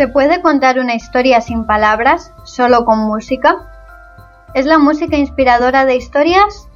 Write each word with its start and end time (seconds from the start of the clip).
¿Se 0.00 0.08
puede 0.08 0.40
contar 0.40 0.78
una 0.78 0.94
historia 0.94 1.42
sin 1.42 1.66
palabras, 1.66 2.32
solo 2.44 2.86
con 2.86 3.00
música? 3.00 3.68
¿Es 4.54 4.64
la 4.64 4.78
música 4.78 5.18
inspiradora 5.18 5.84
de 5.84 5.94
historias? 5.94 6.70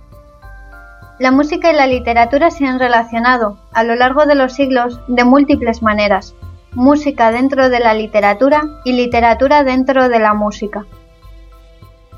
La 1.19 1.31
música 1.31 1.73
y 1.73 1.75
la 1.75 1.87
literatura 1.87 2.51
se 2.51 2.67
han 2.67 2.79
relacionado, 2.79 3.57
a 3.73 3.83
lo 3.83 3.95
largo 3.95 4.27
de 4.27 4.35
los 4.35 4.53
siglos, 4.53 5.01
de 5.09 5.25
múltiples 5.25 5.81
maneras. 5.81 6.35
Música 6.73 7.31
dentro 7.31 7.71
de 7.71 7.81
la 7.81 7.95
literatura 7.95 8.63
y 8.85 8.93
literatura 8.93 9.65
dentro 9.65 10.11
de 10.11 10.19
la 10.19 10.35
música. 10.35 10.85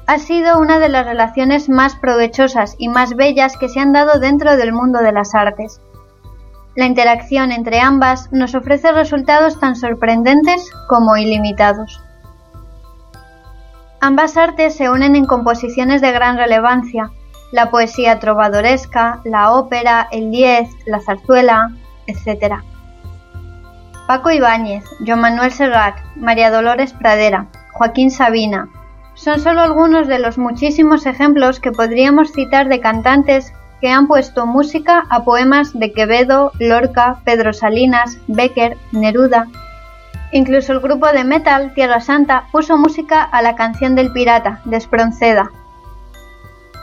Ha 0.09 0.19
sido 0.19 0.59
una 0.59 0.81
de 0.81 0.89
las 0.89 1.07
relaciones 1.07 1.69
más 1.69 1.95
provechosas 1.95 2.75
y 2.79 2.89
más 2.89 3.15
bellas 3.15 3.57
que 3.57 3.69
se 3.69 3.79
han 3.79 3.93
dado 3.93 4.19
dentro 4.19 4.57
del 4.57 4.73
mundo 4.73 4.99
de 4.99 5.13
las 5.13 5.37
artes. 5.37 5.81
La 6.77 6.85
interacción 6.85 7.53
entre 7.53 7.81
ambas 7.81 8.31
nos 8.33 8.55
ofrece 8.55 8.93
resultados 8.93 9.59
tan 9.59 9.77
sorprendentes 9.77 10.71
como 10.89 11.17
ilimitados. 11.17 12.03
Ambas 14.01 14.37
artes 14.37 14.77
se 14.77 14.91
unen 14.91 15.17
en 15.17 15.25
composiciones 15.25 16.03
de 16.03 16.13
gran 16.13 16.37
relevancia, 16.37 17.11
la 17.51 17.71
poesía 17.71 18.19
trovadoresca, 18.19 19.21
la 19.25 19.53
ópera, 19.53 20.07
el 20.13 20.31
diez, 20.31 20.69
la 20.85 21.01
zarzuela, 21.01 21.71
etc. 22.07 22.57
Paco 24.07 24.31
Ibáñez, 24.31 24.85
Joan 25.05 25.21
Manuel 25.21 25.53
Serrat, 25.53 25.97
María 26.15 26.51
Dolores 26.51 26.93
Pradera, 26.93 27.47
Joaquín 27.73 28.11
Sabina, 28.11 28.69
son 29.15 29.41
solo 29.41 29.63
algunos 29.63 30.09
de 30.09 30.19
los 30.19 30.37
muchísimos 30.37 31.07
ejemplos 31.07 31.59
que 31.59 31.73
podríamos 31.73 32.33
citar 32.33 32.69
de 32.69 32.81
cantantes 32.81 33.51
que 33.81 33.91
han 33.91 34.07
puesto 34.07 34.47
música 34.47 35.05
a 35.11 35.25
poemas 35.25 35.79
de 35.79 35.93
Quevedo, 35.93 36.53
Lorca, 36.59 37.21
Pedro 37.25 37.53
Salinas, 37.53 38.19
Becker, 38.27 38.77
Neruda. 38.93 39.47
Incluso 40.33 40.73
el 40.73 40.81
grupo 40.81 41.07
de 41.09 41.25
metal 41.25 41.73
Tierra 41.75 42.01
Santa 42.01 42.45
puso 42.53 42.77
música 42.77 43.23
a 43.23 43.43
la 43.43 43.55
canción 43.55 43.95
del 43.95 44.13
pirata, 44.13 44.61
de 44.65 44.77
Espronceda, 44.77 45.51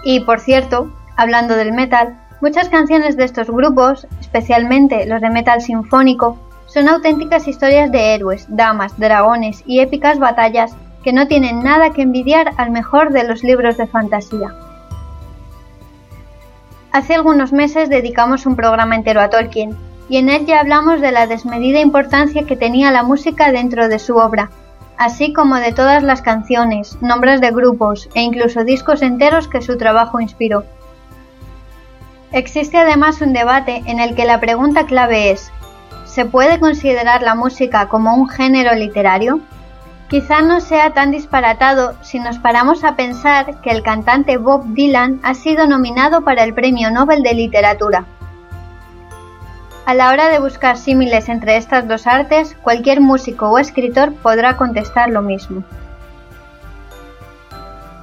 y 0.04 0.20
por 0.20 0.40
cierto, 0.40 0.92
hablando 1.16 1.56
del 1.56 1.72
metal, 1.72 2.20
muchas 2.42 2.70
canciones 2.70 3.16
de 3.16 3.24
estos 3.24 3.50
grupos, 3.50 4.06
especialmente 4.20 5.06
los 5.06 5.22
de 5.22 5.30
metal 5.30 5.62
sinfónico, 5.62 6.38
son 6.66 6.90
auténticas 6.90 7.48
historias 7.48 7.92
de 7.92 8.14
héroes, 8.14 8.46
damas, 8.50 8.98
dragones 9.00 9.64
y 9.66 9.80
épicas 9.80 10.20
batallas 10.20 10.76
que 11.04 11.14
no 11.14 11.28
tienen 11.28 11.64
nada 11.64 11.92
que 11.92 12.02
envidiar 12.02 12.52
al 12.58 12.72
mejor 12.72 13.12
de 13.12 13.24
los 13.24 13.44
libros 13.44 13.78
de 13.78 13.88
fantasía. 13.88 14.56
Hace 16.94 17.16
algunos 17.16 17.52
meses 17.52 17.90
dedicamos 17.90 18.46
un 18.46 18.56
programa 18.56 18.94
entero 18.94 19.20
a 19.20 19.32
Tolkien, 19.32 19.76
y 20.10 20.18
en 20.18 20.30
él 20.30 20.46
ya 20.46 20.60
hablamos 20.60 21.02
de 21.02 21.12
la 21.12 21.26
desmedida 21.26 21.80
importancia 21.80 22.46
que 22.46 22.56
tenía 22.56 22.92
la 22.92 23.02
música 23.02 23.52
dentro 23.52 23.90
de 23.90 23.98
su 23.98 24.18
obra, 24.18 24.52
así 24.96 25.34
como 25.34 25.56
de 25.56 25.72
todas 25.72 26.04
las 26.04 26.22
canciones, 26.22 27.00
nombres 27.02 27.42
de 27.42 27.50
grupos 27.50 28.10
e 28.14 28.22
incluso 28.22 28.64
discos 28.64 29.02
enteros 29.02 29.48
que 29.48 29.64
su 29.64 29.76
trabajo 29.76 30.22
inspiró. 30.22 30.66
Existe 32.32 32.78
además 32.78 33.22
un 33.22 33.34
debate 33.34 33.82
en 33.88 34.00
el 34.00 34.14
que 34.14 34.26
la 34.26 34.40
pregunta 34.40 34.86
clave 34.86 35.32
es 35.32 35.52
¿se 36.06 36.26
puede 36.26 36.60
considerar 36.60 37.24
la 37.24 37.34
música 37.34 37.90
como 37.90 38.16
un 38.16 38.30
género 38.30 38.76
literario? 38.76 39.40
Quizá 40.10 40.42
no 40.42 40.62
sea 40.62 40.92
tan 40.92 41.12
disparatado 41.12 41.96
si 42.02 42.20
nos 42.20 42.38
paramos 42.38 42.84
a 42.84 42.96
pensar 42.96 43.62
que 43.62 43.72
el 43.72 43.82
cantante 43.82 44.38
Bob 44.38 44.64
Dylan 44.74 45.20
ha 45.24 45.34
sido 45.34 45.66
nominado 45.66 46.24
para 46.24 46.44
el 46.44 46.54
Premio 46.54 46.92
Nobel 46.92 47.24
de 47.24 47.34
Literatura. 47.34 48.06
A 49.86 49.94
la 49.94 50.10
hora 50.12 50.30
de 50.30 50.40
buscar 50.40 50.78
símiles 50.78 51.28
entre 51.30 51.58
estas 51.58 51.88
dos 51.88 52.08
artes, 52.08 52.56
cualquier 52.62 53.02
músico 53.02 53.50
o 53.50 53.58
escritor 53.58 54.14
podrá 54.14 54.56
contestar 54.56 55.10
lo 55.10 55.22
mismo. 55.22 55.64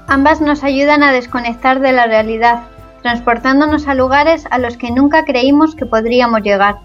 Ambas 0.07 0.41
nos 0.41 0.65
ayudan 0.65 1.03
a 1.03 1.13
desconectar 1.13 1.81
de 1.81 1.93
la 1.93 2.07
realidad, 2.07 2.65
transportándonos 3.03 3.87
a 3.87 3.95
lugares 3.95 4.45
a 4.51 4.59
los 4.59 4.77
que 4.77 4.91
nunca 4.91 5.25
creímos 5.25 5.75
que 5.75 5.87
podríamos 5.87 6.43
llegar. 6.43 6.77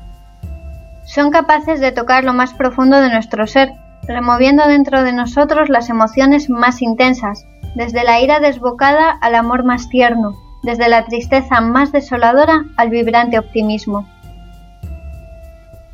Son 1.06 1.32
capaces 1.32 1.80
de 1.80 1.92
tocar 1.92 2.24
lo 2.24 2.34
más 2.34 2.54
profundo 2.54 3.02
de 3.02 3.10
nuestro 3.10 3.48
ser, 3.48 3.74
removiendo 4.08 4.68
dentro 4.68 5.04
de 5.04 5.14
nosotros 5.14 5.70
las 5.70 5.90
emociones 5.90 6.50
más 6.50 6.82
intensas, 6.82 7.46
desde 7.76 8.04
la 8.04 8.22
ira 8.22 8.40
desbocada 8.40 9.10
al 9.10 9.36
amor 9.36 9.64
más 9.64 9.90
tierno, 9.90 10.36
desde 10.64 10.90
la 10.90 11.06
tristeza 11.06 11.62
más 11.62 11.92
desoladora 11.92 12.66
al 12.78 12.90
vibrante 12.90 13.40
optimismo. 13.40 14.08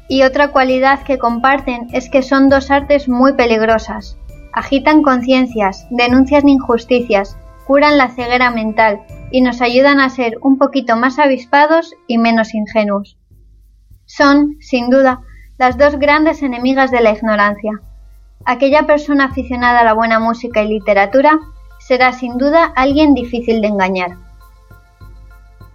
Y 0.07 0.23
otra 0.23 0.49
cualidad 0.49 1.03
que 1.03 1.17
comparten 1.17 1.87
es 1.93 2.09
que 2.09 2.21
son 2.21 2.49
dos 2.49 2.69
artes 2.69 3.07
muy 3.07 3.33
peligrosas. 3.33 4.17
Agitan 4.53 5.03
conciencias, 5.03 5.87
denuncian 5.89 6.49
injusticias, 6.49 7.37
curan 7.65 7.97
la 7.97 8.09
ceguera 8.09 8.51
mental 8.51 9.01
y 9.31 9.39
nos 9.39 9.61
ayudan 9.61 10.01
a 10.01 10.09
ser 10.09 10.37
un 10.41 10.57
poquito 10.57 10.97
más 10.97 11.17
avispados 11.17 11.95
y 12.07 12.17
menos 12.17 12.53
ingenuos. 12.53 13.17
Son, 14.05 14.57
sin 14.59 14.89
duda, 14.89 15.21
las 15.57 15.77
dos 15.77 15.97
grandes 15.97 16.43
enemigas 16.43 16.91
de 16.91 16.99
la 16.99 17.11
ignorancia. 17.11 17.81
Aquella 18.45 18.87
persona 18.87 19.25
aficionada 19.25 19.81
a 19.81 19.83
la 19.83 19.93
buena 19.93 20.19
música 20.19 20.61
y 20.61 20.67
literatura 20.67 21.39
será 21.79 22.13
sin 22.13 22.37
duda 22.37 22.71
alguien 22.75 23.13
difícil 23.13 23.61
de 23.61 23.67
engañar. 23.67 24.17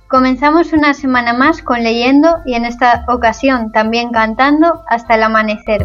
Comenzamos 0.09 0.73
una 0.73 0.95
semana 0.95 1.33
más 1.33 1.63
con 1.63 1.83
leyendo 1.83 2.39
y 2.45 2.55
en 2.55 2.65
esta 2.65 3.05
ocasión 3.09 3.73
también 3.73 4.11
cantando 4.11 4.83
hasta 4.89 5.17
el 5.17 5.25
amanecer. 5.25 5.85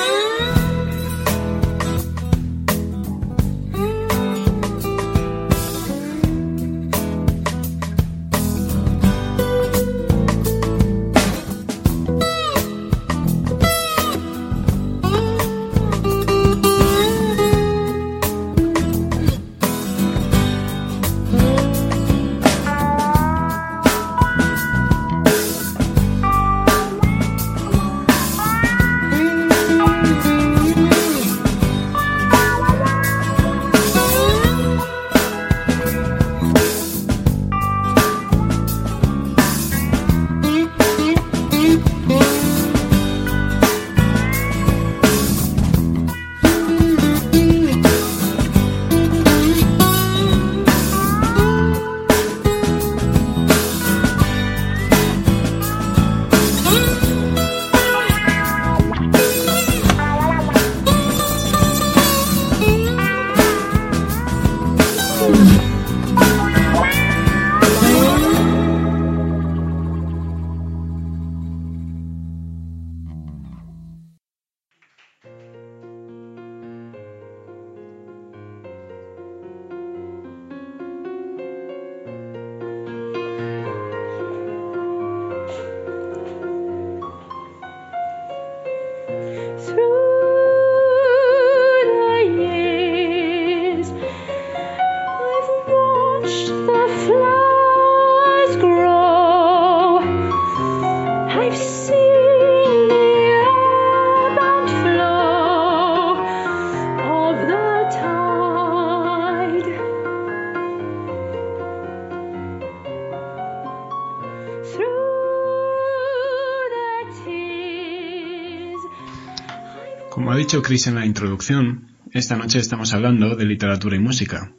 Chris 120.71 120.87
en 120.87 120.95
la 120.95 121.05
introducción, 121.05 121.97
esta 122.13 122.37
noche 122.37 122.57
estamos 122.57 122.93
hablando 122.93 123.35
de 123.35 123.43
literatura 123.43 123.97
y 123.97 123.99
música. 123.99 124.53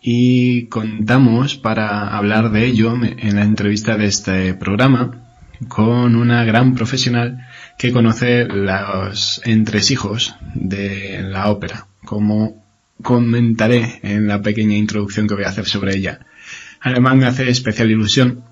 Y 0.00 0.68
contamos 0.68 1.56
para 1.56 2.16
hablar 2.16 2.50
de 2.52 2.64
ello 2.64 2.94
en 2.94 3.36
la 3.36 3.42
entrevista 3.42 3.98
de 3.98 4.06
este 4.06 4.54
programa 4.54 5.28
con 5.68 6.16
una 6.16 6.42
gran 6.44 6.74
profesional 6.74 7.46
que 7.76 7.92
conoce 7.92 8.46
los 8.46 9.42
entresijos 9.44 10.36
de 10.54 11.20
la 11.22 11.50
ópera, 11.50 11.88
como 12.06 12.64
comentaré 13.02 14.00
en 14.02 14.26
la 14.26 14.40
pequeña 14.40 14.76
introducción 14.76 15.28
que 15.28 15.34
voy 15.34 15.44
a 15.44 15.50
hacer 15.50 15.66
sobre 15.66 15.96
ella. 15.96 16.20
Además 16.80 17.16
me 17.16 17.26
hace 17.26 17.50
especial 17.50 17.90
ilusión 17.90 18.42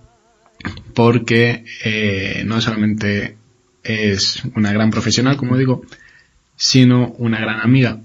porque 0.93 1.65
eh, 1.83 2.43
no 2.45 2.61
solamente 2.61 3.39
es 3.83 4.43
una 4.55 4.71
gran 4.71 4.91
profesional, 4.91 5.39
como 5.39 5.57
digo, 5.57 5.81
sino 6.59 7.13
una 7.19 7.41
gran 7.41 7.61
amiga. 7.61 8.01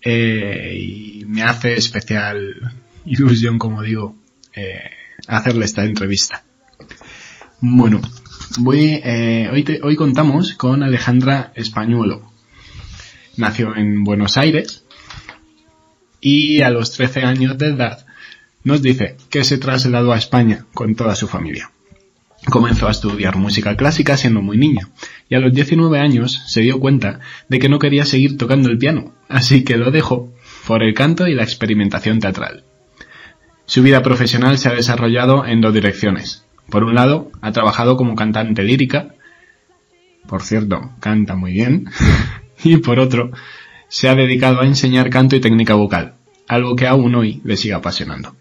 Eh, 0.00 0.78
y 0.80 1.24
me 1.26 1.42
hace 1.42 1.74
especial 1.74 2.72
ilusión, 3.04 3.58
como 3.58 3.82
digo, 3.82 4.16
eh, 4.54 4.90
hacerle 5.26 5.64
esta 5.66 5.84
entrevista. 5.84 6.44
Bueno, 7.60 8.00
voy, 8.60 9.00
eh, 9.04 9.50
hoy, 9.52 9.80
hoy 9.82 9.96
contamos 9.96 10.54
con 10.54 10.82
Alejandra 10.82 11.52
Españuelo. 11.56 12.32
Nació 13.36 13.76
en 13.76 14.04
Buenos 14.04 14.36
Aires 14.36 14.84
y 16.20 16.62
a 16.62 16.70
los 16.70 16.92
13 16.92 17.22
años 17.22 17.58
de 17.58 17.68
edad 17.68 18.06
nos 18.62 18.80
dice 18.80 19.16
que 19.28 19.44
se 19.44 19.58
trasladó 19.58 20.12
a 20.12 20.18
España 20.18 20.66
con 20.72 20.94
toda 20.94 21.14
su 21.16 21.26
familia. 21.26 21.70
Comenzó 22.50 22.88
a 22.88 22.92
estudiar 22.92 23.36
música 23.36 23.76
clásica 23.76 24.16
siendo 24.16 24.40
muy 24.40 24.56
niña, 24.56 24.88
y 25.28 25.34
a 25.34 25.38
los 25.38 25.52
19 25.52 25.98
años 25.98 26.42
se 26.46 26.62
dio 26.62 26.80
cuenta 26.80 27.20
de 27.48 27.58
que 27.58 27.68
no 27.68 27.78
quería 27.78 28.06
seguir 28.06 28.38
tocando 28.38 28.70
el 28.70 28.78
piano, 28.78 29.12
así 29.28 29.64
que 29.64 29.76
lo 29.76 29.90
dejó 29.90 30.32
por 30.66 30.82
el 30.82 30.94
canto 30.94 31.26
y 31.26 31.34
la 31.34 31.42
experimentación 31.42 32.20
teatral. 32.20 32.64
Su 33.66 33.82
vida 33.82 34.02
profesional 34.02 34.56
se 34.56 34.70
ha 34.70 34.72
desarrollado 34.72 35.44
en 35.44 35.60
dos 35.60 35.74
direcciones. 35.74 36.46
Por 36.70 36.84
un 36.84 36.94
lado, 36.94 37.30
ha 37.42 37.52
trabajado 37.52 37.98
como 37.98 38.14
cantante 38.14 38.62
lírica, 38.62 39.14
por 40.26 40.42
cierto, 40.42 40.92
canta 41.00 41.34
muy 41.34 41.52
bien, 41.52 41.86
y 42.64 42.78
por 42.78 42.98
otro, 42.98 43.30
se 43.88 44.08
ha 44.08 44.14
dedicado 44.14 44.60
a 44.60 44.66
enseñar 44.66 45.10
canto 45.10 45.36
y 45.36 45.40
técnica 45.40 45.74
vocal, 45.74 46.14
algo 46.46 46.76
que 46.76 46.86
aún 46.86 47.14
hoy 47.14 47.42
le 47.44 47.58
sigue 47.58 47.74
apasionando. 47.74 48.34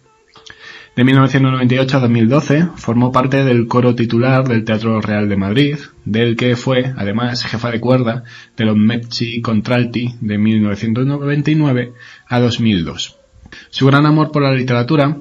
De 0.97 1.03
1998 1.03 1.97
a 1.97 1.99
2012 1.99 2.69
formó 2.75 3.11
parte 3.11 3.43
del 3.43 3.67
coro 3.67 3.93
titular 3.93 4.47
del 4.47 4.63
Teatro 4.63 4.99
Real 4.99 5.29
de 5.29 5.37
Madrid, 5.37 5.77
del 6.05 6.35
que 6.35 6.55
fue, 6.55 6.91
además, 6.97 7.45
jefa 7.45 7.69
de 7.69 7.79
cuerda 7.79 8.23
de 8.57 8.65
los 8.65 8.75
Mezzi 8.75 9.39
Contralti 9.41 10.15
de 10.21 10.39
1999 10.39 11.93
a 12.27 12.39
2002. 12.39 13.19
Su 13.69 13.85
gran 13.85 14.07
amor 14.07 14.31
por 14.31 14.41
la 14.41 14.55
literatura 14.55 15.17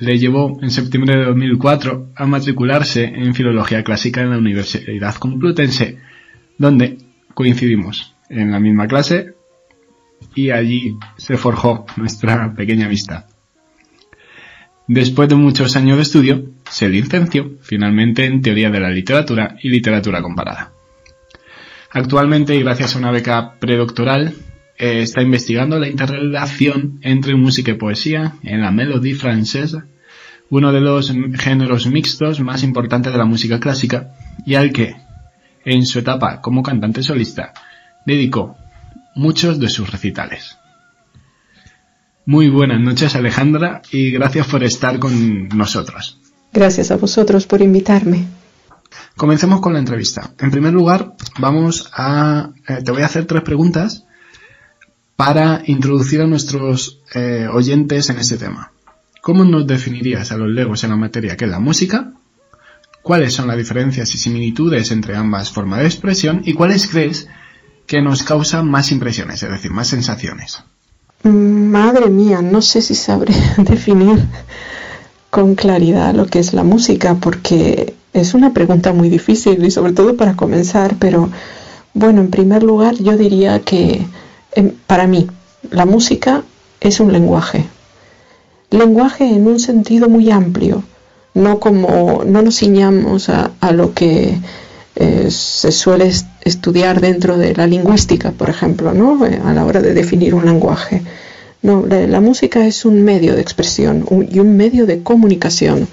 le 0.00 0.18
llevó 0.18 0.58
en 0.62 0.72
septiembre 0.72 1.16
de 1.16 1.26
2004 1.26 2.08
a 2.16 2.26
matricularse 2.26 3.04
en 3.04 3.32
Filología 3.32 3.84
Clásica 3.84 4.22
en 4.22 4.30
la 4.30 4.38
Universidad 4.38 5.14
Complutense, 5.14 5.98
donde 6.58 6.98
coincidimos 7.34 8.16
en 8.30 8.50
la 8.50 8.58
misma 8.58 8.88
clase 8.88 9.34
y 10.34 10.50
allí 10.50 10.96
se 11.18 11.36
forjó 11.36 11.86
nuestra 11.96 12.52
pequeña 12.52 12.86
amistad. 12.86 13.29
Después 14.92 15.28
de 15.28 15.36
muchos 15.36 15.76
años 15.76 15.98
de 15.98 16.02
estudio, 16.02 16.46
se 16.68 16.88
licenció 16.88 17.52
finalmente 17.60 18.24
en 18.24 18.42
Teoría 18.42 18.70
de 18.70 18.80
la 18.80 18.90
Literatura 18.90 19.54
y 19.62 19.68
Literatura 19.68 20.20
Comparada. 20.20 20.72
Actualmente, 21.92 22.56
y 22.56 22.62
gracias 22.64 22.96
a 22.96 22.98
una 22.98 23.12
beca 23.12 23.54
predoctoral, 23.60 24.34
eh, 24.76 25.02
está 25.02 25.22
investigando 25.22 25.78
la 25.78 25.86
interrelación 25.86 26.98
entre 27.02 27.36
música 27.36 27.70
y 27.70 27.74
poesía 27.74 28.34
en 28.42 28.62
la 28.62 28.72
mélodie 28.72 29.14
francesa, 29.14 29.86
uno 30.48 30.72
de 30.72 30.80
los 30.80 31.14
géneros 31.38 31.86
mixtos 31.86 32.40
más 32.40 32.64
importantes 32.64 33.12
de 33.12 33.18
la 33.18 33.26
música 33.26 33.60
clásica, 33.60 34.10
y 34.44 34.56
al 34.56 34.72
que, 34.72 34.96
en 35.64 35.86
su 35.86 36.00
etapa 36.00 36.40
como 36.40 36.64
cantante 36.64 37.04
solista, 37.04 37.52
dedicó 38.04 38.56
muchos 39.14 39.60
de 39.60 39.68
sus 39.68 39.88
recitales. 39.88 40.58
Muy 42.30 42.48
buenas 42.48 42.80
noches 42.80 43.16
Alejandra 43.16 43.82
y 43.90 44.12
gracias 44.12 44.46
por 44.46 44.62
estar 44.62 45.00
con 45.00 45.48
nosotros. 45.48 46.16
Gracias 46.52 46.92
a 46.92 46.96
vosotros 46.96 47.44
por 47.44 47.60
invitarme. 47.60 48.24
Comencemos 49.16 49.60
con 49.60 49.72
la 49.72 49.80
entrevista. 49.80 50.30
En 50.38 50.52
primer 50.52 50.72
lugar, 50.72 51.14
vamos 51.40 51.90
a... 51.92 52.50
Eh, 52.68 52.84
te 52.84 52.92
voy 52.92 53.02
a 53.02 53.06
hacer 53.06 53.24
tres 53.24 53.42
preguntas 53.42 54.04
para 55.16 55.62
introducir 55.66 56.20
a 56.20 56.28
nuestros 56.28 57.00
eh, 57.16 57.48
oyentes 57.52 58.10
en 58.10 58.18
este 58.18 58.36
tema. 58.36 58.70
¿Cómo 59.22 59.44
nos 59.44 59.66
definirías 59.66 60.30
a 60.30 60.36
los 60.36 60.50
legos 60.50 60.84
en 60.84 60.90
la 60.90 60.96
materia 60.96 61.36
que 61.36 61.46
es 61.46 61.50
la 61.50 61.58
música? 61.58 62.12
¿Cuáles 63.02 63.34
son 63.34 63.48
las 63.48 63.56
diferencias 63.56 64.14
y 64.14 64.18
similitudes 64.18 64.92
entre 64.92 65.16
ambas 65.16 65.50
formas 65.50 65.80
de 65.80 65.86
expresión? 65.86 66.42
¿Y 66.44 66.52
cuáles 66.52 66.86
crees 66.86 67.26
que 67.88 68.00
nos 68.00 68.22
causan 68.22 68.70
más 68.70 68.92
impresiones, 68.92 69.42
es 69.42 69.50
decir, 69.50 69.72
más 69.72 69.88
sensaciones? 69.88 70.62
Madre 71.22 72.08
mía, 72.08 72.40
no 72.40 72.62
sé 72.62 72.80
si 72.80 72.94
sabré 72.94 73.34
definir 73.58 74.24
con 75.28 75.54
claridad 75.54 76.14
lo 76.14 76.26
que 76.26 76.38
es 76.38 76.54
la 76.54 76.64
música, 76.64 77.16
porque 77.20 77.94
es 78.12 78.34
una 78.34 78.52
pregunta 78.52 78.92
muy 78.92 79.10
difícil 79.10 79.64
y 79.64 79.70
sobre 79.70 79.92
todo 79.92 80.16
para 80.16 80.34
comenzar, 80.34 80.96
pero 80.98 81.28
bueno, 81.92 82.22
en 82.22 82.30
primer 82.30 82.62
lugar 82.62 82.94
yo 82.94 83.16
diría 83.16 83.60
que 83.60 84.06
em, 84.52 84.72
para 84.86 85.06
mí 85.06 85.28
la 85.70 85.84
música 85.84 86.42
es 86.80 87.00
un 87.00 87.12
lenguaje. 87.12 87.66
Lenguaje 88.70 89.24
en 89.24 89.46
un 89.46 89.60
sentido 89.60 90.08
muy 90.08 90.30
amplio, 90.30 90.82
no 91.34 91.60
como 91.60 92.22
no 92.24 92.40
nos 92.40 92.56
ciñamos 92.56 93.28
a, 93.28 93.50
a 93.60 93.72
lo 93.72 93.92
que 93.92 94.38
eh, 94.96 95.30
se 95.30 95.70
suele 95.70 96.10
estudiar 96.44 97.00
dentro 97.00 97.36
de 97.36 97.54
la 97.54 97.66
lingüística, 97.66 98.32
por 98.32 98.50
ejemplo, 98.50 98.92
¿no? 98.92 99.24
Eh, 99.26 99.40
a 99.44 99.52
la 99.52 99.64
hora 99.64 99.80
de 99.80 99.94
definir 99.94 100.34
un 100.34 100.44
lenguaje. 100.44 101.02
No, 101.62 101.84
la, 101.86 102.20
música 102.20 102.66
es 102.66 102.86
un 102.86 103.02
medio 103.02 103.34
de 103.34 103.42
expresión 103.42 104.06
y 104.30 104.38
un 104.38 104.56
medio 104.56 104.86
de 104.86 105.02
comunicación. 105.02 105.88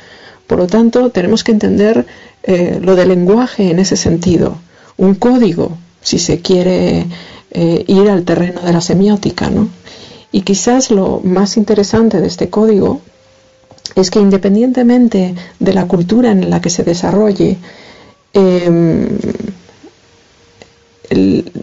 Por 0.48 0.60
lo 0.60 0.68
tanto, 0.68 1.10
tenemos 1.10 1.44
que 1.44 1.52
entender 1.52 2.06
eh, 2.44 2.80
lo 2.82 2.96
del 2.96 3.10
lenguaje 3.10 3.70
en 3.70 3.80
ese 3.80 3.98
sentido. 3.98 4.58
Un 4.96 5.16
código, 5.16 5.78
si 6.02 6.20
se 6.20 6.40
quiere 6.40 7.06
ir 7.88 8.10
al 8.10 8.24
terreno 8.24 8.62
de 8.62 8.72
la 8.72 8.82
semiótica, 8.82 9.50
¿no? 9.50 9.68
Y 10.32 10.42
quizás 10.42 10.92
lo 10.92 11.22
más 11.24 11.58
interesante 11.58 12.22
de 12.22 12.28
este 12.28 12.50
código 12.50 13.02
es 13.96 14.12
que 14.12 14.20
independientemente 14.20 15.34
de 15.60 15.74
la 15.74 15.88
cultura 15.88 16.32
en 16.32 16.50
la 16.50 16.62
que 16.62 16.70
se 16.70 16.84
desarrolle, 16.84 17.58
Em, 18.38 19.08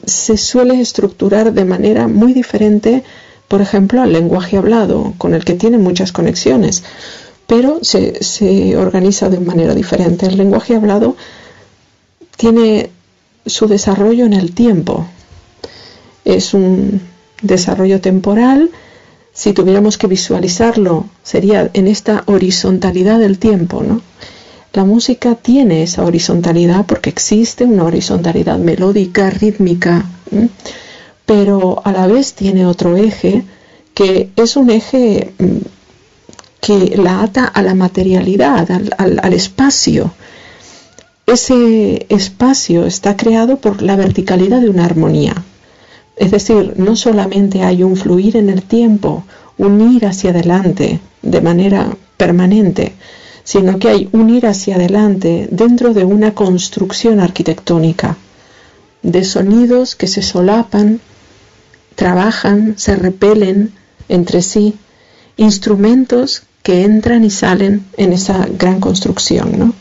se 0.07 0.37
suele 0.37 0.81
estructurar 0.81 1.53
de 1.53 1.65
manera 1.65 2.09
muy 2.09 2.33
diferente, 2.33 3.03
por 3.49 3.61
ejemplo, 3.61 4.03
al 4.03 4.13
lenguaje 4.13 4.57
hablado, 4.57 5.15
con 5.19 5.35
el 5.35 5.45
que 5.45 5.55
tiene 5.55 5.79
muchas 5.79 6.13
conexiones, 6.13 6.83
pero 7.47 7.81
se, 7.83 8.77
organiza 8.77 9.29
de 9.29 9.41
manera 9.41 9.75
diferente. 9.75 10.27
El 10.27 10.39
lenguaje 10.39 10.77
hablado 10.77 11.17
tiene 12.37 12.91
su 13.45 13.67
desarrollo 13.69 14.25
en 14.25 14.33
el 14.33 14.55
tiempo. 14.55 15.07
Es 16.25 16.55
un 16.55 17.03
desarrollo 17.43 18.01
temporal. 18.01 18.71
Si 19.35 19.53
tuviéramos 19.53 19.99
que 19.99 20.07
visualizarlo, 20.07 21.07
sería 21.23 21.71
en 21.75 21.87
esta 21.87 22.23
horizontalidad 22.27 23.19
del 23.19 23.39
tiempo, 23.39 23.83
¿no? 23.83 24.01
La 24.75 24.85
música 24.85 25.37
tiene 25.37 25.85
esa 25.85 26.05
horizontalidad 26.05 26.85
porque 26.85 27.09
existe 27.09 27.65
una 27.65 27.85
horizontalidad 27.85 28.59
melódica, 28.59 29.31
rítmica, 29.31 30.05
pero 31.25 31.81
a 31.85 31.93
la 31.93 32.09
vez 32.09 32.35
tiene 32.35 32.67
otro 32.67 32.97
eje 32.97 33.45
que 33.95 34.31
es 34.35 34.57
un 34.57 34.71
eje 34.71 35.33
que 36.61 36.97
la 36.97 37.23
ata 37.23 37.45
a 37.45 37.63
la 37.63 37.77
materialidad, 37.77 38.69
al, 38.99 39.33
espacio. 39.33 40.13
Ese 41.25 42.07
espacio 42.09 42.85
está 42.85 43.17
creado 43.17 43.59
por 43.59 43.81
la 43.81 43.95
verticalidad 43.95 44.61
de 44.61 44.71
una 44.71 44.87
armonía. 44.87 45.37
Es 46.17 46.33
decir, 46.33 46.75
no 46.79 46.97
solamente 46.97 47.63
hay 47.63 47.85
un 47.85 47.97
fluir 47.97 48.37
en 48.37 48.51
el 48.51 48.63
tiempo, 48.63 49.23
un 49.57 49.95
ir 49.95 50.05
hacia 50.07 50.31
adelante 50.31 50.99
de 51.23 51.41
manera 51.41 51.97
permanente, 52.17 52.95
sino 53.45 53.79
que 53.79 53.89
hay 53.89 54.09
un 54.13 54.31
ir 54.31 54.47
hacia 54.47 54.77
adelante 54.77 55.49
dentro 55.51 55.95
de 55.95 56.05
una 56.05 56.35
construcción 56.35 57.21
arquitectónica, 57.21 58.17
de 59.03 59.23
sonidos 59.23 59.95
que 59.95 60.07
se 60.07 60.23
solapan, 60.23 61.01
trabajan, 61.95 62.75
se 62.77 62.97
repelen 62.97 63.73
entre 64.09 64.43
sí, 64.43 64.75
instrumentos 65.37 66.43
que 66.63 66.83
entran 66.83 67.25
y 67.25 67.31
salen 67.31 67.85
en 67.97 68.13
esa 68.13 68.47
gran 68.47 68.81
construcción. 68.81 69.75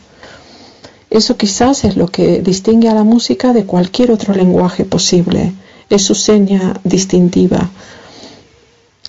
Eso 1.10 1.36
quizás 1.36 1.84
es 1.84 1.96
lo 1.96 2.08
que 2.08 2.42
distingue 2.42 2.88
a 2.88 2.94
la 2.94 3.04
música 3.04 3.52
de 3.52 3.64
cualquier 3.64 4.10
otro 4.10 4.34
lenguaje 4.34 4.84
posible. 4.84 5.52
Es 5.88 6.02
su 6.02 6.14
seña 6.14 6.74
distintiva. 6.82 7.70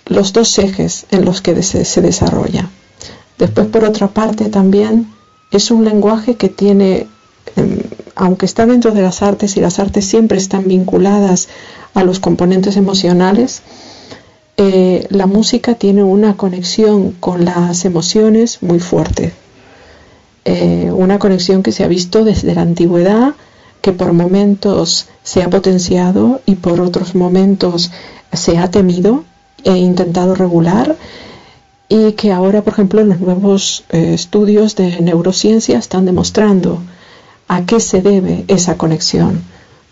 Los 0.06 0.32
dos 0.32 0.58
ejes 0.60 1.08
en 1.10 1.26
los 1.26 1.42
que 1.42 1.64
se, 1.64 2.02
desarrolla. 2.02 2.70
Después, 3.38 3.68
por 3.68 3.84
otra 3.84 4.08
parte, 4.08 4.50
también 4.50 5.08
es 5.52 5.72
un 5.72 5.84
lenguaje 5.84 6.36
que 6.36 6.50
tiene, 6.50 7.08
em, 7.56 7.80
aunque 8.16 8.46
está 8.46 8.66
dentro 8.66 8.92
de 8.92 9.02
las 9.02 9.22
artes 9.22 9.58
y 9.58 9.62
las 9.62 9.80
artes 9.80 10.06
siempre 10.06 10.38
están 10.38 10.68
vinculadas 10.68 11.48
a 11.94 12.04
los 12.04 12.20
componentes 12.20 12.78
emocionales, 12.78 13.62
eh, 14.58 15.06
la 15.10 15.26
música 15.26 15.76
tiene 15.76 16.04
una 16.04 16.38
conexión 16.38 17.12
con 17.12 17.44
las 17.44 17.84
emociones 17.84 18.60
muy 18.62 18.80
fuerte. 18.80 19.34
Eh, 20.46 20.92
una 20.94 21.20
conexión 21.20 21.62
que 21.62 21.74
se 21.74 21.84
ha 21.84 21.88
visto 21.88 22.24
desde 22.24 22.56
la 22.56 22.62
antigüedad, 22.62 23.34
que 23.82 23.92
por 23.92 24.14
momentos 24.14 25.08
se 25.24 25.44
ha 25.44 25.50
potenciado 25.50 26.42
y 26.46 26.56
por 26.56 26.80
otros 26.80 27.16
momentos 27.16 27.92
se 28.32 28.58
ha 28.58 28.72
temido 28.72 29.26
e 29.64 29.76
intentado 29.78 30.36
regular 30.36 30.96
y 31.88 32.14
que 32.14 32.32
ahora, 32.32 32.62
por 32.64 32.74
ejemplo, 32.74 33.04
los 33.04 33.20
nuevos 33.20 33.86
eh, 33.90 34.14
estudios 34.14 34.76
de 34.76 35.02
neurociencia 35.02 35.78
están 35.78 36.06
demostrando 36.06 36.82
a 37.48 37.66
qué 37.66 37.80
se 37.80 38.02
debe 38.02 38.46
esa 38.48 38.78
conexión. 38.78 39.42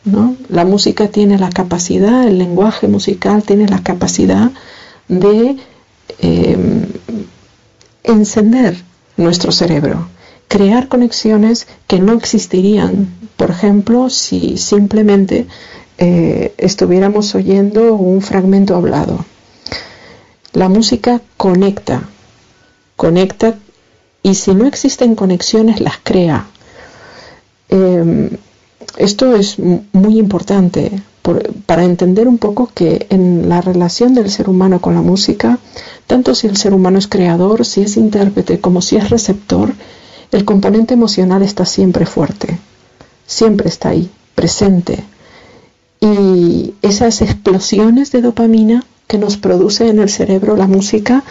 ¿no? 0.05 0.35
La 0.49 0.65
música 0.65 1.07
tiene 1.07 1.37
la 1.37 1.49
capacidad, 1.49 2.27
el 2.27 2.37
lenguaje 2.37 2.87
musical 2.87 3.43
tiene 3.43 3.67
la 3.67 3.83
capacidad 3.83 4.51
de 5.07 5.57
eh, 6.19 6.87
encender 8.03 8.75
nuestro 9.17 9.51
cerebro 9.51 10.07
crear 10.53 10.87
conexiones 10.87 11.65
que 11.87 11.97
no 11.97 12.13
existirían, 12.13 13.07
por 13.37 13.49
ejemplo, 13.49 14.11
si 14.11 14.57
simplemente 14.57 15.47
eh, 15.97 16.53
estuviéramos 16.59 17.33
oyendo 17.33 17.95
un 17.95 18.21
fragmento 18.21 18.75
hablado. 18.75 19.25
La 20.53 20.69
música 20.69 21.21
conecta, 21.35 22.03
conecta 22.95 23.55
y 24.21 24.35
si 24.35 24.53
no 24.53 24.67
existen 24.67 25.15
conexiones 25.15 25.81
las 25.81 25.97
crea. 26.03 26.47
Em, 27.69 28.29
esto 28.97 29.35
es 29.35 29.57
muy 29.57 30.19
importante 30.19 31.01
para 31.65 31.83
entender 31.83 32.27
un 32.27 32.37
poco 32.37 32.69
que 32.73 33.07
en 33.09 33.49
la 33.49 33.61
relación 33.61 34.13
del 34.13 34.29
ser 34.29 34.49
humano 34.49 34.79
con 34.79 34.93
la 34.93 35.01
música, 35.01 35.57
tanto 36.05 36.35
si 36.35 36.47
el 36.47 36.57
ser 36.57 36.73
humano 36.73 36.99
es 36.99 37.07
creador, 37.07 37.65
si 37.65 37.81
es 37.81 37.97
intérprete, 37.97 38.59
como 38.59 38.81
si 38.81 38.97
es 38.97 39.09
receptor, 39.09 39.73
el 40.31 40.45
componente 40.45 40.93
emocional 40.93 41.41
está 41.41 41.65
siempre 41.65 42.05
fuerte, 42.05 42.59
siempre 43.25 43.69
está 43.69 43.89
ahí, 43.89 44.09
presente. 44.35 45.03
Y 46.01 46.73
esas 46.81 47.21
explosiones 47.21 48.11
de 48.11 48.21
dopamina 48.21 48.83
que 49.07 49.17
nos 49.17 49.37
produce 49.37 49.89
en 49.89 49.99
el 49.99 50.09
cerebro 50.09 50.55
la 50.55 50.67
música 50.67 51.23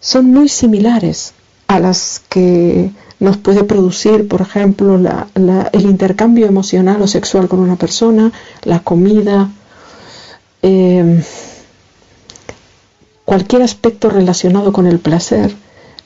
son 0.00 0.32
muy 0.32 0.48
similares 0.48 1.34
a 1.66 1.80
las 1.80 2.22
que 2.28 2.90
nos 3.20 3.36
puede 3.36 3.64
producir, 3.64 4.28
por 4.28 4.40
ejemplo, 4.40 4.96
el 4.96 5.82
intercambio 5.82 6.46
emocional 6.46 7.02
o 7.02 7.06
sexual 7.06 7.48
con 7.48 7.58
una 7.58 7.76
persona, 7.76 8.32
la 8.62 8.80
comida, 8.80 9.50
eh, 10.62 11.22
cualquier 13.24 13.62
aspecto 13.62 14.08
relacionado 14.08 14.72
con 14.72 14.86
el 14.86 15.00
placer. 15.00 15.54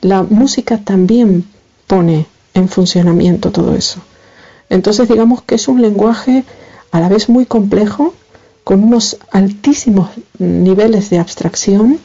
La 0.01 0.23
música 0.23 0.79
también 0.79 1.45
pone 1.87 2.25
en 2.53 2.67
funcionamiento 2.67 3.51
todo 3.51 3.75
eso. 3.75 4.01
Entonces 4.69 5.07
digamos 5.07 5.41
que 5.43 5.55
es 5.55 5.67
un 5.67 5.81
lenguaje 5.81 6.43
a 6.91 6.99
la 6.99 7.09
vez 7.09 7.29
muy 7.29 7.45
complejo, 7.45 8.13
con 8.63 8.83
unos 8.83 9.17
altísimos 9.31 10.09
niveles 10.39 11.09
de 11.09 11.19
abstracción, 11.19 11.99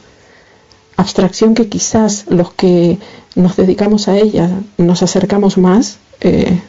abstracción 0.97 1.55
que 1.55 1.67
quizás 1.67 2.25
los 2.29 2.53
que 2.53 2.97
nos 3.35 3.55
dedicamos 3.55 4.07
a 4.07 4.17
ella 4.17 4.49
nos 4.77 5.01
acercamos 5.01 5.57
más 5.57 5.99
eh, 6.21 6.59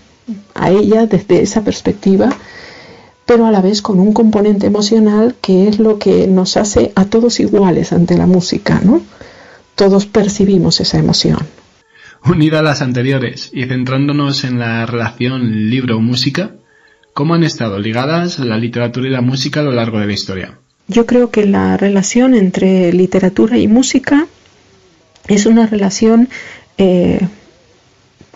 a 0.55 0.71
ella 0.71 1.07
desde 1.07 1.43
esa 1.43 1.63
perspectiva, 1.63 2.31
pero 3.27 3.47
a 3.47 3.51
la 3.51 3.61
vez 3.61 3.83
con 3.83 3.99
un 3.99 4.13
componente 4.13 4.67
emocional 4.67 5.35
que 5.41 5.69
es 5.69 5.79
lo 5.79 5.99
que 5.99 6.27
nos 6.27 6.57
hace 6.57 6.93
a 6.95 7.07
todos 7.07 7.41
iguales 7.41 7.93
ante 7.93 8.17
la 8.17 8.27
música, 8.27 8.81
¿no? 8.85 9.03
Todos 9.75 10.07
percibimos 10.07 10.81
esa 10.81 10.99
emoción. 10.99 11.39
Unida 12.25 12.59
a 12.59 12.63
las 12.63 12.83
anteriores 12.83 13.51
y 13.53 13.65
centrándonos 13.65 14.45
en 14.45 14.59
la 14.59 14.85
relación 14.85 15.71
libro-música, 15.71 16.53
¿cómo 17.21 17.35
han 17.35 17.45
estado 17.45 17.79
ligadas 17.79 18.39
la 18.39 18.57
literatura 18.57 19.07
y 19.07 19.11
la 19.11 19.21
música 19.21 19.61
a 19.61 19.63
lo 19.63 19.73
largo 19.73 20.01
de 20.01 20.07
la 20.07 20.13
historia? 20.15 20.55
Yo 20.89 21.05
creo 21.05 21.31
que 21.31 21.45
la 21.45 21.77
relación 21.77 22.33
entre 22.35 22.95
literatura 22.95 23.59
y 23.59 23.69
música 23.69 24.27
es 25.29 25.45
una 25.45 25.67
relación 25.67 26.31
eh, 26.79 27.21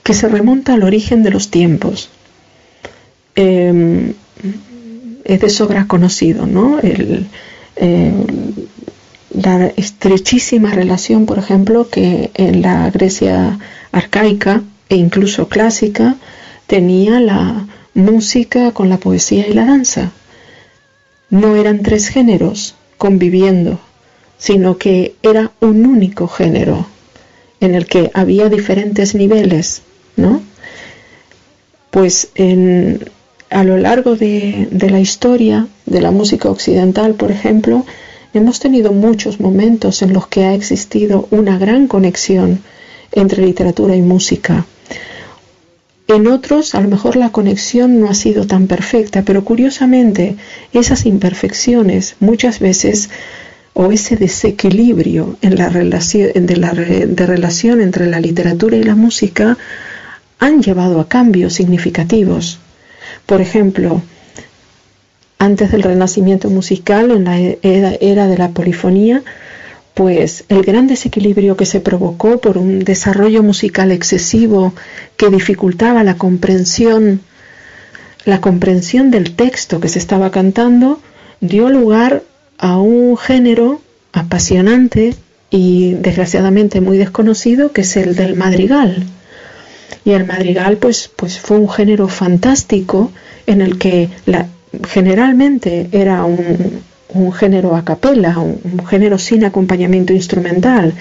que 0.03 0.13
se 0.13 0.29
remonta 0.29 0.75
al 0.75 0.83
origen 0.83 1.23
de 1.23 1.31
los 1.31 1.51
tiempos. 1.51 2.11
Em, 3.37 4.13
es 5.25 5.41
de 5.41 5.49
sobra 5.49 5.87
conocido, 5.87 6.45
¿no? 6.45 6.79
El, 6.79 7.27
la 9.33 9.67
estrechísima 9.79 10.75
relación, 10.75 11.25
por 11.25 11.39
ejemplo, 11.39 11.89
que 11.89 12.33
en 12.35 12.61
la 12.61 12.91
Grecia 12.91 13.59
arcaica 13.93 14.61
e 14.91 14.97
incluso 14.97 15.49
clásica 15.49 16.17
tenía 16.67 17.19
la 17.19 17.67
música 17.95 18.73
con 18.73 18.89
la 18.89 18.99
poesía 18.99 19.47
y 19.47 19.53
la 19.53 19.65
danza. 19.65 20.13
No 21.31 21.57
eran 21.57 21.83
tres 21.83 22.09
géneros 22.09 22.75
conviviendo, 22.99 23.81
sino 24.39 24.79
que 24.79 25.15
era 25.23 25.53
un 25.61 25.87
único 25.87 26.29
género 26.29 26.87
en 27.61 27.75
el 27.75 27.87
que 27.87 28.11
había 28.15 28.49
diferentes 28.49 29.15
niveles, 29.15 29.83
¿no? 30.17 30.43
Pues 31.91 32.31
a 33.51 33.65
lo 33.65 33.77
largo 33.79 34.17
de 34.17 34.69
la 34.91 35.01
historia 35.01 35.69
de 35.87 36.01
la 36.01 36.11
música 36.11 36.51
occidental, 36.51 37.15
por 37.15 37.31
ejemplo, 37.31 37.87
Hemos 38.35 38.59
tenido 38.59 38.93
muchos 38.93 39.39
momentos 39.39 40.03
en 40.03 40.13
los 40.13 40.27
que 40.27 40.45
ha 40.45 40.55
existido 40.55 41.29
una 41.31 41.57
gran 41.57 41.87
conexión 41.87 42.65
entre 43.13 43.47
literatura 43.47 43.95
y 43.95 44.03
música. 44.03 44.67
En 46.07 46.27
otros, 46.27 46.75
a 46.75 46.81
lo 46.81 46.89
mejor 46.89 47.17
la 47.17 47.31
conexión 47.31 47.99
no 47.99 48.11
ha 48.11 48.15
sido 48.15 48.47
tan 48.47 48.67
perfecta, 48.67 49.23
pero 49.23 49.43
curiosamente 49.45 50.37
esas 50.73 51.07
imperfecciones 51.07 52.17
muchas 52.21 52.61
veces 52.61 53.09
o 53.73 53.91
ese 53.91 54.17
desequilibrio 54.17 55.37
en 55.41 55.57
la 55.57 55.69
relación, 55.69 56.47
de, 56.47 56.57
la, 56.57 56.73
de 56.73 57.27
relación 57.27 57.81
entre 57.81 58.07
la 58.07 58.21
literatura 58.21 58.77
y 58.77 58.83
la 58.83 58.95
música 58.95 59.57
han 60.39 60.63
llevado 60.63 61.01
a 61.01 61.09
cambios 61.09 61.55
significativos. 61.55 62.59
Por 63.25 63.41
ejemplo, 63.41 64.03
antes 65.39 65.73
del 65.73 65.83
renacimiento 65.83 66.51
musical, 66.51 67.11
en 67.11 67.25
la 67.25 67.39
era 68.01 68.29
de 68.29 68.39
la 68.39 68.51
polifonía, 68.51 69.23
pues 69.95 70.45
el 70.49 70.63
gran 70.63 70.87
desequilibrio 70.89 71.57
que 71.57 71.67
se 71.67 71.81
provocó 71.81 72.39
por 72.39 72.59
un 72.59 72.81
desarrollo 72.81 73.43
musical 73.43 73.93
excesivo 73.93 74.75
que 75.17 75.31
dificultaba 75.31 76.03
la 76.03 76.17
comprensión 76.17 77.21
la 78.25 78.41
comprensión 78.41 79.11
del 79.11 79.35
texto 79.37 79.81
que 79.81 79.89
se 79.89 79.99
estaba 79.99 80.31
cantando 80.31 81.01
dio 81.41 81.69
lugar 81.69 82.23
a 82.59 82.79
un 82.79 83.17
género 83.17 83.81
apasionante 84.13 85.15
y 85.51 85.95
desgraciadamente 85.95 86.81
muy 86.81 86.97
desconocido 86.97 87.73
que 87.73 87.83
es 87.83 87.97
el 87.97 88.17
del 88.17 88.35
madrigal. 88.35 89.05
Y 90.05 90.13
el 90.13 90.27
madrigal 90.27 90.79
pues, 90.79 91.11
pues 91.15 91.39
fue 91.39 91.59
un 91.59 91.69
género 91.69 92.09
fantástico 92.09 93.13
en 93.47 93.61
el 93.61 93.79
que 93.79 94.09
la, 94.27 94.49
generalmente 94.89 95.89
era 95.93 96.25
un, 96.25 96.83
género 97.33 97.77
a 97.77 97.85
capella, 97.85 98.39
un, 98.39 98.87
género 98.87 99.19
sin 99.19 99.45
acompañamiento 99.45 100.13
instrumental. 100.13 100.95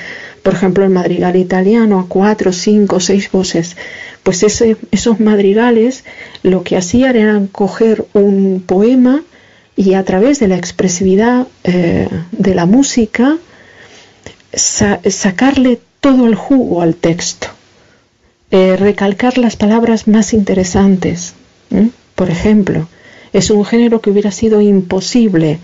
Por 0.43 0.53
ejemplo, 0.53 0.83
el 0.83 0.89
madrigal 0.89 1.35
italiano 1.35 1.99
a 1.99 2.07
cuatro, 2.07 2.51
cinco, 2.51 2.99
seis 2.99 3.31
voces. 3.31 3.75
Pues 4.23 4.43
esos 4.43 5.19
madrigales 5.19 6.03
lo 6.43 6.63
que 6.63 6.77
hacían 6.77 7.15
era 7.15 7.41
coger 7.51 8.05
un 8.13 8.63
poema 8.65 9.23
y 9.75 9.95
a 9.95 10.03
través 10.03 10.39
de 10.39 10.47
la 10.47 10.57
expresividad 10.57 11.47
eh, 11.63 12.07
de 12.31 12.55
la 12.55 12.65
música 12.65 13.37
sacarle 14.55 15.79
todo 15.99 16.27
el 16.27 16.35
jugo 16.35 16.81
al 16.81 16.95
texto, 16.95 17.47
eh, 18.51 18.75
recalcar 18.77 19.37
las 19.37 19.55
palabras 19.55 20.07
más 20.07 20.33
interesantes. 20.33 21.33
Por 22.15 22.29
ejemplo, 22.29 22.87
es 23.31 23.49
un 23.49 23.65
género 23.65 23.99
que 23.99 24.11
hubiera 24.11 24.31
sido 24.31 24.61
imposible 24.61 25.59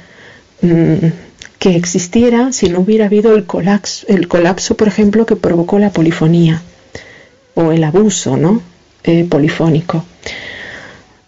que 0.61 1.75
existiera 1.75 2.51
si 2.51 2.69
no 2.69 2.79
hubiera 2.79 3.05
habido 3.05 3.35
el 3.35 3.45
colapso, 3.45 4.05
el 4.07 4.27
colapso, 4.27 4.75
por 4.75 4.87
ejemplo, 4.87 5.25
que 5.25 5.35
provocó 5.35 5.79
la 5.79 5.91
polifonía 5.91 6.61
o 7.55 7.71
el 7.71 7.83
abuso 7.83 8.37
¿no? 8.37 8.61
Eh, 9.03 9.25
polifónico. 9.25 10.05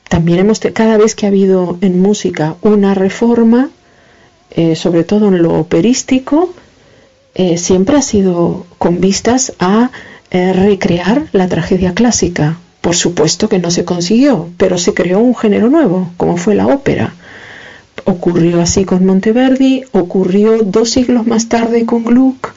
También 0.09 0.39
hemos, 0.39 0.59
cada 0.73 0.97
vez 0.97 1.15
que 1.15 1.25
ha 1.25 1.29
habido 1.29 1.77
en 1.79 2.01
música 2.01 2.55
una 2.61 2.93
reforma, 2.93 3.69
eh, 4.51 4.75
sobre 4.75 5.05
todo 5.05 5.29
en 5.29 5.41
lo 5.41 5.57
operístico, 5.57 6.53
eh, 7.33 7.57
siempre 7.57 7.95
ha 7.95 8.01
sido 8.01 8.65
con 8.77 8.99
vistas 8.99 9.53
a 9.59 9.89
eh, 10.29 10.53
recrear 10.53 11.27
la 11.31 11.47
tragedia 11.47 11.93
clásica. 11.93 12.57
Por 12.81 12.95
supuesto 12.95 13.47
que 13.47 13.59
no 13.59 13.71
se 13.71 13.85
consiguió, 13.85 14.49
pero 14.57 14.77
se 14.77 14.93
creó 14.93 15.19
un 15.19 15.35
género 15.35 15.69
nuevo, 15.69 16.09
como 16.17 16.35
fue 16.35 16.55
la 16.55 16.67
ópera. 16.67 17.13
Ocurrió 18.05 18.61
así 18.61 18.85
con 18.85 19.05
Monteverdi, 19.05 19.83
ocurrió 19.91 20.63
dos 20.63 20.89
siglos 20.89 21.27
más 21.27 21.49
tarde 21.49 21.85
con 21.85 22.03
Gluck. 22.03 22.53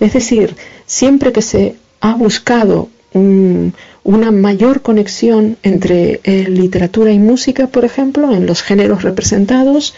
Es 0.00 0.12
decir, 0.12 0.56
siempre 0.86 1.32
que 1.32 1.42
se 1.42 1.76
ha 2.00 2.14
buscado 2.14 2.88
una 3.12 4.30
mayor 4.30 4.82
conexión 4.82 5.56
entre 5.62 6.20
eh, 6.24 6.48
literatura 6.50 7.12
y 7.12 7.18
música, 7.18 7.66
por 7.68 7.86
ejemplo, 7.86 8.34
en 8.34 8.44
los 8.44 8.62
géneros 8.62 9.02
representados 9.02 9.94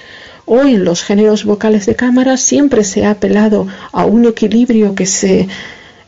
o 0.47 0.61
en 0.61 0.85
los 0.85 1.03
géneros 1.03 1.45
vocales 1.45 1.85
de 1.87 1.97
cámara, 1.97 2.37
siempre 2.37 2.85
se 2.85 3.05
ha 3.05 3.11
apelado 3.11 3.67
a 3.91 4.07
un 4.07 4.25
equilibrio 4.25 4.95
que 4.95 5.07
se 5.07 5.49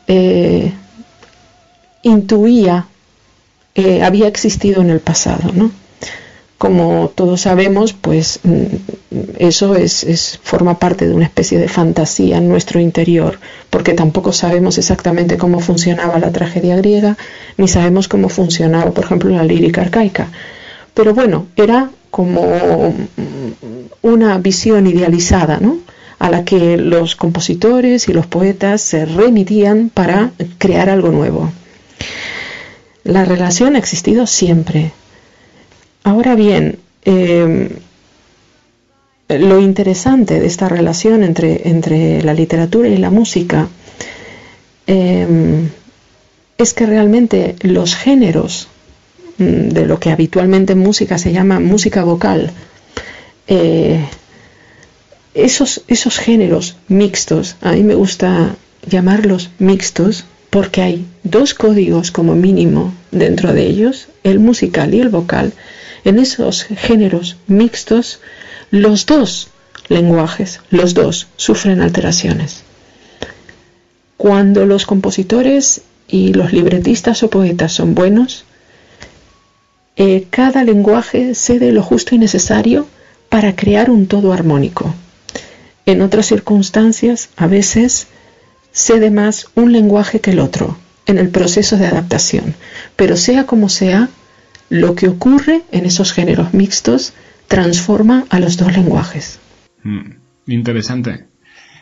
eh, 0.07 0.73
intuía 2.03 2.87
eh, 3.75 4.03
había 4.03 4.27
existido 4.27 4.83
en 4.83 4.91
el 4.91 5.01
pasado, 5.01 5.53
¿no? 5.55 5.71
Como 6.61 7.11
todos 7.15 7.41
sabemos, 7.41 7.95
pues 7.95 8.41
mm, 8.43 8.65
eso 9.39 9.77
es, 9.77 10.39
forma 10.43 10.79
parte 10.79 11.09
de 11.09 11.15
una 11.15 11.25
especie 11.25 11.59
de 11.59 11.69
fantasía 11.69 12.37
en 12.37 12.51
nuestro 12.51 12.79
interior, 12.81 13.39
porque 13.71 13.95
tampoco 13.95 14.35
sabemos 14.35 14.77
exactamente 14.77 15.39
cómo 15.39 15.61
funcionaba 15.61 16.19
la 16.19 16.33
tragedia 16.33 16.77
griega, 16.77 17.17
ni 17.57 17.67
sabemos 17.67 18.09
cómo 18.09 18.29
funcionaba, 18.29 18.91
por 18.91 19.05
ejemplo, 19.05 19.31
la 19.31 19.43
lírica 19.43 19.81
arcaica. 19.81 20.29
Pero 20.93 21.15
bueno, 21.15 21.47
era 21.57 21.89
como 22.11 22.43
una 24.03 24.37
visión 24.37 24.87
idealizada, 24.87 25.61
¿no? 25.63 25.79
a 26.19 26.29
la 26.29 26.45
que 26.45 26.77
los 26.77 27.17
compositores 27.17 28.07
y 28.07 28.13
los 28.13 28.27
poetas 28.27 28.83
se 28.83 29.07
remitían 29.07 29.89
para 29.89 30.33
crear 30.59 30.91
algo 30.91 31.09
nuevo. 31.09 31.51
La 33.03 33.25
relación 33.25 33.77
ha 33.77 33.79
existido 33.79 34.27
siempre, 34.27 34.93
Ahora 36.03 36.35
bien, 36.35 36.79
em, 37.05 37.69
lo 39.29 39.61
interesante 39.61 40.41
de 40.41 40.47
esta 40.47 40.69
relación 40.69 41.23
entre, 41.23 41.69
entre, 41.69 42.23
la 42.23 42.35
literatura 42.35 42.89
y 42.89 42.97
la 42.97 43.11
música 43.11 43.69
em, 44.87 45.69
es 46.59 46.75
que 46.75 46.87
realmente 46.87 47.55
los 47.61 47.95
géneros 47.95 48.69
mm, 49.39 49.69
de 49.69 49.87
lo 49.87 50.01
que 50.01 50.11
habitualmente 50.11 50.73
en 50.73 50.81
música 50.81 51.17
se 51.19 51.33
llama 51.33 51.61
música 51.61 52.03
vocal, 52.03 52.51
eh, 53.47 54.01
esos, 55.35 55.83
esos 55.87 56.19
géneros 56.19 56.77
mixtos, 56.89 57.57
a 57.61 57.73
mí 57.73 57.83
me 57.85 57.95
gusta 57.95 58.57
llamarlos 58.87 59.51
mixtos 59.59 60.25
porque 60.51 60.83
hay 60.83 61.07
dos 61.23 61.55
códigos 61.55 62.11
como 62.11 62.35
mínimo 62.35 62.93
dentro 63.13 63.53
de 63.53 63.67
ellos, 63.67 64.09
el 64.25 64.41
musical 64.41 64.95
y 64.95 65.01
el 65.01 65.09
vocal, 65.09 65.53
en 66.05 66.19
esos 66.19 66.65
géneros 66.65 67.37
mixtos, 67.47 68.21
los 68.71 69.07
dos 69.07 69.49
lenguajes, 69.89 70.61
los 70.71 70.95
dos, 70.95 71.27
sufren 71.37 71.81
alteraciones. 71.81 72.63
Cuando 74.17 74.67
los 74.67 74.87
compositores 74.87 75.83
y 76.07 76.33
los 76.33 76.53
libretistas 76.53 77.23
o 77.23 77.31
poetas 77.31 77.73
son 77.73 77.95
buenos, 77.95 78.45
eh, 79.97 80.27
cada 80.31 80.65
lenguaje 80.65 81.35
cede 81.35 81.73
lo 81.73 81.83
justo 81.83 82.15
y 82.15 82.19
necesario 82.19 82.87
para 83.29 83.57
crear 83.57 83.91
un 83.91 84.07
todo 84.07 84.33
armónico. 84.33 84.95
En 85.87 86.03
otras 86.03 86.27
circunstancias, 86.27 87.31
a 87.37 87.47
veces, 87.47 88.07
cede 88.73 89.11
más 89.11 89.49
un 89.55 89.73
lenguaje 89.73 90.21
que 90.21 90.31
el 90.31 90.39
otro 90.39 90.77
en 91.07 91.19
el 91.19 91.31
proceso 91.31 91.77
de 91.77 91.87
adaptación. 91.87 92.55
Pero 92.97 93.17
sea 93.17 93.47
como 93.47 93.69
sea, 93.69 94.09
lo 94.71 94.95
que 94.95 95.09
ocurre 95.09 95.63
en 95.73 95.85
esos 95.85 96.13
géneros 96.13 96.55
mixtos 96.55 97.13
transforma 97.49 98.25
a 98.31 98.39
los 98.39 98.57
dos 98.57 98.75
lenguajes. 98.75 99.41
Mm, 99.83 100.13
interesante. 100.47 101.27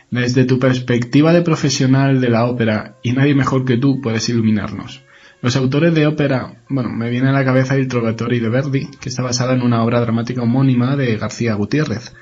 Desde 0.09 0.43
tu 0.45 0.57
perspectiva 0.57 1.31
de 1.31 1.43
profesional 1.43 2.19
de 2.19 2.29
la 2.29 2.45
ópera, 2.45 2.95
y 3.03 3.13
nadie 3.13 3.35
mejor 3.35 3.63
que 3.63 3.77
tú 3.77 4.01
puedes 4.01 4.27
iluminarnos. 4.27 5.03
Los 5.41 5.55
autores 5.55 5.93
de 5.93 6.07
ópera, 6.07 6.63
bueno, 6.67 6.89
me 6.89 7.11
viene 7.11 7.29
a 7.29 7.31
la 7.31 7.45
cabeza 7.45 7.75
el 7.75 7.87
Trovatori 7.87 8.39
de 8.39 8.49
Verdi, 8.49 8.87
que 8.99 9.09
está 9.09 9.21
basada 9.21 9.53
en 9.53 9.61
una 9.61 9.83
obra 9.83 10.01
dramática 10.01 10.41
homónima 10.41 10.95
de 10.95 11.15
García 11.15 11.53
Gutiérrez. 11.53 12.13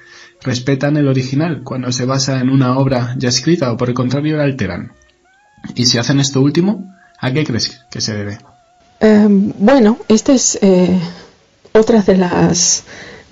Respetan 0.43 0.97
el 0.97 1.07
original 1.07 1.61
cuando 1.63 1.91
se 1.93 2.05
basa 2.05 2.41
en 2.41 2.49
una 2.49 2.77
obra 2.77 3.15
ya 3.17 3.29
escrita 3.29 3.71
o 3.71 3.77
por 3.77 3.87
el 3.87 3.95
contrario 3.95 4.35
la 4.35 4.43
alteran. 4.43 4.91
Y 5.75 5.85
si 5.85 5.97
hacen 5.97 6.19
esto 6.19 6.41
último, 6.41 6.93
¿a 7.19 7.31
qué 7.31 7.45
crees 7.45 7.81
que 7.89 8.01
se 8.01 8.13
debe? 8.13 8.37
Em, 8.99 9.53
bueno, 9.59 9.97
esta 10.07 10.33
es 10.33 10.57
eh, 10.61 10.99
otra 11.73 12.01
de 12.01 12.17
las, 12.17 12.83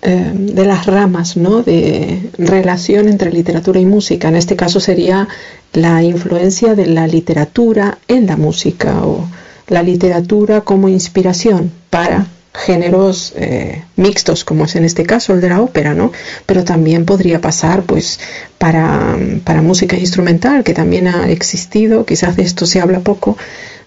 em, 0.02 0.48
de 0.48 0.66
las 0.66 0.86
ramas 0.86 1.38
¿no? 1.38 1.64
de 1.64 2.30
relación 2.38 3.10
entre 3.10 3.32
literatura 3.32 3.80
y 3.80 3.86
música. 3.86 4.28
En 4.28 4.36
este 4.36 4.56
caso 4.56 4.80
sería 4.80 5.28
la 5.74 6.04
influencia 6.04 6.76
de 6.76 6.86
la 6.86 7.08
literatura 7.08 7.98
en 8.08 8.28
la 8.28 8.38
música 8.38 9.06
o 9.06 9.28
la 9.68 9.82
literatura 9.82 10.62
como 10.62 10.88
inspiración 10.88 11.72
para 11.90 12.28
géneros 12.54 13.34
eh, 13.36 13.84
mixtos, 13.98 14.46
como 14.46 14.66
es 14.66 14.76
en 14.76 14.86
este 14.86 15.04
caso 15.04 15.34
el 15.34 15.42
de 15.42 15.50
la 15.50 15.62
ópera, 15.62 15.94
¿no? 15.94 16.12
Pero 16.46 16.64
también 16.64 17.06
podría 17.06 17.42
pasar, 17.42 17.84
pues, 17.84 18.20
para, 18.58 19.18
para 19.44 19.62
música 19.62 19.98
instrumental, 19.98 20.64
que 20.64 20.74
también 20.74 21.08
ha 21.08 21.30
existido, 21.30 22.06
quizás 22.06 22.38
de 22.38 22.44
esto 22.44 22.66
se 22.66 22.80
habla 22.80 23.02
poco, 23.02 23.38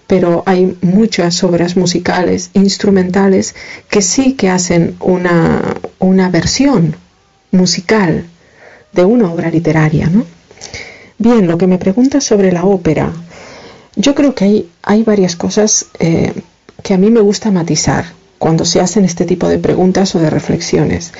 pero 0.09 0.41
hay 0.47 0.75
muchas 0.81 1.43
obras 1.43 1.77
musicales, 1.77 2.49
instrumentales, 2.53 3.53
que 3.91 4.01
sí 4.01 4.33
que 4.33 4.49
hacen 4.49 4.95
una, 5.01 5.75
una 5.99 6.29
versión 6.29 6.95
musical 7.51 8.25
de 8.91 9.05
una 9.05 9.31
obra 9.31 9.51
literaria. 9.51 10.09
¿no? 10.09 10.25
Bien, 11.19 11.45
lo 11.45 11.59
que 11.59 11.67
me 11.67 11.77
preguntas 11.77 12.23
sobre 12.23 12.51
la 12.51 12.65
ópera, 12.65 13.13
yo 13.95 14.15
creo 14.15 14.33
que 14.33 14.45
hay, 14.45 14.69
hay 14.81 15.03
varias 15.03 15.35
cosas 15.35 15.85
eh, 15.99 16.33
que 16.81 16.95
a 16.95 16.97
mí 16.97 17.11
me 17.11 17.21
gusta 17.21 17.51
matizar 17.51 18.05
cuando 18.39 18.65
se 18.65 18.81
hacen 18.81 19.05
este 19.05 19.25
tipo 19.25 19.47
de 19.47 19.59
preguntas 19.59 20.15
o 20.15 20.19
de 20.19 20.31
reflexiones. 20.31 21.13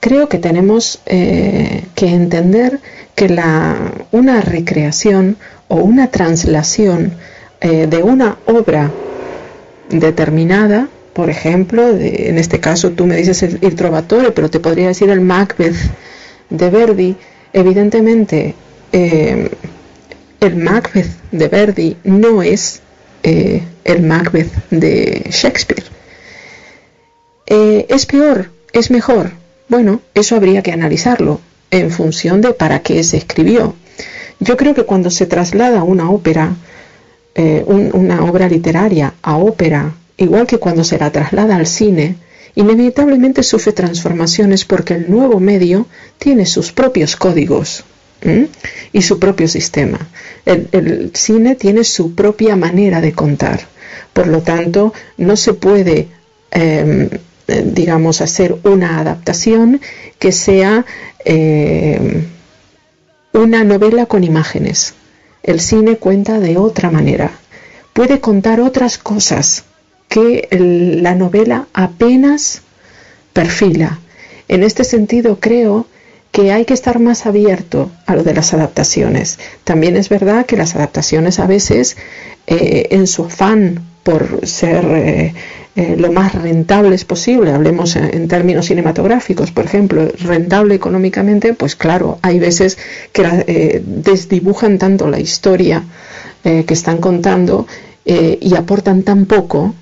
Creo 0.00 0.28
que 0.28 0.38
tenemos 0.38 0.98
eh, 1.06 1.84
que 1.94 2.08
entender 2.08 2.80
que 3.14 3.28
la, 3.28 3.92
una 4.10 4.40
recreación 4.40 5.36
o 5.68 5.76
una 5.76 6.08
translación 6.08 7.12
eh, 7.64 7.86
de 7.86 8.02
una 8.02 8.38
obra 8.46 8.90
determinada, 9.88 10.88
por 11.12 11.30
ejemplo, 11.30 11.88
en 11.96 12.36
este 12.36 12.58
caso 12.58 12.90
tú 12.90 13.06
me 13.06 13.16
dices 13.16 13.42
el, 13.42 13.74
Trovatore, 13.76 14.32
pero 14.32 14.50
te 14.50 14.58
podría 14.58 14.88
decir 14.88 15.10
el 15.10 15.20
Macbeth 15.20 15.76
de 16.50 16.70
Verdi, 16.70 17.16
evidentemente 17.52 18.56
eh, 18.90 19.48
el 20.40 20.56
Macbeth 20.56 21.10
de 21.30 21.46
Verdi 21.46 21.96
no 22.02 22.42
es 22.42 22.80
eh, 23.22 23.62
el 23.84 24.02
Macbeth 24.02 24.52
de 24.70 25.26
Shakespeare. 25.30 25.84
¿Es 27.46 28.06
peor? 28.06 28.50
¿Es 28.72 28.90
mejor? 28.90 29.30
Bueno, 29.68 30.00
eso 30.14 30.34
habría 30.34 30.62
que 30.62 30.72
analizarlo 30.72 31.40
en 31.70 31.92
función 31.92 32.40
de 32.40 32.54
para 32.54 32.80
qué 32.80 33.04
se 33.04 33.18
escribió. 33.18 33.76
Yo 34.40 34.56
creo 34.56 34.74
que 34.74 34.82
cuando 34.84 35.10
se 35.10 35.26
traslada 35.26 35.84
una 35.84 36.10
ópera 36.10 36.56
eh, 37.34 37.64
una 37.66 38.24
obra 38.24 38.48
literaria 38.48 39.14
a 39.22 39.36
ópera, 39.38 39.94
igual 40.16 40.46
que 40.46 40.58
cuando 40.58 40.84
se 40.84 40.98
la 40.98 41.10
traslada 41.10 41.56
al 41.56 41.66
cine, 41.66 42.16
inevitablemente 42.54 43.42
sufre 43.42 43.72
transformaciones 43.72 44.64
porque 44.64 44.94
el 44.94 45.10
nuevo 45.10 45.40
medio 45.40 45.86
tiene 46.18 46.44
sus 46.46 46.72
propios 46.72 47.16
códigos 47.16 47.84
y 48.92 49.02
su 49.02 49.18
propio 49.18 49.48
sistema. 49.48 49.98
El, 50.44 51.10
cine 51.14 51.54
tiene 51.56 51.84
su 51.84 52.14
propia 52.14 52.54
manera 52.56 53.00
de 53.00 53.12
contar. 53.12 53.66
Por 54.12 54.26
lo 54.26 54.42
tanto, 54.42 54.92
no 55.16 55.36
se 55.36 55.54
puede, 55.54 56.08
em, 56.50 57.08
digamos, 57.64 58.20
hacer 58.20 58.56
una 58.62 59.00
adaptación 59.00 59.80
que 60.18 60.32
sea 60.32 60.84
em, 61.24 62.24
una 63.32 63.64
novela 63.64 64.06
con 64.06 64.22
imágenes. 64.22 64.94
El 65.42 65.60
cine 65.60 65.96
cuenta 65.96 66.38
de 66.40 66.56
otra 66.56 66.90
manera, 66.90 67.32
puede 67.92 68.20
contar 68.20 68.60
otras 68.60 68.98
cosas 68.98 69.64
que 70.08 70.48
la 71.00 71.14
novela 71.14 71.66
apenas 71.72 72.62
perfila. 73.32 73.98
En 74.48 74.62
este 74.62 74.84
sentido 74.84 75.38
creo 75.40 75.86
que 76.32 76.50
hay 76.50 76.64
que 76.64 76.74
estar 76.74 76.98
más 76.98 77.26
abierto 77.26 77.90
a 78.06 78.16
lo 78.16 78.24
de 78.24 78.32
las 78.32 78.54
adaptaciones. 78.54 79.38
También 79.64 79.96
es 79.96 80.08
verdad 80.08 80.46
que 80.46 80.56
las 80.56 80.74
adaptaciones 80.74 81.38
a 81.38 81.46
veces, 81.46 81.96
eh, 82.46 82.88
en 82.90 83.06
su 83.06 83.24
afán 83.24 83.80
por 84.02 84.46
ser 84.46 84.84
eh, 84.86 85.34
eh, 85.76 85.96
lo 85.98 86.10
más 86.10 86.34
rentables 86.34 87.04
posible, 87.04 87.52
hablemos 87.52 87.96
en, 87.96 88.28
términos 88.28 88.66
cinematográficos, 88.66 89.52
por 89.52 89.66
ejemplo, 89.66 90.08
rentable 90.20 90.74
económicamente, 90.74 91.52
pues 91.52 91.76
claro, 91.76 92.18
hay 92.22 92.38
veces 92.38 92.78
que 93.12 93.82
desdibujan 93.84 94.78
tanto 94.78 95.08
la 95.08 95.20
historia 95.20 95.84
que 96.42 96.74
están 96.74 96.98
contando 96.98 97.68
y 98.04 98.54
aportan 98.56 99.04
tan 99.04 99.26
poco, 99.26 99.74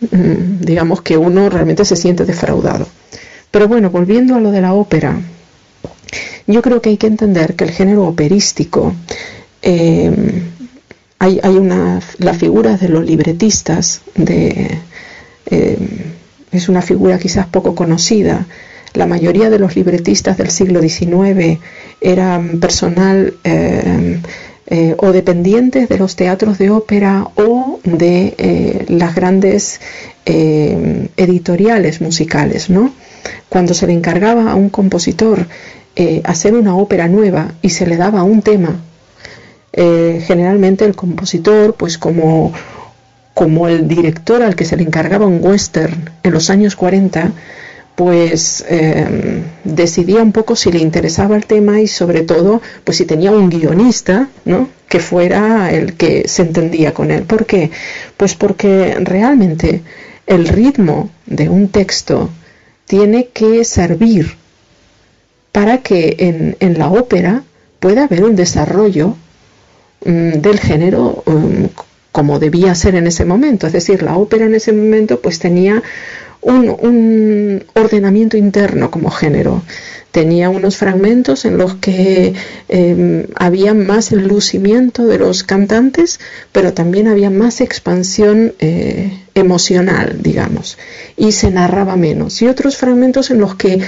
mm, 0.00 0.60
digamos 0.60 1.02
que 1.02 1.16
uno 1.16 1.48
realmente 1.48 1.84
se 1.84 1.96
siente 1.96 2.24
defraudado. 2.24 2.86
Pero 3.50 3.66
bueno, 3.66 3.90
volviendo 3.90 4.36
a 4.36 4.40
lo 4.40 4.52
de 4.52 4.60
la 4.60 4.74
ópera, 4.74 5.18
yo 6.46 6.62
creo 6.62 6.80
que 6.80 6.90
hay 6.90 6.96
que 6.96 7.06
entender 7.06 7.54
que 7.54 7.64
el 7.64 7.70
género 7.70 8.06
operístico, 8.06 8.94
eh, 9.62 10.10
hay, 11.18 11.40
una, 11.56 12.00
la 12.18 12.32
figura 12.34 12.76
de 12.76 12.88
los 12.88 13.04
libretistas, 13.04 14.02
eh, 14.16 14.78
es 16.50 16.68
una 16.68 16.80
figura 16.80 17.18
quizás 17.18 17.46
poco 17.46 17.74
conocida. 17.74 18.46
La 18.94 19.06
mayoría 19.06 19.50
de 19.50 19.58
los 19.58 19.76
libretistas 19.76 20.38
del 20.38 20.50
siglo 20.50 20.80
XIX 20.80 21.58
eran 22.00 22.60
personal 22.60 23.34
eh, 23.44 24.20
o 24.98 25.12
dependientes 25.12 25.88
de 25.88 25.98
los 25.98 26.14
teatros 26.16 26.56
de 26.58 26.70
ópera 26.70 27.26
o 27.34 27.80
de 27.84 28.86
las 28.88 29.14
grandes 29.14 29.80
editoriales 30.24 32.00
musicales, 32.00 32.70
¿no? 32.70 32.92
Cuando 33.48 33.74
se 33.74 33.86
le 33.86 33.94
encargaba 33.94 34.50
a 34.50 34.54
un 34.54 34.68
compositor 34.68 35.46
eh, 36.00 36.20
hacer 36.22 36.54
una 36.54 36.76
ópera 36.76 37.08
nueva 37.08 37.54
y 37.60 37.70
se 37.70 37.84
le 37.84 37.96
daba 37.96 38.22
un 38.22 38.40
tema, 38.40 38.76
eh, 39.72 40.22
generalmente 40.24 40.84
el 40.84 40.94
compositor, 40.94 41.74
pues 41.74 41.98
como, 41.98 42.52
como 43.34 43.66
el 43.66 43.88
director 43.88 44.44
al 44.44 44.54
que 44.54 44.64
se 44.64 44.76
le 44.76 44.84
encargaba 44.84 45.26
un 45.26 45.44
western 45.44 46.08
en 46.22 46.32
los 46.32 46.50
años 46.50 46.76
40, 46.76 47.32
pues 47.96 48.64
em, 48.68 49.42
decidía 49.64 50.22
un 50.22 50.30
poco 50.30 50.54
si 50.54 50.70
le 50.70 50.78
interesaba 50.78 51.34
el 51.34 51.46
tema 51.46 51.80
y 51.80 51.88
sobre 51.88 52.22
todo 52.22 52.62
pues 52.84 52.98
si 52.98 53.04
tenía 53.04 53.32
un 53.32 53.50
guionista 53.50 54.28
¿no? 54.44 54.68
que 54.88 55.00
fuera 55.00 55.72
el 55.72 55.94
que 55.94 56.28
se 56.28 56.42
entendía 56.42 56.94
con 56.94 57.10
él. 57.10 57.24
¿Por 57.24 57.44
qué? 57.44 57.72
Pues 58.16 58.36
porque 58.36 58.94
realmente 59.00 59.82
el 60.28 60.46
ritmo 60.46 61.10
de 61.26 61.48
un 61.48 61.70
texto 61.70 62.30
tiene 62.86 63.30
que 63.34 63.64
servir 63.64 64.36
para 65.58 65.78
que 65.78 66.54
en, 66.60 66.78
la 66.78 66.88
ópera 66.88 67.42
pueda 67.80 68.04
haber 68.04 68.22
un 68.22 68.36
desarrollo 68.36 69.16
mm, 70.04 70.34
del 70.34 70.60
género 70.60 71.24
mm, 71.26 71.64
como 72.12 72.38
debía 72.38 72.76
ser 72.76 72.94
en 72.94 73.08
ese 73.08 73.24
momento. 73.24 73.66
Es 73.66 73.72
decir, 73.72 74.04
la 74.04 74.16
ópera 74.16 74.44
en 74.44 74.54
ese 74.54 74.72
momento 74.72 75.20
pues 75.20 75.40
tenía 75.40 75.82
un, 76.42 77.64
ordenamiento 77.74 78.36
interno 78.36 78.90
como 78.90 79.10
género. 79.10 79.62
Tenía 80.10 80.48
unos 80.48 80.76
fragmentos 80.76 81.44
en 81.44 81.58
los 81.58 81.74
que 81.76 82.32
em, 82.68 83.26
había 83.36 83.74
más 83.74 84.10
lucimiento 84.10 85.06
de 85.06 85.18
los 85.18 85.42
cantantes, 85.42 86.18
pero 86.50 86.72
también 86.72 87.08
había 87.08 87.30
más 87.30 87.60
expansión 87.60 88.54
eh, 88.58 89.12
emocional, 89.34 90.18
digamos, 90.22 90.78
y 91.16 91.32
se 91.32 91.50
narraba 91.50 91.96
menos. 91.96 92.40
Y 92.40 92.48
otros 92.48 92.76
fragmentos 92.76 93.30
en 93.30 93.38
los 93.38 93.54
que 93.54 93.80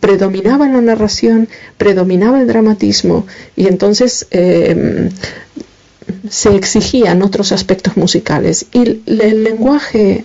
predominaba 0.00 0.68
la 0.68 0.80
narración, 0.80 1.48
predominaba 1.78 2.40
el 2.40 2.48
dramatismo, 2.48 3.26
y 3.54 3.68
entonces 3.68 4.26
em, 4.32 5.10
se 6.28 6.54
exigían 6.56 7.22
otros 7.22 7.52
aspectos 7.52 7.96
musicales. 7.96 8.66
Y 8.72 9.02
el 9.06 9.44
lenguaje 9.44 10.24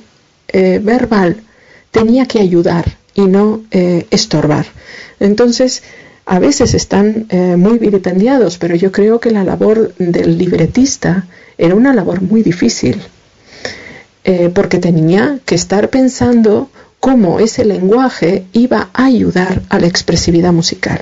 eh, 0.52 0.80
verbal 0.82 1.44
tenía 1.92 2.26
que 2.26 2.40
ayudar 2.40 2.98
y 3.14 3.22
no 3.22 3.64
eh, 3.72 4.08
estorbar. 4.12 4.66
Entonces, 5.20 5.84
a 6.26 6.40
veces 6.40 6.74
están 6.74 7.26
eh, 7.30 7.56
muy 7.58 7.80
vilipendiados, 7.80 8.58
pero 8.58 8.76
yo 8.76 8.92
creo 8.92 9.20
que 9.20 9.32
la 9.32 9.44
labor 9.44 9.94
del 9.98 10.38
libretista 10.38 11.28
era 11.58 11.76
una 11.76 11.94
labor 11.94 12.22
muy 12.22 12.44
difícil, 12.44 13.02
eh, 14.24 14.50
porque 14.54 14.78
tenía 14.78 15.40
que 15.46 15.56
estar 15.56 15.90
pensando 15.90 16.70
cómo 17.00 17.40
ese 17.40 17.66
lenguaje 17.66 18.46
iba 18.54 18.90
a 18.94 19.06
ayudar 19.06 19.62
a 19.70 19.80
la 19.80 19.88
expresividad 19.88 20.54
musical. 20.54 21.00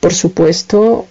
Por 0.00 0.14
supuesto, 0.14 1.06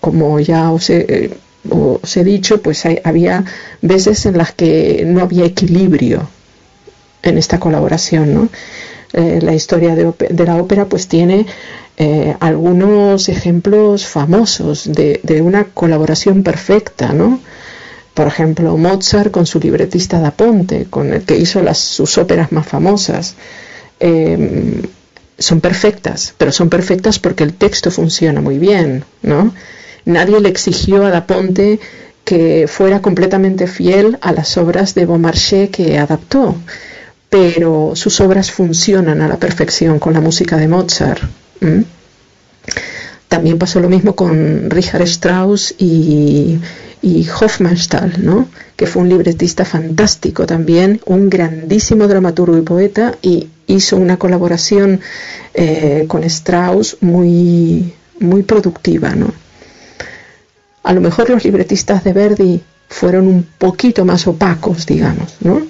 como 0.00 0.40
ya 0.40 0.72
os 0.72 0.88
he, 0.88 2.24
dicho, 2.24 2.62
pues 2.62 2.84
había 3.04 3.44
veces 3.82 4.24
en 4.24 4.38
las 4.38 4.52
que 4.52 5.04
no 5.06 5.20
había 5.20 5.44
equilibrio 5.44 6.26
en 7.22 7.38
esta 7.38 7.58
colaboración. 7.58 8.34
¿no? 8.34 8.48
Eh, 9.12 9.40
la 9.42 9.54
historia 9.54 9.96
de, 9.96 10.44
la 10.46 10.56
ópera 10.56 10.84
pues 10.84 11.08
tiene 11.08 11.44
eh, 11.96 12.36
algunos 12.38 13.28
ejemplos 13.28 14.06
famosos 14.06 14.90
de, 14.92 15.42
una 15.42 15.64
colaboración 15.64 16.44
perfecta, 16.44 17.12
¿no? 17.12 17.40
Por 18.14 18.28
ejemplo, 18.28 18.76
Mozart 18.76 19.32
con 19.32 19.46
su 19.46 19.58
libretista 19.58 20.20
da 20.20 20.30
Ponte, 20.30 20.86
con 20.88 21.12
el 21.12 21.22
que 21.22 21.36
hizo 21.36 21.62
las, 21.62 21.78
sus 21.78 22.18
óperas 22.18 22.52
más 22.52 22.66
famosas. 22.66 23.34
Em, 23.98 24.82
son 25.38 25.60
perfectas, 25.60 26.34
pero 26.36 26.52
son 26.52 26.68
perfectas 26.68 27.18
porque 27.18 27.44
el 27.44 27.54
texto 27.54 27.90
funciona 27.90 28.40
muy 28.40 28.58
bien, 28.58 29.04
¿no? 29.22 29.52
Nadie 30.04 30.40
le 30.40 30.48
exigió 30.48 31.04
a 31.04 31.10
da 31.10 31.26
Ponte 31.26 31.80
que 32.24 32.66
fuera 32.68 33.00
completamente 33.00 33.66
fiel 33.66 34.18
a 34.20 34.32
las 34.32 34.56
obras 34.56 34.94
de 34.94 35.06
Beaumarchais 35.06 35.70
que 35.70 35.98
adaptó 35.98 36.54
pero 37.30 37.92
sus 37.94 38.20
obras 38.20 38.50
funcionan 38.50 39.22
a 39.22 39.28
la 39.28 39.36
perfección 39.36 40.00
con 40.00 40.12
la 40.12 40.20
música 40.20 40.56
de 40.56 40.68
Mozart. 40.68 41.22
También 43.28 43.58
pasó 43.58 43.78
lo 43.78 43.88
mismo 43.88 44.16
con 44.16 44.68
Richard 44.68 45.02
Strauss 45.02 45.72
y, 45.78 46.58
Hofmannsthal, 47.40 48.24
¿no? 48.24 48.48
que 48.76 48.86
fue 48.86 49.02
un 49.02 49.08
libretista 49.08 49.64
fantástico 49.64 50.46
también, 50.46 51.00
un 51.06 51.30
grandísimo 51.30 52.08
dramaturgo 52.08 52.58
y 52.58 52.62
poeta, 52.62 53.14
y 53.22 53.48
hizo 53.68 53.96
una 53.96 54.18
colaboración 54.18 55.00
eh, 55.54 56.06
con 56.08 56.24
Strauss 56.24 56.96
muy, 57.00 57.94
muy 58.18 58.42
productiva. 58.42 59.14
¿no? 59.14 59.32
A 60.82 60.92
lo 60.92 61.00
mejor 61.00 61.30
los 61.30 61.44
libretistas 61.44 62.02
de 62.02 62.12
Verdi 62.12 62.60
fueron 62.88 63.28
un 63.28 63.46
poquito 63.58 64.04
más 64.04 64.26
opacos, 64.26 64.86
digamos, 64.86 65.36
¿no? 65.40 65.62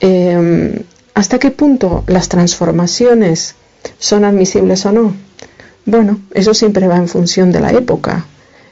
Em, 0.00 0.82
¿Hasta 1.16 1.38
qué 1.38 1.50
punto 1.50 2.04
las 2.08 2.28
transformaciones 2.28 3.54
son 3.98 4.26
admisibles 4.26 4.84
o 4.84 4.92
no? 4.92 5.14
Bueno, 5.86 6.20
eso 6.34 6.52
siempre 6.52 6.88
va 6.88 6.96
en 6.96 7.08
función 7.08 7.52
de 7.52 7.60
la 7.60 7.72
época. 7.72 8.26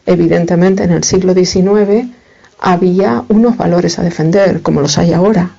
Evidentemente 0.05 0.85
en 0.85 0.91
el 0.91 1.05
siglo 1.05 1.33
XIX 1.33 2.07
había 2.61 3.25
unos 3.31 3.57
valores 3.57 3.99
a 3.99 4.03
defender, 4.03 4.61
como 4.61 4.83
los 4.83 4.99
hay 4.99 5.15
ahora. 5.15 5.53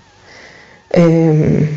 Em, 0.91 1.67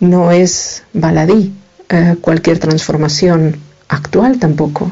no 0.00 0.30
es 0.32 0.82
baladí 0.92 1.54
eh, 1.88 2.16
cualquier 2.20 2.58
transformación 2.58 3.56
actual 3.88 4.38
tampoco. 4.38 4.90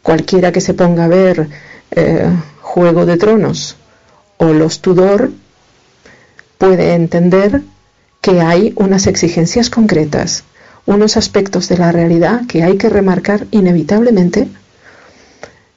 Cualquiera 0.00 0.52
que 0.52 0.60
se 0.60 0.74
ponga 0.74 1.06
a 1.06 1.08
ver 1.08 1.48
eh, 1.90 2.30
Juego 2.60 3.04
de 3.04 3.16
Tronos 3.16 3.76
o 4.36 4.52
Los 4.52 4.80
Tudor 4.80 5.32
puede 6.58 6.94
entender 6.94 7.62
que 8.20 8.40
hay 8.40 8.72
unas 8.76 9.06
exigencias 9.06 9.70
concretas, 9.70 10.44
unos 10.84 11.16
aspectos 11.16 11.68
de 11.68 11.78
la 11.78 11.92
realidad 11.92 12.46
que 12.46 12.62
hay 12.62 12.76
que 12.76 12.88
remarcar 12.88 13.46
inevitablemente, 13.50 14.48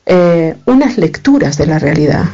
eh, 0.06 0.56
unas 0.66 0.98
lecturas 0.98 1.58
de 1.58 1.68
la 1.68 1.80
realidad 1.80 2.26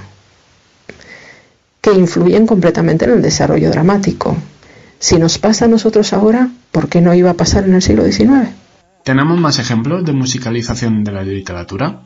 que 1.82 1.94
influyen 1.94 2.48
completamente 2.48 3.06
en 3.06 3.12
el 3.12 3.22
desarrollo 3.22 3.70
dramático. 3.70 4.36
Si 5.00 5.18
nos 5.18 5.38
pasa 5.38 5.66
a 5.66 5.68
nosotros 5.68 6.14
ahora, 6.14 6.50
¿por 6.72 6.90
qué 6.90 7.02
no 7.02 7.14
iba 7.14 7.32
a 7.32 7.36
pasar 7.36 7.66
en 7.66 7.76
el 7.76 7.82
siglo 7.82 8.06
XIX? 8.06 8.50
¿Tenemos 9.04 9.40
más 9.40 9.60
ejemplos 9.60 10.04
de 10.04 10.14
musicalización 10.14 11.04
de 11.04 11.12
la 11.12 11.22
literatura? 11.24 12.02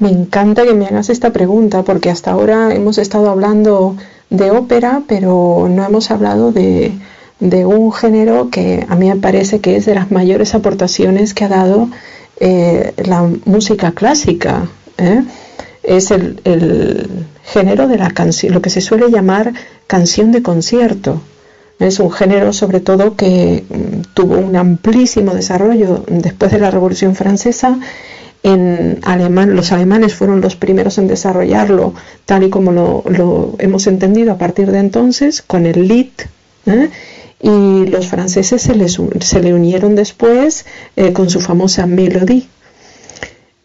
Me 0.00 0.08
encanta 0.08 0.64
que 0.64 0.72
me 0.72 0.86
hagas 0.86 1.10
esta 1.10 1.30
pregunta 1.30 1.82
porque 1.82 2.08
hasta 2.10 2.30
ahora 2.30 2.74
hemos 2.74 2.96
estado 2.96 3.28
hablando 3.28 3.96
de 4.30 4.50
ópera, 4.50 5.02
pero 5.06 5.68
no 5.70 5.84
hemos 5.84 6.10
hablado 6.10 6.52
de, 6.52 6.92
un 7.38 7.92
género 7.92 8.48
que 8.50 8.86
a 8.88 8.96
mí 8.96 9.08
me 9.08 9.16
parece 9.16 9.60
que 9.60 9.76
es 9.76 9.84
de 9.84 9.94
las 9.94 10.10
mayores 10.10 10.54
aportaciones 10.54 11.34
que 11.34 11.44
ha 11.44 11.48
dado 11.48 11.90
eh, 12.38 12.94
la 12.96 13.28
música 13.44 13.92
clásica. 13.92 14.68
¿eh? 14.96 15.22
Es 15.82 16.10
el, 16.10 17.26
género 17.44 17.88
de 17.88 17.98
la 17.98 18.10
canción, 18.10 18.54
lo 18.54 18.62
que 18.62 18.70
se 18.70 18.80
suele 18.80 19.10
llamar 19.10 19.52
canción 19.86 20.32
de 20.32 20.40
concierto. 20.42 21.20
Es 21.78 21.98
un 21.98 22.10
género 22.10 22.52
sobre 22.52 22.80
todo 22.80 23.16
que 23.16 23.64
mm, 23.68 24.12
tuvo 24.14 24.38
un 24.38 24.56
amplísimo 24.56 25.34
desarrollo 25.34 26.04
después 26.08 26.52
de 26.52 26.60
la 26.60 26.70
Revolución 26.70 27.14
Francesa. 27.16 27.78
En 28.42 29.00
alemán, 29.02 29.54
los 29.54 29.70
alemanes 29.70 30.14
fueron 30.14 30.40
los 30.40 30.56
primeros 30.56 30.96
en 30.96 31.08
desarrollarlo 31.08 31.94
tal 32.24 32.44
y 32.44 32.50
como 32.50 32.72
lo, 32.72 33.54
hemos 33.58 33.86
entendido 33.86 34.32
a 34.32 34.38
partir 34.38 34.70
de 34.70 34.78
entonces 34.78 35.42
con 35.42 35.66
el 35.66 35.86
Lied. 35.86 36.08
¿eh? 36.66 36.88
Y 37.42 37.86
los 37.86 38.06
franceses 38.08 38.62
se, 38.62 38.74
les, 38.74 38.98
le 38.98 39.54
unieron 39.54 39.94
después 39.94 40.64
eh, 40.96 41.12
con 41.12 41.28
su 41.28 41.40
famosa 41.40 41.86
Mélodie. 41.86 42.46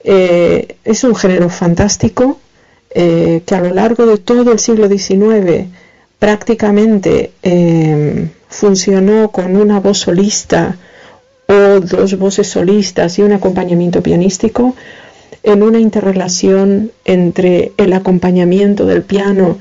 Eh, 0.03 0.75
es 0.83 1.03
un 1.03 1.15
género 1.15 1.49
fantástico 1.49 2.39
que 2.93 3.43
a 3.51 3.59
lo 3.59 3.73
largo 3.73 4.05
de 4.05 4.17
todo 4.17 4.53
el 4.53 4.59
siglo 4.59 4.87
XIX 4.87 5.65
prácticamente 6.17 7.31
funcionó 8.47 9.31
con 9.31 9.57
una 9.57 9.81
voz 9.81 9.97
solista 9.97 10.77
o 11.47 11.79
dos 11.79 12.17
voces 12.17 12.47
solistas 12.47 13.19
y 13.19 13.21
un 13.21 13.33
acompañamiento 13.33 14.01
pianístico 14.01 14.75
en 15.43 15.61
una 15.61 15.79
interrelación 15.79 16.91
entre 17.05 17.71
el 17.77 17.93
acompañamiento 17.93 18.85
del 18.85 19.03
piano 19.03 19.57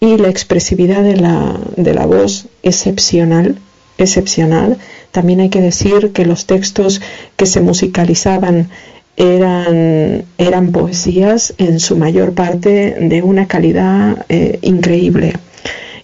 y 0.00 0.16
la 0.16 0.28
expresividad 0.28 1.02
de 1.02 1.16
la, 1.16 1.58
de 1.76 1.94
la 1.94 2.06
voz 2.06 2.46
excepcional, 2.62 3.56
excepcional. 3.98 4.78
También 5.12 5.40
hay 5.40 5.48
que 5.48 5.60
decir 5.60 6.12
que 6.12 6.24
los 6.24 6.46
textos 6.46 7.00
que 7.36 7.46
se 7.46 7.60
musicalizaban 7.60 8.68
eran, 9.16 10.24
eran 10.38 10.70
poesías 10.70 11.54
en 11.58 11.80
su 11.80 11.96
mayor 11.96 12.34
parte 12.34 12.96
de 13.00 13.22
una 13.22 13.48
calidad 13.48 14.24
eh, 14.28 14.58
increíble 14.62 15.34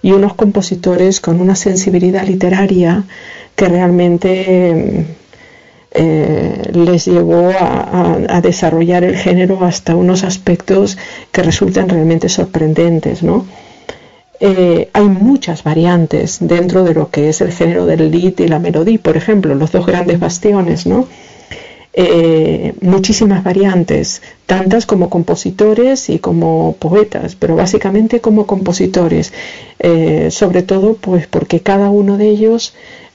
y 0.03 0.13
unos 0.13 0.35
compositores 0.35 1.21
con 1.21 1.41
una 1.41 1.55
sensibilidad 1.55 2.27
literaria 2.27 3.05
que 3.55 3.69
realmente 3.69 5.07
eh, 5.97 6.73
les 6.73 7.05
llevó 7.05 7.53
a, 7.57 8.41
desarrollar 8.43 9.05
el 9.05 9.17
género 9.17 9.65
hasta 9.65 9.95
unos 9.95 10.25
aspectos 10.25 10.99
que 11.31 11.43
resultan 11.45 11.89
realmente 11.89 12.29
sorprendentes, 12.29 13.23
¿no? 13.23 13.47
Eh, 14.41 14.89
hay 14.93 15.05
muchas 15.05 15.63
variantes 15.63 16.39
dentro 16.41 16.83
de 16.83 16.95
lo 16.95 17.11
que 17.11 17.29
es 17.29 17.41
el 17.41 17.53
género 17.53 17.87
del 17.87 18.11
lead 18.11 18.35
y 18.39 18.49
la 18.49 18.59
melodía, 18.59 18.99
por 19.01 19.17
ejemplo, 19.17 19.55
los 19.55 19.71
dos 19.71 19.87
grandes 19.87 20.19
bastiones, 20.19 20.85
¿no? 20.85 21.07
Eh, 21.93 22.75
muchísimas 22.81 23.45
variantes, 23.45 24.21
tantas 24.47 24.87
como 24.87 25.09
compositores 25.09 26.11
y 26.11 26.19
como 26.19 26.75
poetas, 26.81 27.37
pero 27.37 27.55
básicamente 27.55 28.21
como 28.21 28.47
compositores, 28.47 29.33
sobre 30.31 30.63
todo 30.63 30.95
pues 30.95 31.29
porque 31.29 31.61
cada 31.61 31.91
uno 31.91 32.17
de 32.17 32.29
ellos 32.29 32.75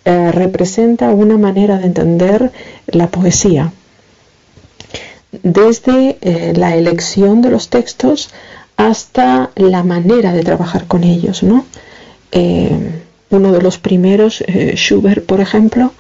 eh, 0.10 0.32
representa 0.32 1.12
una 1.12 1.38
manera 1.38 1.78
de 1.78 1.86
entender 1.86 2.52
la 2.88 3.08
poesía. 3.08 3.72
Desde 5.44 6.18
la 6.56 6.76
elección 6.76 7.44
de 7.44 7.52
los 7.52 7.70
textos 7.70 8.32
hasta 8.78 9.52
la 9.56 9.84
manera 9.84 10.34
de 10.34 10.44
trabajar 10.44 10.88
con 10.88 11.04
ellos, 11.04 11.44
¿no? 11.44 11.66
uno 13.30 13.52
de 13.52 13.62
los 13.62 13.78
primeros, 13.78 14.44
Schubert, 14.74 15.24
por 15.26 15.40
ejemplo, 15.40 15.92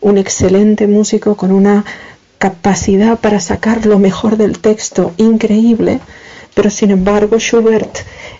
un 0.00 0.16
excelente 0.16 0.86
músico 0.86 1.36
con 1.36 1.50
una 1.50 1.84
capacidad 2.38 3.18
para 3.18 3.40
sacar 3.40 3.84
lo 3.84 3.98
mejor 3.98 4.36
del 4.36 4.60
texto 4.60 5.12
increíble, 5.16 6.00
pero 6.54 6.70
sin 6.70 6.90
embargo 6.92 7.38
Schubert 7.38 7.98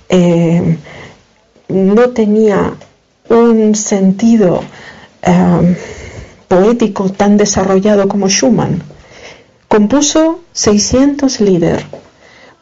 eh, 0.09 0.76
no 1.68 2.11
tenía 2.11 2.74
un 3.28 3.74
sentido 3.74 4.62
eh, 5.22 5.76
poético 6.48 7.11
tan 7.11 7.37
desarrollado 7.37 8.09
como 8.09 8.28
Schumann. 8.28 8.83
Compuso 9.68 10.40
600 10.52 11.40
líder, 11.40 11.85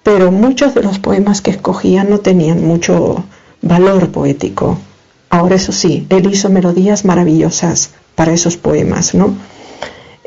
pero 0.02 0.32
muchos 0.32 0.74
de 0.74 0.82
los 0.82 0.98
poemas 0.98 1.40
que 1.40 1.52
escogía 1.52 2.04
no 2.04 2.18
tenían 2.18 2.64
mucho 2.64 3.24
valor 3.62 4.10
poético. 4.10 4.78
Ahora 5.30 5.56
eso 5.56 5.72
sí, 5.72 6.06
él 6.10 6.30
hizo 6.32 6.48
melodías 6.50 7.04
maravillosas 7.04 7.90
para 8.14 8.32
esos 8.32 8.56
poemas, 8.56 9.14
¿no? 9.14 9.34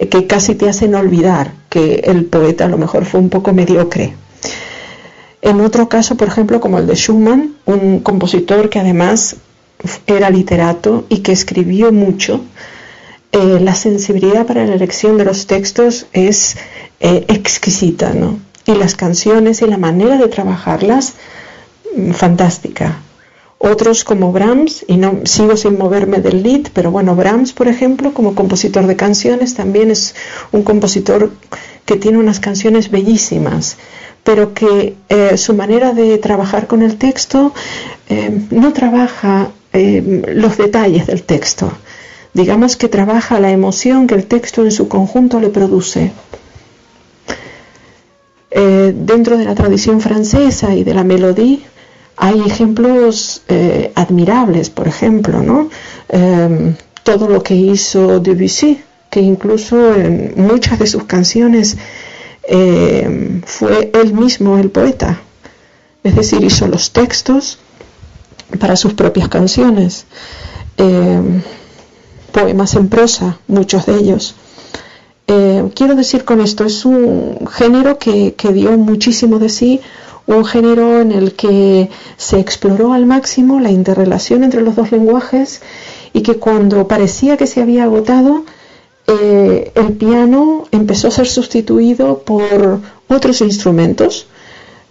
que 0.08 0.28
casi 0.28 0.56
te 0.56 0.70
hacen 0.70 0.96
olvidar 0.96 1.52
que 1.70 1.96
el 2.06 2.26
poeta 2.26 2.66
a 2.66 2.70
lo 2.70 2.78
mejor 2.78 3.06
fue 3.06 3.20
un 3.20 3.30
poco 3.30 3.52
mediocre. 3.54 4.14
En 5.42 5.62
otro 5.62 5.90
caso, 5.90 6.16
por 6.16 6.28
ejemplo, 6.28 6.60
como 6.62 6.80
el 6.80 6.88
de 6.88 6.96
Schumann, 6.96 7.56
un 7.66 8.00
compositor 8.00 8.70
que 8.70 8.80
además 8.80 9.38
era 10.08 10.30
literato 10.30 11.06
y 11.10 11.20
que 11.20 11.32
escribió 11.32 11.92
mucho, 11.92 12.42
eh, 13.32 13.60
la 13.62 13.76
sensibilidad 13.76 14.46
para 14.46 14.66
la 14.66 14.74
elección 14.74 15.18
de 15.18 15.26
los 15.26 15.46
textos 15.46 16.08
es 16.14 16.58
eh, 17.00 17.26
exquisita, 17.28 18.14
¿no? 18.14 18.40
Y 18.66 18.74
las 18.74 18.96
canciones 18.96 19.62
y 19.62 19.68
la 19.68 19.78
manera 19.78 20.18
de 20.18 20.28
trabajarlas, 20.28 21.14
mm, 21.96 22.12
fantástica 22.12 23.00
otros 23.62 24.06
como 24.06 24.32
Brahms, 24.32 24.86
y 24.88 24.96
no 24.96 25.20
sigo 25.26 25.58
sin 25.58 25.78
moverme 25.78 26.20
del 26.20 26.44
lead, 26.44 26.68
pero 26.74 26.92
bueno, 26.92 27.14
Brahms, 27.14 27.52
por 27.52 27.68
ejemplo, 27.68 28.14
como 28.14 28.34
compositor 28.34 28.88
de 28.88 28.96
canciones, 28.96 29.54
también 29.54 29.92
es 29.92 30.16
un 30.54 30.64
compositor 30.64 31.30
que 31.86 31.98
tiene 31.98 32.20
unas 32.20 32.40
canciones 32.40 32.90
bellísimas, 32.90 33.76
pero 34.24 34.54
que 34.54 34.96
eh, 35.10 35.36
su 35.36 35.56
manera 35.56 35.92
de 35.92 36.18
trabajar 36.20 36.68
con 36.68 36.84
el 36.84 36.96
texto 36.96 37.54
no 38.50 38.72
trabaja 38.74 39.52
eh, 39.74 40.24
los 40.34 40.58
detalles 40.58 41.08
del 41.08 41.24
texto, 41.24 41.72
digamos 42.34 42.76
que 42.76 42.88
trabaja 42.88 43.40
la 43.40 43.52
emoción 43.52 44.08
que 44.08 44.16
el 44.16 44.26
texto 44.26 44.64
en 44.64 44.72
su 44.72 44.88
conjunto 44.88 45.40
le 45.40 45.50
produce. 45.50 46.12
dentro 48.52 49.38
de 49.38 49.46
la 49.46 49.56
tradición 49.56 50.02
francesa 50.02 50.76
y 50.76 50.84
de 50.84 50.94
la 50.94 51.04
melodía, 51.04 51.60
hay 52.18 52.42
ejemplos 52.42 53.44
eh, 53.48 53.92
admirables, 53.96 54.70
por 54.70 54.88
ejemplo, 54.88 55.42
¿no? 55.42 55.70
Em, 56.10 56.76
todo 57.04 57.30
lo 57.30 57.42
que 57.42 57.56
hizo 57.56 58.20
Debussy, 58.20 58.82
que 59.10 59.22
incluso 59.22 59.96
en 59.96 60.34
muchas 60.36 60.80
de 60.80 60.88
sus 60.88 61.04
canciones 61.06 61.78
fue 63.46 63.92
él 63.94 64.14
mismo 64.14 64.58
el 64.58 64.72
poeta, 64.72 65.20
es 66.04 66.16
decir, 66.16 66.44
hizo 66.44 66.68
los 66.68 66.92
textos 66.92 67.60
para 68.58 68.76
sus 68.76 68.94
propias 68.94 69.28
canciones, 69.30 70.06
em, 70.78 71.42
poemas 72.32 72.76
en 72.76 72.90
prosa, 72.90 73.38
muchos 73.48 73.86
de 73.86 73.96
ellos. 73.98 74.36
quiero 75.76 75.94
decir 75.96 76.26
con 76.26 76.42
esto, 76.42 76.66
es 76.66 76.86
un 76.86 77.48
género 77.48 78.00
que, 78.00 78.34
dio 78.52 78.72
muchísimo 78.78 79.38
de 79.38 79.50
sí, 79.50 79.80
un 80.26 80.46
género 80.46 81.02
en 81.02 81.12
el 81.12 81.34
que 81.34 81.90
se 82.18 82.40
exploró 82.40 82.94
al 82.94 83.06
máximo 83.06 83.60
la 83.60 83.72
interrelación 83.72 84.44
entre 84.44 84.62
los 84.62 84.76
dos 84.76 84.92
lenguajes 84.92 85.62
y 86.14 86.22
que 86.22 86.36
cuando 86.38 86.88
parecía 86.88 87.38
que 87.38 87.48
se 87.48 87.62
había 87.62 87.84
agotado, 87.84 88.44
eh, 89.08 89.72
el 89.74 89.94
piano 89.94 90.66
empezó 90.72 91.08
a 91.08 91.12
ser 91.12 91.28
sustituido 91.28 92.20
por 92.20 92.80
otros 93.08 93.42
instrumentos, 93.42 94.28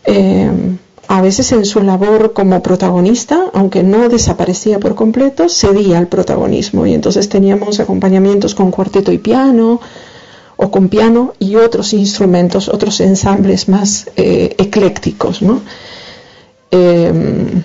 eh, 0.05 0.51
a 1.09 1.23
veces 1.23 1.51
en 1.53 1.65
su 1.65 1.81
labor 1.81 2.35
como 2.35 2.63
protagonista, 2.63 3.47
aunque 3.55 3.83
no 3.83 4.09
desaparecía 4.11 4.79
por 4.79 4.95
completo, 4.95 5.49
cedía 5.49 5.99
al 5.99 6.07
protagonismo 6.07 6.87
y 6.87 6.93
entonces 6.93 7.31
teníamos 7.31 7.81
acompañamientos 7.81 8.55
con 8.55 8.71
cuarteto 8.71 9.11
y 9.11 9.19
piano, 9.19 9.81
o 10.61 10.71
con 10.71 10.89
piano 10.89 11.35
y 11.39 11.55
otros 11.55 11.95
instrumentos, 11.95 12.69
otros 12.69 13.01
ensambles 13.01 13.69
más 13.69 14.11
eh, 14.17 14.55
eclécticos. 14.59 15.41
Em, 16.71 17.63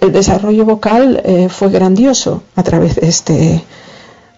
el 0.00 0.12
desarrollo 0.12 0.64
vocal 0.64 1.20
eh, 1.24 1.48
fue 1.50 1.70
grandioso 1.70 2.44
a 2.54 2.62
través 2.62 2.94
de 2.94 3.08
este, 3.08 3.64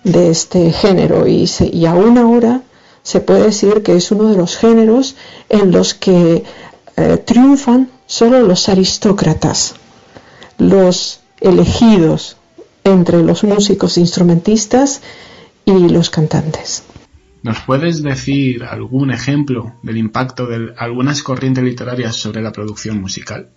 de 0.04 0.30
este 0.30 0.72
género 0.72 1.28
y, 1.28 1.48
y 1.70 1.84
aún 1.84 2.16
ahora 2.16 2.62
se 3.02 3.20
puede 3.20 3.42
decir 3.42 3.82
que 3.82 3.94
es 3.94 4.10
uno 4.10 4.28
de 4.30 4.36
los 4.36 4.56
géneros 4.56 5.14
en 5.50 5.70
los 5.70 5.94
que 5.94 6.44
eh, 6.96 7.16
triunfan 7.18 7.90
solo 8.08 8.42
los 8.42 8.68
aristócratas, 8.68 9.76
los 10.56 11.20
elegidos 11.40 12.36
entre 12.82 13.22
los 13.22 13.44
músicos 13.44 13.98
instrumentistas 13.98 15.02
y 15.64 15.88
los 15.88 16.10
cantantes. 16.10 16.82
¿Nos 17.42 17.60
puedes 17.60 18.02
decir 18.02 18.64
algún 18.64 19.12
ejemplo 19.12 19.74
del 19.82 19.98
impacto 19.98 20.46
de 20.46 20.72
algunas 20.76 21.22
corrientes 21.22 21.62
literarias 21.62 22.16
sobre 22.16 22.42
la 22.42 22.50
producción 22.50 23.00
musical? 23.00 23.50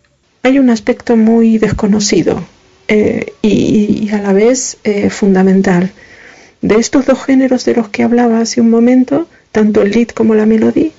Hay 0.44 0.60
un 0.60 0.70
aspecto 0.70 1.16
muy 1.16 1.58
desconocido 1.58 2.44
eh, 2.88 3.34
y, 3.42 4.10
a 4.12 4.22
la 4.22 4.34
vez 4.34 4.78
eh, 4.84 5.10
fundamental. 5.10 5.92
De 6.62 6.76
estos 6.76 7.06
dos 7.06 7.24
géneros 7.24 7.66
de 7.66 7.76
los 7.76 7.90
que 7.90 8.04
hablaba 8.04 8.42
hace 8.42 8.62
un 8.62 8.70
momento, 8.70 9.28
tanto 9.52 9.82
el 9.82 9.92
lead 9.92 10.10
como 10.10 10.36
la 10.36 10.46
melodía, 10.46 10.92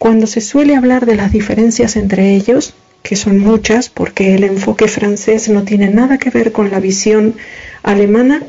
cuando 0.00 0.26
se 0.26 0.40
suele 0.40 0.76
hablar 0.76 1.04
de 1.04 1.14
las 1.14 1.30
diferencias 1.30 1.94
entre 1.94 2.34
ellos, 2.34 2.72
que 3.02 3.16
son 3.16 3.38
muchas, 3.38 3.90
porque 3.90 4.34
el 4.34 4.44
enfoque 4.44 4.88
francés 4.88 5.50
no 5.50 5.62
tiene 5.64 5.90
nada 5.90 6.16
que 6.16 6.30
ver 6.30 6.52
con 6.52 6.70
la 6.70 6.80
visión 6.80 7.34
alemana, 7.82 8.42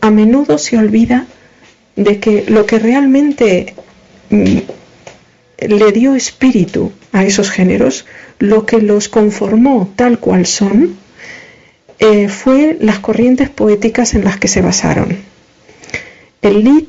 a 0.00 0.10
menudo 0.10 0.56
se 0.56 0.78
olvida 0.78 1.26
de 1.96 2.18
que 2.18 2.46
lo 2.48 2.64
que 2.64 2.78
realmente 2.78 3.74
mm, 4.30 4.58
le 5.68 5.92
dio 5.92 6.14
espíritu 6.14 6.92
a 7.12 7.24
esos 7.24 7.50
géneros, 7.50 8.06
lo 8.38 8.64
que 8.64 8.80
los 8.80 9.10
conformó 9.10 9.92
tal 9.96 10.18
cual 10.18 10.46
son, 10.46 10.96
eh, 11.98 12.30
fue 12.30 12.78
las 12.80 13.00
corrientes 13.00 13.50
poéticas 13.50 14.14
en 14.14 14.24
las 14.24 14.38
que 14.38 14.48
se 14.48 14.62
basaron. 14.62 15.18
El 16.40 16.64
Lied, 16.64 16.88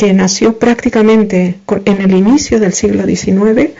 que 0.00 0.14
nació 0.14 0.58
prácticamente 0.58 1.56
en 1.84 2.00
el 2.00 2.12
inicio 2.14 2.58
del 2.58 2.72
siglo 2.72 3.04
XIX, 3.04 3.72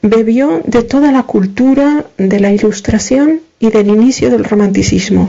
bebió 0.00 0.62
de 0.64 0.82
toda 0.82 1.12
la 1.12 1.24
cultura 1.24 2.06
de 2.16 2.40
la 2.40 2.50
ilustración 2.52 3.42
y 3.60 3.68
del 3.68 3.88
inicio 3.88 4.30
del 4.30 4.44
romanticismo. 4.44 5.28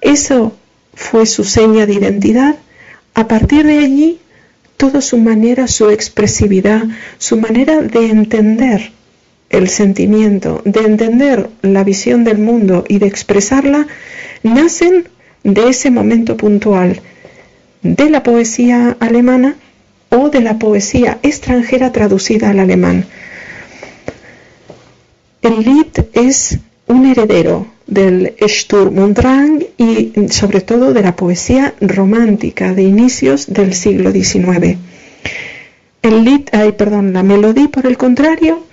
Eso 0.00 0.52
fue 0.94 1.26
su 1.26 1.44
seña 1.44 1.86
de 1.86 1.94
identidad. 1.94 2.56
A 3.14 3.28
partir 3.28 3.64
de 3.64 3.78
allí, 3.78 4.18
toda 4.76 5.00
su 5.00 5.16
manera, 5.16 5.68
su 5.68 5.90
expresividad, 5.90 6.82
su 7.18 7.36
manera 7.36 7.82
de 7.82 8.10
entender 8.10 8.90
el 9.48 9.68
sentimiento, 9.68 10.60
de 10.64 10.80
entender 10.80 11.50
la 11.62 11.84
visión 11.84 12.24
del 12.24 12.38
mundo 12.38 12.84
y 12.88 12.98
de 12.98 13.06
expresarla, 13.06 13.86
nacen 14.42 15.08
de 15.44 15.68
ese 15.68 15.92
momento 15.92 16.36
puntual 16.36 17.00
de 17.94 18.10
la 18.10 18.22
poesía 18.22 18.96
alemana 19.00 19.56
o 20.10 20.28
de 20.30 20.40
la 20.40 20.58
poesía 20.58 21.18
extranjera 21.22 21.92
traducida 21.92 22.50
al 22.50 22.60
alemán. 22.60 23.06
El 25.42 25.62
Lied 25.62 26.06
es 26.12 26.58
un 26.88 27.06
heredero 27.06 27.66
del 27.86 28.34
Sturm 28.48 28.98
und 28.98 29.16
Drang 29.16 29.64
y 29.78 30.12
sobre 30.30 30.60
todo 30.60 30.92
de 30.92 31.02
la 31.02 31.14
poesía 31.14 31.74
romántica 31.80 32.74
de 32.74 32.82
inicios 32.82 33.46
del 33.46 33.74
siglo 33.74 34.10
XIX. 34.10 34.76
El 36.02 36.24
Lied, 36.24 36.48
ay, 36.52 36.72
perdón, 36.72 37.12
la 37.12 37.22
melodía, 37.22 37.68
por 37.68 37.86
el 37.86 37.96
contrario, 37.96 38.64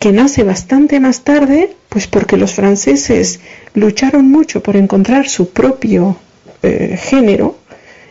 que 0.00 0.12
nace 0.12 0.42
bastante 0.42 0.98
más 0.98 1.22
tarde, 1.22 1.76
pues 1.88 2.06
porque 2.06 2.36
los 2.36 2.54
franceses 2.54 3.40
lucharon 3.74 4.30
mucho 4.30 4.62
por 4.62 4.76
encontrar 4.76 5.28
su 5.28 5.50
propio 5.50 6.16
eh, 6.62 6.98
género 7.00 7.59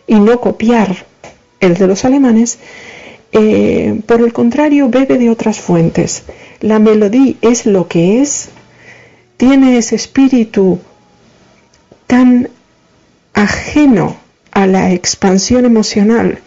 y 0.09 0.19
no 0.19 0.41
copiar 0.41 1.05
el 1.59 1.75
de 1.75 1.87
los 1.87 2.03
alemanes, 2.03 2.57
eh, 3.31 4.01
por 4.07 4.21
el 4.21 4.33
contrario 4.33 4.89
bebe 4.89 5.19
de 5.19 5.29
otras 5.29 5.59
fuentes. 5.59 6.23
La 6.61 6.79
melodía 6.79 7.35
es 7.41 7.67
lo 7.67 7.87
que 7.87 8.19
es, 8.21 8.49
tiene 9.37 9.77
ese 9.77 9.95
espíritu 9.95 10.79
tan 12.07 12.49
ajeno 13.33 14.17
a 14.51 14.65
la 14.65 14.91
expansión 14.91 15.63
emocional, 15.65 16.39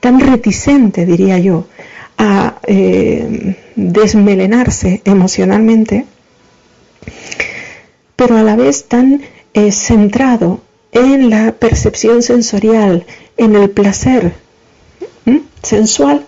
tan 0.00 0.18
reticente, 0.18 1.06
diría 1.06 1.38
yo, 1.38 1.68
a 2.18 2.56
eh, 2.66 3.56
desmelenarse 3.76 5.00
emocionalmente, 5.04 6.06
pero 8.16 8.36
a 8.36 8.42
la 8.42 8.56
vez 8.56 8.88
tan 8.88 9.22
eh, 9.54 9.70
centrado 9.70 10.65
en 10.96 11.28
la 11.28 11.52
percepción 11.52 12.22
sensorial, 12.22 13.04
en 13.36 13.54
el 13.54 13.68
placer 13.70 14.32
sensual, 15.62 16.24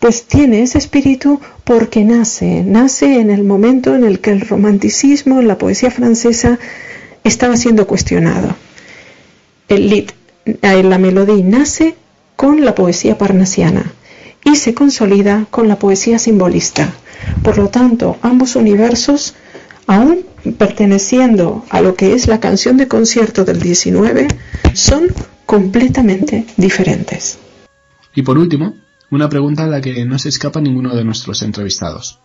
pues 0.00 0.24
tiene 0.24 0.62
ese 0.62 0.78
espíritu 0.78 1.40
porque 1.64 2.04
nace, 2.04 2.64
nace 2.64 3.20
en 3.20 3.30
el 3.30 3.44
momento 3.44 3.94
en 3.94 4.04
el 4.04 4.20
que 4.20 4.30
el 4.30 4.40
romanticismo, 4.40 5.42
la 5.42 5.58
poesía 5.58 5.90
francesa, 5.90 6.58
estaba 7.22 7.56
siendo 7.56 7.86
cuestionado. 7.86 8.56
El 9.68 9.90
lit, 9.90 10.12
eh, 10.46 10.82
la 10.82 10.98
melodía 10.98 11.44
nace 11.44 11.94
con 12.34 12.64
la 12.64 12.74
poesía 12.74 13.18
parnasiana 13.18 13.92
y 14.42 14.56
se 14.56 14.74
consolida 14.74 15.46
con 15.50 15.68
la 15.68 15.78
poesía 15.78 16.18
simbolista. 16.18 16.94
Por 17.44 17.58
lo 17.58 17.68
tanto, 17.68 18.16
ambos 18.22 18.56
universos, 18.56 19.34
aún 19.86 20.24
perteneciendo 20.58 21.64
a 21.70 21.80
lo 21.80 21.94
que 21.94 22.14
es 22.14 22.28
la 22.28 22.40
canción 22.40 22.76
de 22.76 22.88
concierto 22.88 23.44
del 23.44 23.60
19, 23.60 24.28
son 24.74 25.08
completamente 25.46 26.46
diferentes. 26.56 27.38
Y 28.14 28.22
por 28.22 28.38
último, 28.38 28.74
una 29.10 29.28
pregunta 29.28 29.64
a 29.64 29.66
la 29.66 29.80
que 29.80 30.04
no 30.04 30.18
se 30.18 30.28
escapa 30.28 30.60
ninguno 30.60 30.94
de 30.94 31.04
nuestros 31.04 31.42
entrevistados. 31.42 32.20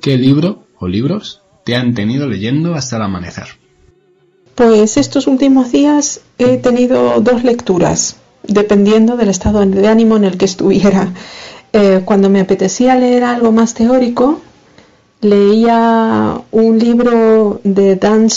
¿Qué 0.00 0.16
libro 0.16 0.64
o 0.78 0.88
libros 0.88 1.42
te 1.64 1.76
han 1.76 1.94
tenido 1.94 2.26
leyendo 2.26 2.74
hasta 2.74 2.96
el 2.96 3.02
amanecer? 3.02 3.46
Pues 4.54 4.96
estos 4.96 5.26
últimos 5.26 5.70
días 5.70 6.20
he 6.38 6.56
tenido 6.56 7.20
dos 7.20 7.44
lecturas 7.44 8.16
dependiendo 8.42 9.16
del 9.16 9.28
estado 9.28 9.64
de 9.64 9.86
ánimo 9.86 10.16
en 10.16 10.24
el 10.24 10.36
que 10.36 10.46
estuviera. 10.46 11.12
Eh, 11.72 12.00
cuando 12.04 12.30
me 12.30 12.40
apetecía 12.40 12.96
leer 12.96 13.24
algo 13.24 13.52
más 13.52 13.74
teórico, 13.74 14.40
leía 15.20 16.40
un 16.50 16.78
libro 16.78 17.60
de 17.64 17.96
Dan 17.96 18.28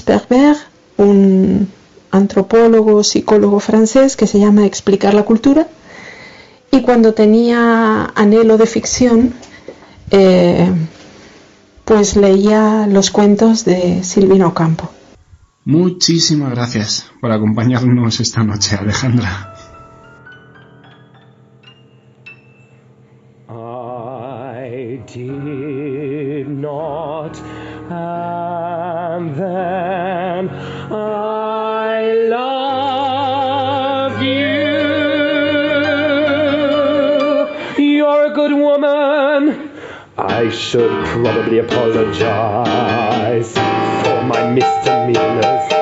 un 0.98 1.68
antropólogo, 2.12 3.04
psicólogo 3.04 3.60
francés, 3.60 4.16
que 4.16 4.28
se 4.28 4.40
llama 4.40 4.66
Explicar 4.66 5.14
la 5.14 5.24
cultura. 5.24 5.68
Y 6.72 6.82
cuando 6.82 7.14
tenía 7.14 8.06
anhelo 8.16 8.58
de 8.58 8.66
ficción, 8.66 9.34
eh, 10.12 10.72
pues 11.86 12.16
leía 12.16 12.88
los 12.88 13.12
cuentos 13.12 13.66
de 13.66 14.04
Silvino 14.04 14.54
Campo. 14.54 14.90
Muchísimas 15.66 16.52
gracias 16.52 17.06
por 17.20 17.32
acompañarnos 17.32 18.20
esta 18.20 18.44
noche, 18.44 18.76
Alejandra. 18.76 19.51
I 40.42 40.50
should 40.50 41.06
probably 41.06 41.60
apologize 41.60 43.54
for 43.54 44.24
my 44.24 44.50
misdemeanors. 44.50 45.81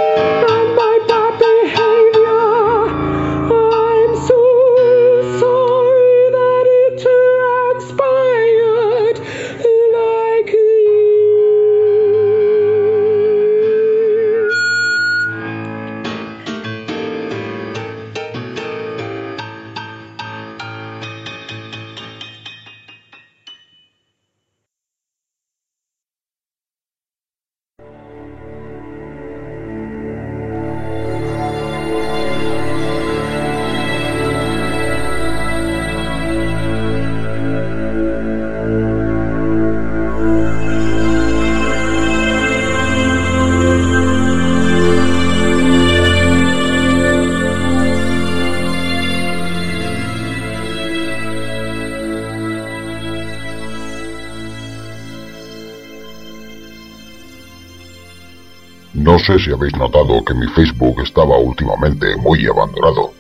No 59.20 59.26
sé 59.26 59.38
si 59.43 59.51
habéis 59.51 59.76
notado 59.76 60.24
que 60.24 60.34
mi 60.34 60.47
Facebook 60.47 61.01
estaba 61.01 61.38
últimamente 61.38 62.15
muy 62.15 62.45
abandonado. 62.47 63.11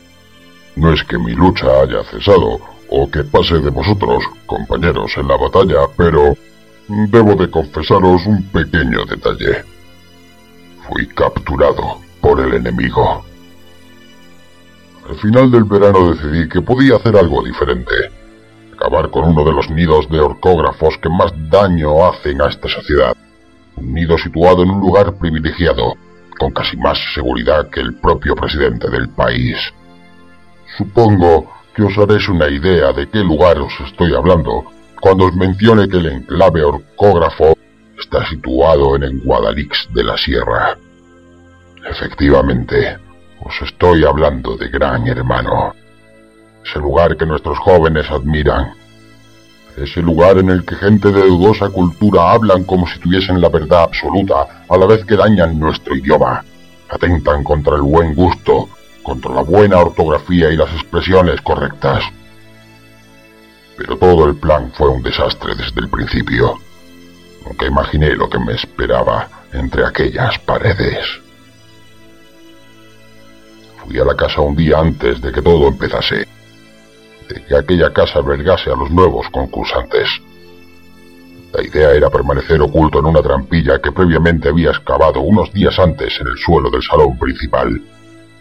No 0.77 0.93
es 0.93 1.03
que 1.03 1.17
mi 1.17 1.33
lucha 1.33 1.67
haya 1.81 2.05
cesado 2.05 2.57
o 2.89 3.11
que 3.11 3.25
pase 3.25 3.55
de 3.59 3.69
vosotros, 3.69 4.23
compañeros, 4.45 5.11
en 5.17 5.27
la 5.27 5.35
batalla, 5.35 5.89
pero 5.97 6.37
debo 6.87 7.35
de 7.35 7.51
confesaros 7.51 8.25
un 8.27 8.43
pequeño 8.43 9.03
detalle. 9.05 9.65
Fui 10.87 11.05
capturado 11.07 11.99
por 12.21 12.39
el 12.39 12.53
enemigo. 12.53 13.25
Al 15.09 15.15
final 15.17 15.51
del 15.51 15.65
verano 15.65 16.13
decidí 16.13 16.47
que 16.47 16.61
podía 16.61 16.95
hacer 16.95 17.17
algo 17.17 17.43
diferente. 17.43 17.93
acabar 18.73 19.09
con 19.09 19.25
uno 19.25 19.43
de 19.43 19.51
los 19.51 19.69
nidos 19.69 20.09
de 20.09 20.21
orcógrafos 20.21 20.97
que 21.01 21.09
más 21.09 21.33
daño 21.49 22.05
hacen 22.05 22.41
a 22.41 22.47
esta 22.47 22.69
sociedad. 22.69 23.17
Nido 23.81 24.17
situado 24.17 24.63
en 24.63 24.69
un 24.69 24.79
lugar 24.79 25.15
privilegiado, 25.15 25.95
con 26.37 26.51
casi 26.51 26.77
más 26.77 26.97
seguridad 27.13 27.69
que 27.69 27.81
el 27.81 27.95
propio 27.95 28.35
presidente 28.35 28.89
del 28.89 29.09
país. 29.09 29.57
Supongo 30.77 31.51
que 31.75 31.83
os 31.83 31.97
haréis 31.97 32.27
una 32.29 32.47
idea 32.49 32.93
de 32.93 33.09
qué 33.09 33.19
lugar 33.19 33.59
os 33.59 33.73
estoy 33.85 34.13
hablando 34.15 34.65
cuando 34.99 35.25
os 35.25 35.35
mencione 35.35 35.87
que 35.87 35.97
el 35.97 36.07
enclave 36.07 36.63
orcógrafo 36.63 37.57
está 37.97 38.27
situado 38.27 38.95
en 38.95 39.03
el 39.03 39.21
Guadalix 39.21 39.87
de 39.93 40.03
la 40.03 40.17
Sierra. 40.17 40.77
Efectivamente, 41.85 42.97
os 43.41 43.61
estoy 43.61 44.03
hablando 44.05 44.57
de 44.57 44.69
Gran 44.69 45.07
Hermano. 45.07 45.73
Ese 46.63 46.79
lugar 46.79 47.15
que 47.17 47.25
nuestros 47.25 47.57
jóvenes 47.59 48.09
admiran. 48.11 48.73
Ese 49.79 50.01
lugar 50.01 50.37
en 50.37 50.49
el 50.49 50.65
que 50.65 50.75
gente 50.75 51.09
de 51.09 51.21
dudosa 51.21 51.69
cultura 51.69 52.31
hablan 52.31 52.65
como 52.65 52.85
si 52.85 52.99
tuviesen 52.99 53.39
la 53.39 53.47
verdad 53.47 53.83
absoluta, 53.83 54.65
a 54.67 54.77
la 54.77 54.85
vez 54.85 55.05
que 55.05 55.15
dañan 55.15 55.57
nuestro 55.57 55.95
idioma. 55.95 56.43
Atentan 56.89 57.45
contra 57.45 57.77
el 57.77 57.83
buen 57.83 58.13
gusto, 58.13 58.67
contra 59.01 59.33
la 59.33 59.41
buena 59.41 59.77
ortografía 59.77 60.51
y 60.51 60.57
las 60.57 60.69
expresiones 60.73 61.39
correctas. 61.41 62.03
Pero 63.77 63.97
todo 63.97 64.25
el 64.25 64.35
plan 64.35 64.69
fue 64.73 64.89
un 64.89 65.01
desastre 65.01 65.55
desde 65.55 65.79
el 65.79 65.87
principio. 65.87 66.55
Nunca 67.45 67.65
imaginé 67.65 68.15
lo 68.15 68.29
que 68.29 68.39
me 68.39 68.55
esperaba 68.55 69.29
entre 69.53 69.85
aquellas 69.85 70.37
paredes. 70.39 71.05
Fui 73.85 73.97
a 73.97 74.03
la 74.03 74.15
casa 74.15 74.41
un 74.41 74.57
día 74.57 74.77
antes 74.79 75.21
de 75.21 75.31
que 75.31 75.41
todo 75.41 75.69
empezase, 75.69 76.27
que 77.35 77.55
aquella 77.55 77.91
casa 77.93 78.19
albergase 78.19 78.71
a 78.71 78.75
los 78.75 78.89
nuevos 78.91 79.27
concursantes. 79.29 80.07
La 81.53 81.63
idea 81.63 81.91
era 81.93 82.09
permanecer 82.09 82.61
oculto 82.61 82.99
en 82.99 83.05
una 83.05 83.21
trampilla 83.21 83.79
que 83.79 83.91
previamente 83.91 84.49
había 84.49 84.69
excavado 84.69 85.21
unos 85.21 85.51
días 85.51 85.79
antes 85.79 86.19
en 86.19 86.27
el 86.27 86.37
suelo 86.37 86.69
del 86.69 86.83
salón 86.83 87.17
principal. 87.17 87.81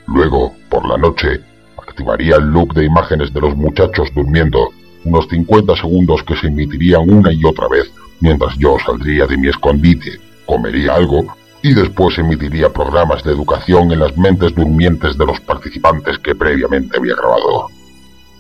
Luego, 0.07 0.55
por 0.69 0.87
la 0.87 0.99
noche, 0.99 1.41
activaría 1.77 2.37
el 2.37 2.51
loop 2.51 2.75
de 2.75 2.85
imágenes 2.85 3.33
de 3.33 3.41
los 3.41 3.57
muchachos 3.57 4.09
durmiendo, 4.15 4.71
unos 5.05 5.27
50 5.29 5.77
segundos 5.77 6.23
que 6.23 6.37
se 6.37 6.49
emitirían 6.49 7.09
una 7.09 7.33
y 7.33 7.45
otra 7.45 7.69
vez, 7.69 7.91
mientras 8.21 8.57
yo 8.59 8.77
saldría 8.85 9.27
de 9.27 9.39
mi 9.39 9.49
escondite, 9.49 10.21
comería 10.45 10.95
algo 10.95 11.25
y 11.63 11.75
después 11.75 12.19
emitiría 12.19 12.73
programas 12.73 13.25
de 13.25 13.33
educación 13.33 13.91
en 13.91 14.01
las 14.01 14.17
mentes 14.17 14.55
durmientes 14.55 15.17
de 15.17 15.27
los 15.27 15.41
participantes 15.41 16.19
que 16.19 16.35
previamente 16.35 16.99
había 16.99 17.15
grabado, 17.15 17.69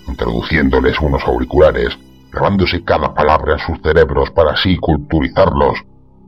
introduciéndoles 0.08 0.98
unos 1.00 1.22
auriculares, 1.24 1.96
grabándose 2.30 2.82
cada 2.84 3.14
palabra 3.14 3.54
en 3.54 3.58
sus 3.60 3.80
cerebros 3.82 4.30
para 4.30 4.52
así 4.52 4.76
culturizarlos 4.78 5.78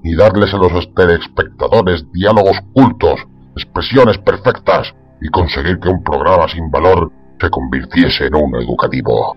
y 0.02 0.14
darles 0.14 0.52
a 0.54 0.58
los 0.58 0.94
telespectadores 0.94 2.10
diálogos 2.12 2.58
cultos, 2.72 3.20
expresiones 3.56 4.18
perfectas 4.18 4.94
y 5.20 5.28
conseguir 5.28 5.78
que 5.78 5.88
un 5.88 6.02
programa 6.02 6.48
sin 6.48 6.70
valor 6.70 7.12
se 7.38 7.50
convirtiese 7.50 8.26
en 8.26 8.34
uno 8.34 8.60
educativo. 8.60 9.36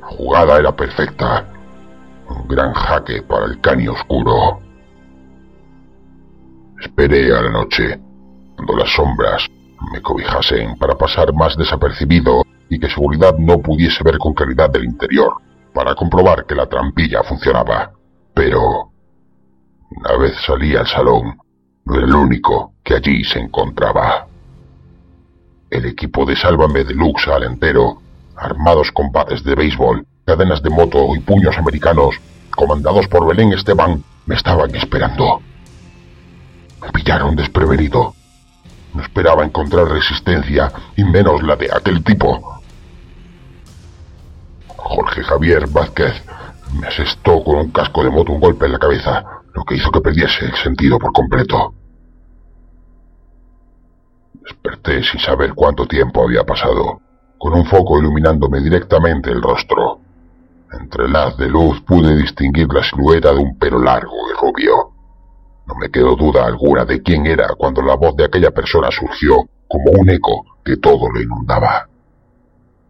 La 0.00 0.06
jugada 0.08 0.58
era 0.58 0.74
perfecta, 0.74 1.46
un 2.28 2.46
gran 2.48 2.72
jaque 2.72 3.22
para 3.22 3.46
el 3.46 3.60
cani 3.60 3.88
oscuro. 3.88 4.60
Esperé 6.80 7.36
a 7.36 7.42
la 7.42 7.50
noche, 7.50 7.98
cuando 8.54 8.76
las 8.76 8.90
sombras 8.90 9.46
me 9.92 10.00
cobijasen 10.00 10.76
para 10.78 10.94
pasar 10.94 11.32
más 11.32 11.56
desapercibido 11.56 12.42
y 12.68 12.78
que 12.78 12.88
seguridad 12.88 13.34
no 13.38 13.58
pudiese 13.58 14.04
ver 14.04 14.18
con 14.18 14.34
claridad 14.34 14.70
del 14.70 14.84
interior, 14.84 15.34
para 15.72 15.94
comprobar 15.94 16.44
que 16.46 16.54
la 16.54 16.66
trampilla 16.66 17.22
funcionaba. 17.22 17.92
Pero, 18.34 18.90
una 19.90 20.16
vez 20.16 20.34
salí 20.44 20.74
al 20.76 20.86
salón, 20.86 21.38
no 21.84 21.94
era 21.94 22.06
el 22.06 22.14
único 22.14 22.74
que 22.84 22.94
allí 22.94 23.24
se 23.24 23.38
encontraba. 23.38 24.26
El 25.70 25.86
equipo 25.86 26.24
de 26.24 26.36
Sálvame 26.36 26.84
Deluxe 26.84 27.28
al 27.28 27.44
entero, 27.44 28.00
armados 28.36 28.90
con 28.92 29.12
bates 29.12 29.42
de 29.44 29.54
béisbol, 29.54 30.06
cadenas 30.24 30.62
de 30.62 30.70
moto 30.70 31.14
y 31.14 31.20
puños 31.20 31.56
americanos, 31.56 32.20
comandados 32.54 33.06
por 33.08 33.26
Belén 33.26 33.52
Esteban, 33.52 34.02
me 34.26 34.34
estaban 34.34 34.74
esperando. 34.74 35.40
Me 36.82 36.90
pillaron 36.90 37.36
desprevenido. 37.36 38.14
No 38.94 39.02
esperaba 39.02 39.44
encontrar 39.44 39.88
resistencia, 39.88 40.72
y 40.96 41.04
menos 41.04 41.42
la 41.42 41.56
de 41.56 41.70
aquel 41.72 42.02
tipo. 42.02 42.57
Jorge 44.88 45.22
Javier 45.22 45.68
Vázquez 45.68 46.14
me 46.80 46.86
asestó 46.86 47.44
con 47.44 47.56
un 47.56 47.70
casco 47.70 48.02
de 48.02 48.10
moto 48.10 48.32
un 48.32 48.40
golpe 48.40 48.64
en 48.64 48.72
la 48.72 48.78
cabeza, 48.78 49.22
lo 49.52 49.62
que 49.64 49.74
hizo 49.74 49.90
que 49.90 50.00
perdiese 50.00 50.46
el 50.46 50.54
sentido 50.54 50.98
por 50.98 51.12
completo. 51.12 51.74
Desperté 54.42 55.02
sin 55.02 55.20
saber 55.20 55.52
cuánto 55.54 55.86
tiempo 55.86 56.22
había 56.22 56.42
pasado, 56.42 57.00
con 57.36 57.52
un 57.52 57.66
foco 57.66 57.98
iluminándome 57.98 58.60
directamente 58.60 59.30
el 59.30 59.42
rostro. 59.42 60.00
Entre 60.72 61.04
haz 61.18 61.36
de 61.36 61.48
luz 61.48 61.82
pude 61.82 62.16
distinguir 62.16 62.68
la 62.72 62.82
silueta 62.82 63.32
de 63.32 63.40
un 63.40 63.58
pelo 63.58 63.78
largo 63.78 64.16
y 64.30 64.40
rubio. 64.40 64.92
No 65.66 65.74
me 65.74 65.90
quedó 65.90 66.16
duda 66.16 66.46
alguna 66.46 66.86
de 66.86 67.02
quién 67.02 67.26
era 67.26 67.48
cuando 67.58 67.82
la 67.82 67.94
voz 67.94 68.16
de 68.16 68.24
aquella 68.24 68.52
persona 68.52 68.90
surgió 68.90 69.36
como 69.68 69.90
un 69.98 70.08
eco 70.08 70.44
que 70.64 70.78
todo 70.78 71.10
lo 71.10 71.20
inundaba. 71.20 71.86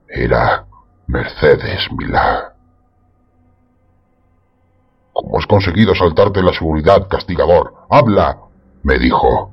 Era 0.09 0.68
Mercedes 1.09 1.89
Milá. 1.97 2.55
¿Cómo 5.13 5.39
has 5.39 5.47
conseguido 5.47 5.95
saltarte 5.95 6.43
la 6.43 6.53
seguridad, 6.53 7.09
castigador? 7.09 7.75
¡Habla! 7.91 8.39
me 8.83 8.99
dijo. 8.99 9.53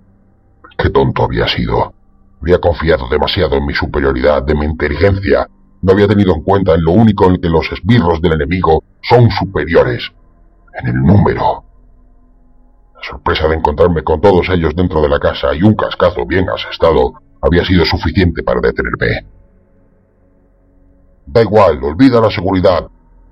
Qué 0.78 0.90
tonto 0.90 1.24
había 1.24 1.48
sido. 1.48 1.94
Había 2.42 2.60
confiado 2.60 3.08
demasiado 3.10 3.56
en 3.56 3.66
mi 3.66 3.74
superioridad, 3.74 4.44
de 4.44 4.54
mi 4.54 4.66
inteligencia. 4.66 5.48
No 5.82 5.94
había 5.94 6.08
tenido 6.08 6.36
en 6.36 6.44
cuenta 6.44 6.76
en 6.76 6.84
lo 6.84 6.92
único 6.92 7.26
en 7.26 7.42
que 7.42 7.50
los 7.50 7.72
esbirros 7.72 8.22
del 8.22 8.34
enemigo 8.34 8.84
son 9.02 9.32
superiores. 9.32 10.12
En 10.80 10.88
el 10.88 11.02
número 11.02 11.66
sorpresa 13.06 13.48
de 13.48 13.56
encontrarme 13.56 14.04
con 14.04 14.20
todos 14.20 14.50
ellos 14.50 14.76
dentro 14.76 15.02
de 15.02 15.10
la 15.10 15.20
casa 15.20 15.54
y 15.54 15.62
un 15.62 15.76
cascazo 15.76 16.26
bien 16.26 16.50
asestado 16.50 17.14
había 17.42 17.64
sido 17.64 17.86
suficiente 17.86 18.44
para 18.44 18.62
detenerme. 18.62 19.35
Da 21.26 21.42
igual, 21.42 21.84
olvida 21.84 22.22
la 22.22 22.30
seguridad. 22.30 22.88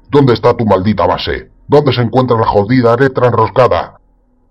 ¿Dónde 0.10 0.34
está 0.34 0.56
tu 0.56 0.66
maldita 0.66 1.06
base? 1.06 1.52
¿Dónde 1.68 1.94
se 1.94 2.02
encuentra 2.02 2.38
la 2.38 2.46
jodida 2.46 2.96
letra 2.96 3.28
enroscada? 3.28 4.00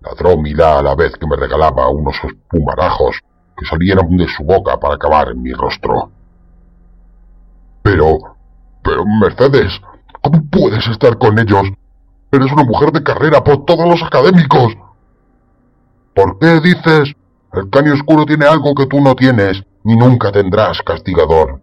Ladró 0.01 0.37
Milá 0.37 0.79
a 0.79 0.83
la 0.83 0.95
vez 0.95 1.13
que 1.17 1.27
me 1.27 1.35
regalaba 1.35 1.87
unos 1.89 2.15
espumarajos 2.23 3.19
que 3.57 3.65
salieron 3.65 4.17
de 4.17 4.27
su 4.27 4.43
boca 4.43 4.79
para 4.79 4.95
acabar 4.95 5.29
en 5.29 5.41
mi 5.41 5.53
rostro. 5.53 6.11
Pero... 7.81 8.17
pero 8.81 9.05
Mercedes, 9.05 9.79
¿cómo 10.21 10.43
puedes 10.49 10.87
estar 10.87 11.17
con 11.17 11.37
ellos? 11.39 11.67
Eres 12.31 12.51
una 12.51 12.63
mujer 12.63 12.91
de 12.91 13.03
carrera 13.03 13.43
por 13.43 13.65
todos 13.65 13.87
los 13.87 14.01
académicos. 14.01 14.73
¿Por 16.15 16.39
qué 16.39 16.59
dices? 16.61 17.13
El 17.53 17.69
caño 17.69 17.93
oscuro 17.93 18.25
tiene 18.25 18.45
algo 18.45 18.73
que 18.73 18.87
tú 18.87 18.99
no 18.99 19.15
tienes, 19.15 19.63
ni 19.83 19.95
nunca 19.95 20.31
tendrás, 20.31 20.81
castigador. 20.81 21.61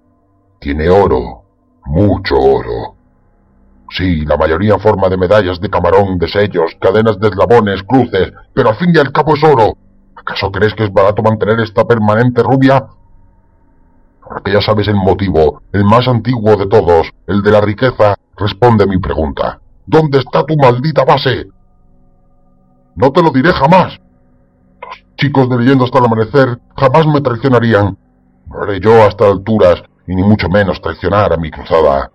Tiene 0.60 0.88
oro, 0.88 1.42
mucho 1.86 2.36
oro. 2.36 2.94
Sí, 3.90 4.24
la 4.24 4.36
mayoría 4.36 4.74
en 4.74 4.80
forma 4.80 5.08
de 5.08 5.16
medallas 5.16 5.60
de 5.60 5.68
camarón, 5.68 6.18
de 6.18 6.28
sellos, 6.28 6.76
cadenas 6.80 7.18
de 7.18 7.28
eslabones, 7.28 7.82
cruces, 7.82 8.32
pero 8.54 8.70
al 8.70 8.76
fin 8.76 8.92
y 8.94 8.98
al 8.98 9.12
cabo 9.12 9.34
es 9.34 9.42
oro. 9.42 9.76
¿Acaso 10.14 10.50
crees 10.52 10.74
que 10.74 10.84
es 10.84 10.92
barato 10.92 11.22
mantener 11.22 11.60
esta 11.60 11.84
permanente 11.84 12.42
rubia? 12.42 12.86
Ahora 14.22 14.42
que 14.44 14.52
ya 14.52 14.60
sabes 14.60 14.86
el 14.86 14.96
motivo, 14.96 15.62
el 15.72 15.84
más 15.84 16.06
antiguo 16.06 16.56
de 16.56 16.66
todos, 16.66 17.10
el 17.26 17.42
de 17.42 17.50
la 17.50 17.60
riqueza, 17.60 18.16
responde 18.36 18.86
mi 18.86 18.98
pregunta. 18.98 19.60
¿Dónde 19.86 20.18
está 20.18 20.44
tu 20.44 20.56
maldita 20.56 21.04
base? 21.04 21.48
No 22.94 23.10
te 23.10 23.22
lo 23.22 23.30
diré 23.30 23.52
jamás 23.52 23.98
chicos 25.20 25.50
de 25.50 25.58
leyendo 25.58 25.84
hasta 25.84 25.98
el 25.98 26.06
amanecer 26.06 26.58
jamás 26.76 27.06
me 27.06 27.20
traicionarían. 27.20 27.98
No 28.46 28.62
haré 28.62 28.80
yo 28.80 29.04
hasta 29.04 29.26
alturas, 29.26 29.82
y 30.10 30.16
ni 30.16 30.24
mucho 30.24 30.48
menos 30.48 30.80
traicionar 30.80 31.32
a 31.32 31.36
mi 31.36 31.52
cruzada. 31.52 32.10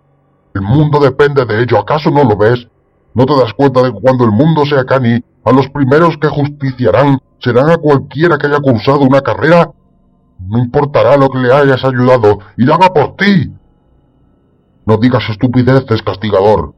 El 0.53 0.63
mundo 0.63 0.99
depende 0.99 1.45
de 1.45 1.63
ello, 1.63 1.79
¿acaso 1.79 2.11
no 2.11 2.25
lo 2.25 2.35
ves? 2.35 2.67
¿No 3.13 3.25
te 3.25 3.33
das 3.37 3.53
cuenta 3.53 3.81
de 3.81 3.93
que 3.93 4.01
cuando 4.01 4.25
el 4.25 4.31
mundo 4.31 4.65
sea 4.65 4.83
cani, 4.83 5.23
a 5.45 5.51
los 5.53 5.69
primeros 5.69 6.17
que 6.17 6.27
justiciarán 6.27 7.19
serán 7.39 7.69
a 7.69 7.77
cualquiera 7.77 8.37
que 8.37 8.47
haya 8.47 8.59
cursado 8.59 8.99
una 8.99 9.21
carrera? 9.21 9.71
No 10.45 10.59
importará 10.59 11.15
lo 11.15 11.29
que 11.29 11.37
le 11.37 11.53
hayas 11.53 11.85
ayudado, 11.85 12.39
y 12.57 12.69
haga 12.69 12.89
por 12.89 13.15
ti. 13.15 13.53
No 14.85 14.97
digas 14.97 15.23
estupideces, 15.29 16.01
castigador. 16.03 16.73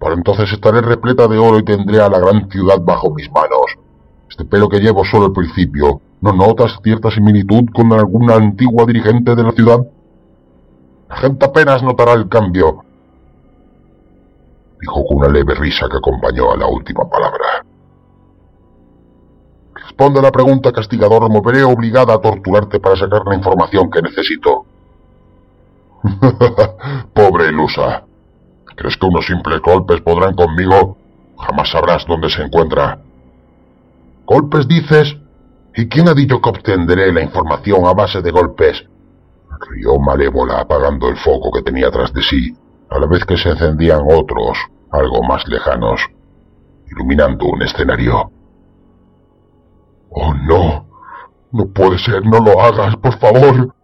Para 0.00 0.14
entonces 0.14 0.52
estaré 0.52 0.80
repleta 0.80 1.28
de 1.28 1.38
oro 1.38 1.60
y 1.60 1.64
tendré 1.64 2.00
a 2.00 2.08
la 2.08 2.18
gran 2.18 2.50
ciudad 2.50 2.80
bajo 2.80 3.14
mis 3.14 3.30
manos. 3.30 3.78
Este 4.28 4.44
pelo 4.44 4.68
que 4.68 4.80
llevo 4.80 5.04
solo 5.04 5.26
al 5.26 5.32
principio, 5.32 6.00
¿no 6.20 6.32
notas 6.32 6.76
cierta 6.82 7.12
similitud 7.12 7.66
con 7.72 7.92
alguna 7.92 8.34
antigua 8.34 8.84
dirigente 8.84 9.36
de 9.36 9.42
la 9.44 9.52
ciudad? 9.52 9.78
La 11.08 11.16
gente 11.16 11.44
apenas 11.46 11.82
notará 11.82 12.12
el 12.12 12.28
cambio. 12.28 12.84
dijo 14.80 15.04
con 15.06 15.18
una 15.18 15.28
leve 15.28 15.54
risa 15.54 15.88
que 15.88 15.96
acompañó 15.96 16.52
a 16.52 16.56
la 16.56 16.66
última 16.66 17.08
palabra. 17.08 17.64
Responde 19.74 20.18
a 20.18 20.22
la 20.22 20.32
pregunta, 20.32 20.72
castigador, 20.72 21.30
me 21.30 21.40
veré 21.40 21.62
obligada 21.62 22.14
a 22.14 22.20
torturarte 22.20 22.80
para 22.80 22.96
sacar 22.96 23.22
la 23.26 23.36
información 23.36 23.90
que 23.90 24.02
necesito. 24.02 24.66
Pobre 27.14 27.48
ilusa. 27.48 28.04
¿Crees 28.76 28.96
que 28.96 29.06
unos 29.06 29.26
simples 29.26 29.60
golpes 29.60 30.00
podrán 30.00 30.34
conmigo? 30.34 30.98
Jamás 31.38 31.70
sabrás 31.70 32.04
dónde 32.06 32.28
se 32.28 32.42
encuentra. 32.42 32.98
¿Golpes 34.26 34.66
dices? 34.68 35.16
¿Y 35.74 35.88
quién 35.88 36.08
ha 36.08 36.14
dicho 36.14 36.40
que 36.40 36.50
obtendré 36.50 37.12
la 37.12 37.22
información 37.22 37.86
a 37.86 37.92
base 37.92 38.20
de 38.20 38.30
golpes? 38.30 38.84
Rió 39.60 39.98
malévola 39.98 40.60
apagando 40.60 41.08
el 41.08 41.16
foco 41.16 41.50
que 41.52 41.62
tenía 41.62 41.90
tras 41.90 42.12
de 42.12 42.22
sí, 42.22 42.56
a 42.90 42.98
la 42.98 43.06
vez 43.06 43.24
que 43.24 43.36
se 43.36 43.50
encendían 43.50 44.00
otros, 44.08 44.58
algo 44.90 45.22
más 45.22 45.46
lejanos, 45.48 46.00
iluminando 46.90 47.46
un 47.46 47.62
escenario. 47.62 48.30
Oh, 50.10 50.34
no. 50.34 50.86
No 51.52 51.66
puede 51.68 51.98
ser, 51.98 52.24
no 52.24 52.40
lo 52.40 52.60
hagas, 52.60 52.96
por 52.96 53.18
favor. 53.18 53.74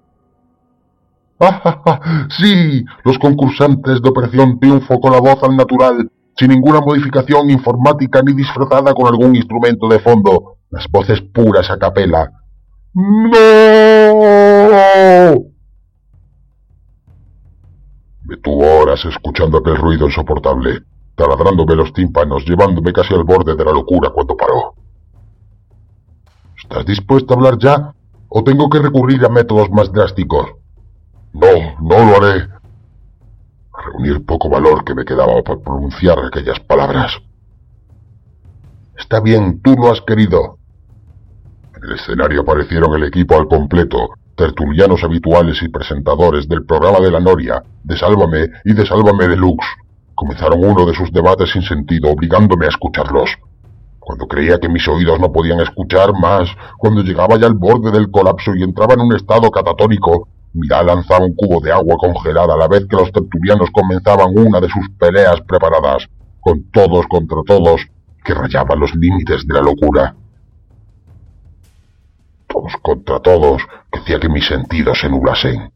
¡Ah, 1.40 2.26
sí! 2.38 2.84
Los 3.04 3.18
concursantes 3.18 4.00
de 4.02 4.08
Operación 4.08 4.58
Triunfo 4.60 5.00
con 5.00 5.12
la 5.12 5.20
voz 5.20 5.42
al 5.42 5.56
natural, 5.56 6.10
sin 6.36 6.48
ninguna 6.50 6.80
modificación 6.80 7.50
informática 7.50 8.22
ni 8.22 8.32
disfrazada 8.34 8.94
con 8.94 9.06
algún 9.06 9.36
instrumento 9.36 9.88
de 9.88 9.98
fondo. 10.00 10.56
Las 10.70 10.86
voces 10.90 11.20
puras 11.20 11.70
a 11.70 11.78
capela. 11.78 12.30
¡No! 12.94 13.32
Me 18.32 18.38
tuvo 18.38 18.64
horas 18.80 19.04
escuchando 19.04 19.58
aquel 19.58 19.76
ruido 19.76 20.06
insoportable, 20.06 20.84
taladrándome 21.14 21.76
los 21.76 21.92
tímpanos, 21.92 22.46
llevándome 22.46 22.90
casi 22.90 23.12
al 23.12 23.24
borde 23.24 23.54
de 23.54 23.62
la 23.62 23.72
locura 23.72 24.08
cuando 24.08 24.34
paró. 24.34 24.72
¿Estás 26.56 26.86
dispuesto 26.86 27.34
a 27.34 27.36
hablar 27.36 27.58
ya? 27.58 27.92
¿O 28.30 28.42
tengo 28.42 28.70
que 28.70 28.78
recurrir 28.78 29.22
a 29.26 29.28
métodos 29.28 29.68
más 29.68 29.92
drásticos? 29.92 30.46
No, 31.34 31.76
no 31.82 31.98
lo 32.06 32.16
haré. 32.16 32.48
reunir 33.84 34.24
poco 34.24 34.48
valor 34.48 34.82
que 34.82 34.94
me 34.94 35.04
quedaba 35.04 35.42
para 35.42 35.60
pronunciar 35.60 36.18
aquellas 36.20 36.58
palabras. 36.60 37.12
Está 38.96 39.20
bien, 39.20 39.60
tú 39.60 39.74
lo 39.74 39.92
has 39.92 40.00
querido. 40.00 40.56
En 41.76 41.84
el 41.84 41.96
escenario 41.96 42.40
aparecieron 42.40 42.94
el 42.94 43.04
equipo 43.04 43.34
al 43.34 43.46
completo, 43.46 44.08
tertulianos 44.36 45.02
habituales 45.04 45.62
y 45.62 45.68
presentadores 45.68 46.48
del 46.48 46.64
programa 46.64 47.00
de 47.00 47.10
la 47.10 47.20
Noria, 47.20 47.62
de 47.84 47.96
Sálvame 47.96 48.48
y 48.64 48.72
de 48.72 48.86
Sálvame 48.86 49.28
Deluxe. 49.28 49.66
Comenzaron 50.14 50.64
uno 50.64 50.86
de 50.86 50.94
sus 50.94 51.12
debates 51.12 51.50
sin 51.50 51.62
sentido, 51.62 52.10
obligándome 52.10 52.66
a 52.66 52.70
escucharlos. 52.70 53.30
Cuando 53.98 54.26
creía 54.26 54.58
que 54.58 54.68
mis 54.68 54.86
oídos 54.88 55.20
no 55.20 55.32
podían 55.32 55.60
escuchar 55.60 56.12
más, 56.12 56.48
cuando 56.78 57.02
llegaba 57.02 57.36
ya 57.38 57.46
al 57.46 57.54
borde 57.54 57.90
del 57.90 58.10
colapso 58.10 58.54
y 58.54 58.62
entraba 58.62 58.94
en 58.94 59.00
un 59.00 59.14
estado 59.14 59.50
catatónico, 59.50 60.28
Mirá 60.54 60.82
lanzaba 60.82 61.24
un 61.24 61.34
cubo 61.34 61.62
de 61.62 61.72
agua 61.72 61.96
congelada 61.98 62.52
a 62.54 62.58
la 62.58 62.68
vez 62.68 62.86
que 62.86 62.96
los 62.96 63.10
tertulianos 63.10 63.70
comenzaban 63.72 64.36
una 64.36 64.60
de 64.60 64.68
sus 64.68 64.86
peleas 64.98 65.40
preparadas, 65.48 66.06
con 66.40 66.70
todos 66.70 67.06
contra 67.08 67.38
todos, 67.46 67.80
que 68.22 68.34
rayaban 68.34 68.78
los 68.78 68.94
límites 68.94 69.46
de 69.46 69.54
la 69.54 69.62
locura. 69.62 70.14
Todos 72.53 72.72
contra 72.82 73.20
todos, 73.20 73.62
que 73.90 74.00
hacía 74.00 74.20
que 74.20 74.28
mis 74.28 74.46
sentidos 74.46 75.00
se 75.00 75.09
nublasen. 75.09 75.72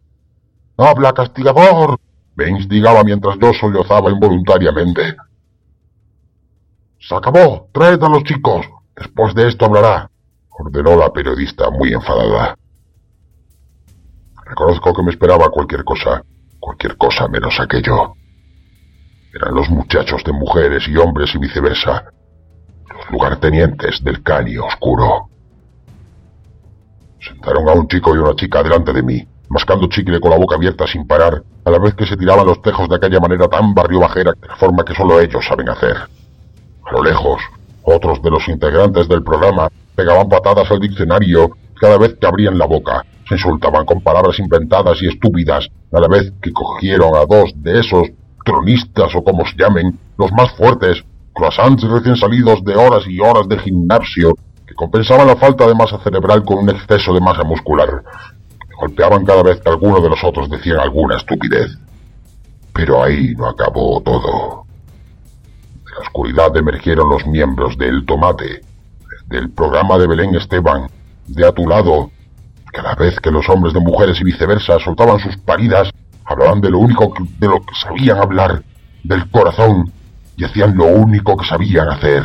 ¡Habla, 0.76 1.12
castigador! 1.12 1.98
me 2.36 2.50
instigaba 2.50 3.02
mientras 3.02 3.38
yo 3.38 3.52
sollozaba 3.54 4.10
involuntariamente. 4.10 5.16
Se 7.00 7.14
acabó. 7.14 7.68
Traed 7.72 8.02
a 8.02 8.08
los 8.08 8.24
chicos. 8.24 8.66
Después 8.94 9.34
de 9.34 9.48
esto 9.48 9.64
hablará, 9.66 10.10
ordenó 10.50 10.96
la 10.96 11.12
periodista 11.12 11.70
muy 11.70 11.92
enfadada. 11.92 12.56
Reconozco 14.44 14.94
que 14.94 15.02
me 15.02 15.10
esperaba 15.10 15.50
cualquier 15.50 15.84
cosa, 15.84 16.22
cualquier 16.60 16.96
cosa 16.96 17.28
menos 17.28 17.58
aquello. 17.58 18.14
Eran 19.34 19.54
los 19.54 19.68
muchachos 19.68 20.22
de 20.24 20.32
mujeres 20.32 20.88
y 20.88 20.96
hombres 20.96 21.34
y 21.34 21.38
viceversa, 21.38 22.04
los 22.88 23.10
lugartenientes 23.10 24.02
del 24.02 24.22
canio 24.22 24.66
oscuro. 24.66 25.28
Sentaron 27.26 27.68
a 27.68 27.72
un 27.72 27.88
chico 27.88 28.14
y 28.14 28.18
una 28.18 28.36
chica 28.36 28.62
delante 28.62 28.92
de 28.92 29.02
mí, 29.02 29.26
mascando 29.48 29.88
chicle 29.88 30.20
con 30.20 30.30
la 30.30 30.36
boca 30.36 30.54
abierta 30.54 30.86
sin 30.86 31.06
parar, 31.08 31.42
a 31.64 31.70
la 31.70 31.78
vez 31.78 31.94
que 31.94 32.06
se 32.06 32.16
tiraban 32.16 32.46
los 32.46 32.62
tejos 32.62 32.88
de 32.88 32.96
aquella 32.96 33.18
manera 33.18 33.48
tan 33.48 33.74
barriobajera, 33.74 34.32
de 34.32 34.48
forma 34.56 34.84
que 34.84 34.94
solo 34.94 35.20
ellos 35.20 35.44
saben 35.44 35.68
hacer. 35.68 35.96
A 35.96 36.92
lo 36.92 37.02
lejos, 37.02 37.42
otros 37.82 38.22
de 38.22 38.30
los 38.30 38.46
integrantes 38.46 39.08
del 39.08 39.24
programa 39.24 39.68
pegaban 39.96 40.28
patadas 40.28 40.70
al 40.70 40.78
diccionario 40.78 41.50
cada 41.80 41.98
vez 41.98 42.14
que 42.20 42.26
abrían 42.26 42.58
la 42.58 42.66
boca. 42.66 43.04
Se 43.28 43.34
insultaban 43.34 43.84
con 43.84 44.02
palabras 44.02 44.38
inventadas 44.38 45.02
y 45.02 45.08
estúpidas, 45.08 45.66
a 45.92 46.00
la 46.00 46.06
vez 46.06 46.32
que 46.40 46.52
cogieron 46.52 47.16
a 47.16 47.26
dos 47.26 47.52
de 47.56 47.80
esos 47.80 48.08
tronistas 48.44 49.12
o 49.16 49.24
como 49.24 49.44
se 49.46 49.56
llamen, 49.56 49.98
los 50.16 50.30
más 50.30 50.52
fuertes, 50.52 51.02
croissants 51.34 51.82
recién 51.82 52.14
salidos 52.14 52.62
de 52.64 52.76
horas 52.76 53.04
y 53.08 53.18
horas 53.18 53.48
de 53.48 53.58
gimnasio, 53.58 54.34
que 54.66 54.74
compensaban 54.74 55.26
la 55.26 55.36
falta 55.36 55.66
de 55.66 55.74
masa 55.74 55.98
cerebral 56.00 56.44
con 56.44 56.58
un 56.58 56.70
exceso 56.70 57.14
de 57.14 57.20
masa 57.20 57.44
muscular. 57.44 58.02
golpeaban 58.78 59.24
cada 59.24 59.42
vez 59.42 59.60
que 59.60 59.70
alguno 59.70 60.00
de 60.00 60.10
los 60.10 60.22
otros 60.22 60.50
decían 60.50 60.80
alguna 60.80 61.16
estupidez. 61.16 61.78
Pero 62.74 63.02
ahí 63.02 63.34
no 63.34 63.48
acabó 63.48 64.02
todo 64.02 64.66
la 65.96 66.02
oscuridad 66.02 66.54
emergieron 66.56 67.08
los 67.08 67.26
miembros 67.26 67.78
del 67.78 68.04
Tomate, 68.04 68.60
del 69.28 69.50
programa 69.50 69.96
de 69.98 70.06
Belén 70.06 70.34
Esteban, 70.34 70.88
de 71.26 71.46
a 71.46 71.52
tu 71.52 71.66
lado. 71.66 72.10
Cada 72.72 72.94
vez 72.94 73.18
que 73.20 73.30
los 73.30 73.48
hombres 73.48 73.72
de 73.72 73.80
mujeres 73.80 74.20
y 74.20 74.24
viceversa 74.24 74.78
soltaban 74.78 75.18
sus 75.18 75.36
paridas, 75.38 75.90
hablaban 76.24 76.60
de 76.60 76.70
lo 76.70 76.78
único 76.78 77.14
de 77.38 77.48
lo 77.48 77.60
que 77.60 77.74
sabían 77.74 78.18
hablar, 78.18 78.62
del 79.02 79.30
corazón, 79.30 79.90
y 80.36 80.44
hacían 80.44 80.76
lo 80.76 80.84
único 80.84 81.36
que 81.36 81.46
sabían 81.46 81.88
hacer, 81.88 82.24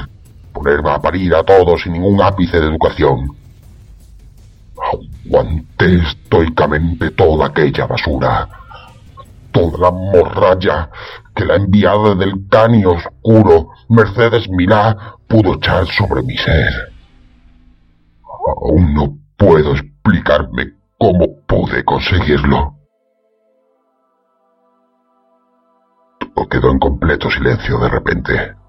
poner 0.53 0.79
a 0.85 0.99
parir 0.99 1.35
a 1.35 1.43
todos 1.43 1.81
sin 1.81 1.93
ningún 1.93 2.21
ápice 2.21 2.59
de 2.59 2.67
educación. 2.67 3.35
Aguanté 4.77 6.01
estoicamente 6.01 7.11
toda 7.11 7.47
aquella 7.47 7.85
basura 7.85 8.49
toda 9.51 9.77
la 9.77 9.91
morralla 9.91 10.89
que 11.35 11.45
la 11.45 11.55
enviada 11.55 12.15
del 12.15 12.47
canio 12.49 12.93
oscuro 12.93 13.69
Mercedes 13.89 14.49
Milá 14.49 15.15
pudo 15.27 15.55
echar 15.55 15.85
sobre 15.87 16.23
mi 16.23 16.35
ser. 16.37 16.93
Aún 18.47 18.93
no 18.93 19.17
puedo 19.37 19.73
explicarme 19.73 20.73
cómo 20.97 21.41
pude 21.47 21.83
conseguirlo. 21.83 22.75
Todo 26.19 26.49
quedó 26.49 26.71
en 26.71 26.79
completo 26.79 27.29
silencio 27.29 27.77
de 27.79 27.89
repente. 27.89 28.60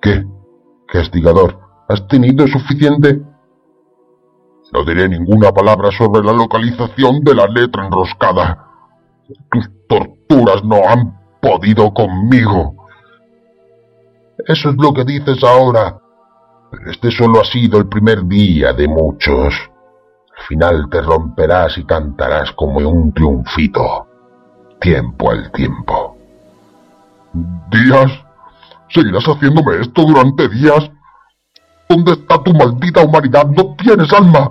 ¿Qué? 0.00 0.24
Castigador, 0.86 1.58
¿has 1.88 2.06
tenido 2.08 2.46
suficiente? 2.46 3.20
No 4.72 4.84
diré 4.84 5.08
ninguna 5.08 5.52
palabra 5.52 5.90
sobre 5.90 6.22
la 6.24 6.32
localización 6.32 7.22
de 7.22 7.34
la 7.34 7.46
letra 7.46 7.86
enroscada. 7.86 8.66
Tus 9.50 9.68
torturas 9.88 10.64
no 10.64 10.76
han 10.88 11.20
podido 11.40 11.92
conmigo. 11.92 12.76
Eso 14.46 14.70
es 14.70 14.76
lo 14.76 14.92
que 14.92 15.04
dices 15.04 15.42
ahora. 15.42 15.98
Pero 16.70 16.90
este 16.90 17.10
solo 17.10 17.40
ha 17.40 17.44
sido 17.44 17.78
el 17.78 17.88
primer 17.88 18.24
día 18.26 18.72
de 18.72 18.86
muchos. 18.86 19.54
Al 20.38 20.46
final 20.46 20.88
te 20.88 21.02
romperás 21.02 21.76
y 21.76 21.84
cantarás 21.84 22.52
como 22.52 22.78
un 22.78 23.12
triunfito. 23.12 24.06
Tiempo 24.80 25.30
al 25.30 25.50
tiempo. 25.50 26.16
¿Días? 27.70 28.29
¿Seguirás 28.90 29.24
haciéndome 29.24 29.80
esto 29.80 30.02
durante 30.02 30.48
días? 30.48 30.90
¿Dónde 31.88 32.12
está 32.12 32.42
tu 32.42 32.52
maldita 32.52 33.02
humanidad? 33.02 33.46
No 33.46 33.76
tienes 33.76 34.12
alma. 34.12 34.50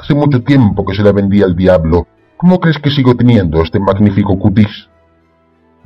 Hace 0.00 0.14
mucho 0.14 0.42
tiempo 0.42 0.84
que 0.84 0.94
se 0.94 1.02
la 1.02 1.12
vendía 1.12 1.46
al 1.46 1.56
diablo. 1.56 2.06
¿Cómo 2.36 2.60
crees 2.60 2.78
que 2.78 2.90
sigo 2.90 3.14
teniendo 3.16 3.62
este 3.62 3.80
magnífico 3.80 4.38
cutis? 4.38 4.88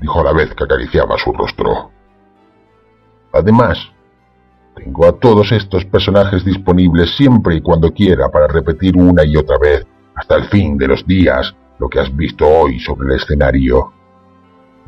Dijo 0.00 0.20
a 0.20 0.24
la 0.24 0.32
vez 0.32 0.52
que 0.54 0.64
acariciaba 0.64 1.16
su 1.16 1.32
rostro. 1.32 1.90
Además, 3.32 3.78
tengo 4.74 5.06
a 5.06 5.12
todos 5.12 5.52
estos 5.52 5.84
personajes 5.84 6.44
disponibles 6.44 7.16
siempre 7.16 7.56
y 7.56 7.60
cuando 7.60 7.92
quiera 7.92 8.28
para 8.30 8.48
repetir 8.48 8.96
una 8.96 9.24
y 9.24 9.36
otra 9.36 9.56
vez, 9.58 9.86
hasta 10.14 10.36
el 10.36 10.44
fin 10.48 10.76
de 10.76 10.88
los 10.88 11.06
días, 11.06 11.54
lo 11.78 11.88
que 11.88 12.00
has 12.00 12.14
visto 12.14 12.46
hoy 12.46 12.80
sobre 12.80 13.08
el 13.08 13.20
escenario. 13.20 13.92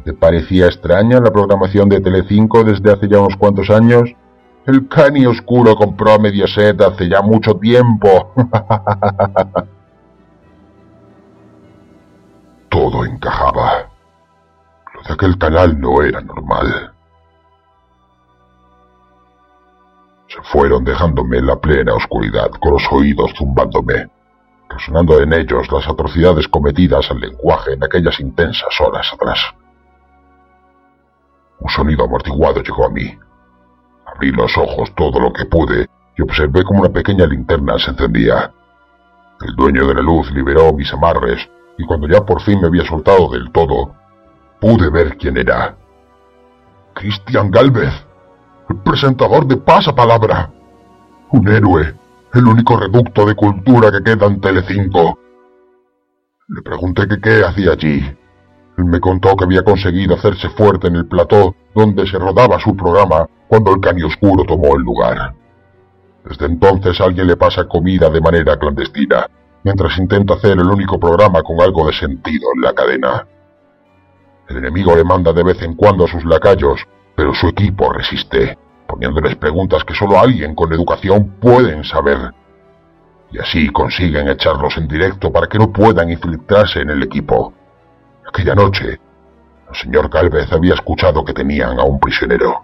¿Te 0.05 0.13
parecía 0.13 0.67
extraña 0.67 1.19
la 1.19 1.31
programación 1.31 1.89
de 1.89 1.99
Telecinco 1.99 2.63
desde 2.63 2.93
hace 2.93 3.09
ya 3.09 3.21
unos 3.21 3.37
cuantos 3.39 3.71
años? 3.71 4.15
El 4.67 4.87
cani 4.87 5.25
oscuro 5.25 5.75
compró 5.75 6.13
a 6.13 6.19
Mediaset 6.19 6.79
hace 6.83 7.09
ya 7.09 7.23
mucho 7.23 7.55
tiempo. 7.55 8.35
Todo 12.69 13.07
encajaba. 13.07 13.89
aquel 15.09 15.39
canal 15.39 15.81
no 15.81 16.03
era 16.03 16.21
normal. 16.21 16.93
Se 20.29 20.43
fueron 20.43 20.85
dejándome 20.85 21.39
en 21.39 21.47
la 21.47 21.57
plena 21.57 21.95
oscuridad, 21.95 22.51
con 22.61 22.73
los 22.73 22.83
oídos 22.91 23.33
zumbándome, 23.39 24.11
resonando 24.69 25.19
en 25.21 25.33
ellos 25.33 25.73
las 25.73 25.89
atrocidades 25.89 26.47
cometidas 26.49 27.11
al 27.11 27.21
lenguaje 27.21 27.73
en 27.73 27.85
aquellas 27.85 28.21
intensas 28.21 28.79
horas 28.81 29.11
atrás. 29.15 29.55
Un 31.65 31.71
sonido 31.71 32.05
amortiguado 32.05 32.62
llegó 32.62 32.85
a 32.85 32.91
mí. 32.91 33.19
Abrí 34.05 34.31
los 34.33 34.55
ojos 34.59 34.95
todo 34.95 35.19
lo 35.19 35.33
que 35.33 35.47
pude 35.47 35.89
y 36.15 36.23
observé 36.23 36.62
como 36.62 36.81
una 36.81 36.91
pequeña 36.91 37.27
linterna 37.27 37.79
se 37.79 37.91
encendía. 37.91 38.53
El 39.41 39.57
dueño 39.57 39.87
de 39.87 39.95
la 39.95 40.03
luz 40.03 40.31
liberó 40.31 40.75
mis 40.75 40.93
amarres 40.93 41.49
y 41.79 41.87
cuando 41.87 42.07
ya 42.07 42.21
por 42.21 42.43
fin 42.43 42.61
me 42.61 42.67
había 42.67 42.85
soltado 42.85 43.31
del 43.31 43.51
todo, 43.51 43.95
pude 44.61 44.91
ver 44.91 45.17
quién 45.17 45.39
era. 45.39 45.75
Cristian 46.93 47.51
Galvez, 47.51 47.95
el 48.69 48.77
presentador 48.77 49.47
de 49.47 49.57
Pasapalabra. 49.57 50.51
Un 51.31 51.49
héroe, 51.49 51.95
el 52.35 52.47
único 52.47 52.77
reducto 52.77 53.25
de 53.25 53.35
cultura 53.35 53.91
que 53.91 54.05
queda 54.05 54.27
en 54.27 54.39
Telecinco. 54.39 55.19
Le 56.47 56.61
pregunté 56.61 57.09
que 57.09 57.19
qué 57.19 57.43
hacía 57.43 57.73
allí. 57.73 58.03
Él 58.77 58.85
me 58.87 59.01
contó 59.01 59.37
que 59.37 59.45
había 59.45 59.62
conseguido 59.62 60.16
hacerse 60.16 60.49
fuerte 60.51 60.89
en 60.89 60.97
el 60.97 61.07
plató 61.07 61.55
donde 61.75 62.07
se 62.07 62.18
rodaba 62.18 62.59
su 62.59 62.77
programa 62.77 63.29
cuando 63.47 63.72
el 63.72 63.81
cani 63.81 64.03
oscuro 64.03 64.45
tomó 64.45 64.77
el 64.77 64.83
lugar. 64.83 65.35
Desde 66.25 66.47
entonces 66.47 67.01
alguien 67.01 67.27
le 67.27 67.37
pasa 67.37 67.68
comida 67.68 68.09
de 68.09 68.20
manera 68.20 68.57
clandestina, 68.59 69.27
mientras 69.62 69.97
intenta 69.99 70.35
hacer 70.35 70.53
el 70.53 70.66
único 70.66 70.99
programa 70.99 71.43
con 71.43 71.61
algo 71.61 71.87
de 71.87 71.93
sentido 71.93 72.49
en 72.55 72.62
la 72.62 72.72
cadena. 72.72 73.27
El 74.49 74.57
enemigo 74.59 74.95
le 74.97 75.05
manda 75.05 75.33
de 75.33 75.43
vez 75.43 75.62
en 75.62 75.75
cuando 75.75 76.05
a 76.05 76.09
sus 76.09 76.25
lacayos, 76.25 76.81
pero 77.14 77.33
su 77.35 77.49
equipo 77.49 77.93
resiste, 77.93 78.59
poniéndoles 78.87 79.37
preguntas 79.37 79.85
que 79.85 79.95
solo 79.95 80.18
alguien 80.18 80.55
con 80.55 80.72
educación 80.72 81.37
pueden 81.41 81.85
saber. 81.85 82.33
Y 83.31 83.39
así 83.39 83.68
consiguen 83.70 84.29
echarlos 84.29 84.77
en 84.77 84.89
directo 84.89 85.33
para 85.33 85.47
que 85.47 85.59
no 85.59 85.72
puedan 85.72 86.11
infiltrarse 86.11 86.81
en 86.81 86.91
el 86.91 87.03
equipo. 87.03 87.53
Aquella 88.27 88.55
noche, 88.55 89.01
el 89.68 89.77
señor 89.77 90.09
Galvez 90.09 90.53
había 90.53 90.75
escuchado 90.75 91.25
que 91.25 91.33
tenían 91.33 91.79
a 91.79 91.85
un 91.85 91.99
prisionero. 92.01 92.62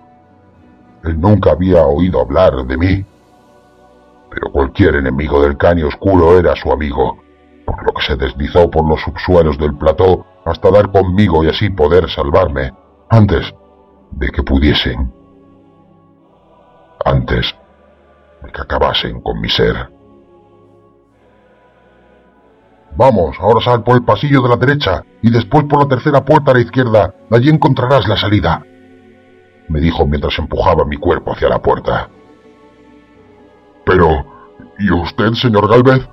Él 1.05 1.21
nunca 1.21 1.53
había 1.53 1.85
oído 1.85 2.21
hablar 2.21 2.65
de 2.67 2.77
mí, 2.77 3.05
pero 4.31 4.51
cualquier 4.53 4.97
enemigo 4.97 5.43
del 5.43 5.57
caño 5.57 5.89
oscuro 5.89 6.39
era 6.39 6.55
su 6.57 6.73
amigo, 6.73 7.19
por 7.67 7.85
lo 7.85 7.93
que 7.93 8.03
se 8.03 8.17
deslizó 8.17 8.71
por 8.71 8.89
los 8.89 9.01
subsuelos 9.01 9.59
del 9.59 9.77
plató 9.77 10.27
hasta 10.45 10.71
dar 10.71 10.91
conmigo 10.91 11.45
y 11.45 11.49
así 11.49 11.71
poder 11.71 12.09
salvarme, 12.11 12.73
antes 13.09 13.53
de 14.13 14.29
que 14.31 14.43
pudiesen, 14.43 15.13
antes 17.05 17.55
de 18.43 18.53
que 18.53 18.63
acabasen 18.63 19.21
con 19.21 19.41
mi 19.41 19.49
ser. 19.49 20.00
Vamos, 22.97 23.37
ahora 23.41 23.61
sal 23.61 23.83
por 23.83 23.97
el 23.97 24.05
pasillo 24.05 24.43
de 24.43 24.49
la 24.49 24.57
derecha 24.57 25.03
y 25.23 25.31
después 25.31 25.65
por 25.65 25.81
la 25.81 25.89
tercera 25.89 26.25
puerta 26.25 26.51
a 26.51 26.55
la 26.55 26.61
izquierda. 26.61 27.15
Allí 27.31 27.49
encontrarás 27.49 28.07
la 28.09 28.17
salida. 28.17 28.65
Me 29.69 29.81
dijo 29.81 30.07
mientras 30.07 30.39
empujaba 30.39 30.85
mi 30.85 30.97
cuerpo 30.97 31.33
hacia 31.33 31.49
la 31.49 31.63
puerta. 31.63 32.09
Pero, 33.87 34.09
¿y 34.79 34.91
usted, 34.91 35.33
señor 35.35 35.69
Galvez? 35.69 36.07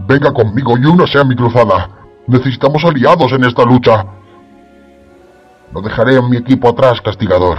Venga 0.00 0.32
conmigo 0.32 0.78
y 0.78 0.86
uno 0.86 1.06
sea 1.06 1.24
mi 1.24 1.36
cruzada. 1.36 1.90
Necesitamos 2.26 2.84
aliados 2.84 3.32
en 3.32 3.44
esta 3.44 3.64
lucha. 3.64 4.06
No 5.72 5.82
dejaré 5.82 6.16
a 6.16 6.22
mi 6.22 6.36
equipo 6.36 6.68
atrás, 6.68 7.00
castigador. 7.00 7.58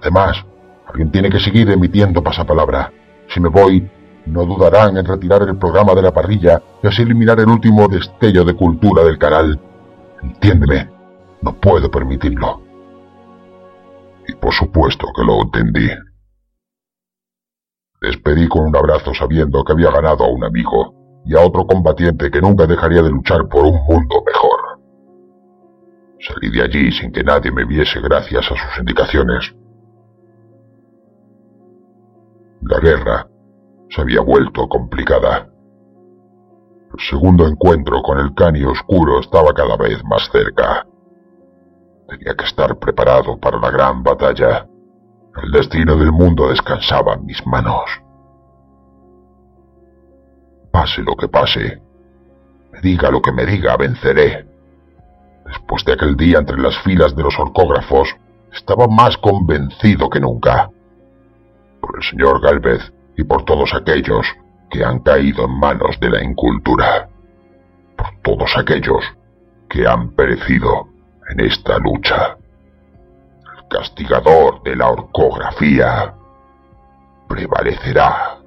Además, 0.00 0.44
alguien 0.86 1.10
tiene 1.10 1.30
que 1.30 1.40
seguir 1.40 1.68
emitiendo 1.70 2.22
pasapalabra. 2.22 2.92
Si 3.28 3.40
me 3.40 3.48
voy, 3.48 3.90
no 4.28 4.44
dudarán 4.44 4.96
en 4.96 5.04
retirar 5.04 5.42
el 5.42 5.56
programa 5.56 5.94
de 5.94 6.02
la 6.02 6.12
parrilla 6.12 6.62
y 6.82 6.86
así 6.86 7.02
eliminar 7.02 7.40
el 7.40 7.48
último 7.48 7.88
destello 7.88 8.44
de 8.44 8.54
cultura 8.54 9.02
del 9.02 9.18
canal. 9.18 9.58
Entiéndeme, 10.22 10.90
no 11.42 11.54
puedo 11.54 11.90
permitirlo. 11.90 12.62
Y 14.26 14.34
por 14.34 14.52
supuesto 14.52 15.06
que 15.16 15.24
lo 15.24 15.42
entendí. 15.42 15.88
Despedí 18.00 18.46
con 18.48 18.66
un 18.66 18.76
abrazo 18.76 19.12
sabiendo 19.14 19.64
que 19.64 19.72
había 19.72 19.90
ganado 19.90 20.24
a 20.24 20.28
un 20.28 20.44
amigo 20.44 21.22
y 21.24 21.36
a 21.36 21.40
otro 21.40 21.66
combatiente 21.66 22.30
que 22.30 22.40
nunca 22.40 22.66
dejaría 22.66 23.02
de 23.02 23.10
luchar 23.10 23.48
por 23.48 23.64
un 23.64 23.84
mundo 23.86 24.22
mejor. 24.26 24.80
Salí 26.20 26.50
de 26.50 26.62
allí 26.62 26.92
sin 26.92 27.12
que 27.12 27.22
nadie 27.22 27.50
me 27.50 27.64
viese 27.64 28.00
gracias 28.00 28.44
a 28.44 28.48
sus 28.48 28.78
indicaciones. 28.78 29.54
La 32.62 32.80
guerra 32.80 33.28
se 33.90 34.00
había 34.00 34.20
vuelto 34.20 34.68
complicada. 34.68 35.48
El 36.92 37.00
segundo 37.10 37.46
encuentro 37.46 38.02
con 38.02 38.18
el 38.18 38.34
cani 38.34 38.64
oscuro 38.64 39.20
estaba 39.20 39.52
cada 39.52 39.76
vez 39.76 40.02
más 40.04 40.28
cerca. 40.30 40.86
Tenía 42.08 42.34
que 42.34 42.44
estar 42.44 42.78
preparado 42.78 43.38
para 43.38 43.58
la 43.58 43.70
gran 43.70 44.02
batalla. 44.02 44.66
El 45.42 45.52
destino 45.52 45.96
del 45.96 46.12
mundo 46.12 46.48
descansaba 46.48 47.14
en 47.14 47.26
mis 47.26 47.46
manos. 47.46 48.02
Pase 50.72 51.02
lo 51.02 51.14
que 51.16 51.28
pase, 51.28 51.80
me 52.72 52.80
diga 52.80 53.10
lo 53.10 53.20
que 53.20 53.32
me 53.32 53.46
diga, 53.46 53.76
venceré. 53.76 54.46
Después 55.46 55.84
de 55.84 55.92
aquel 55.94 56.16
día 56.16 56.38
entre 56.38 56.58
las 56.58 56.78
filas 56.78 57.14
de 57.14 57.22
los 57.22 57.38
orcógrafos, 57.38 58.14
estaba 58.52 58.86
más 58.86 59.16
convencido 59.18 60.10
que 60.10 60.20
nunca. 60.20 60.70
Por 61.80 61.96
el 61.96 62.02
señor 62.02 62.40
Galvez 62.40 62.92
y 63.18 63.24
por 63.24 63.44
todos 63.44 63.74
aquellos 63.74 64.24
que 64.70 64.84
han 64.84 65.00
caído 65.00 65.44
en 65.44 65.58
manos 65.58 65.98
de 66.00 66.08
la 66.08 66.22
incultura. 66.22 67.08
Por 67.96 68.06
todos 68.22 68.56
aquellos 68.56 69.04
que 69.68 69.86
han 69.86 70.10
perecido 70.14 70.86
en 71.28 71.40
esta 71.40 71.78
lucha. 71.78 72.36
El 73.56 73.68
castigador 73.68 74.62
de 74.62 74.76
la 74.76 74.88
orcografía 74.90 76.14
prevalecerá. 77.28 78.37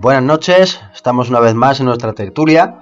Buenas 0.00 0.22
noches, 0.22 0.80
estamos 0.94 1.28
una 1.28 1.40
vez 1.40 1.56
más 1.56 1.80
en 1.80 1.86
nuestra 1.86 2.12
tertulia 2.12 2.78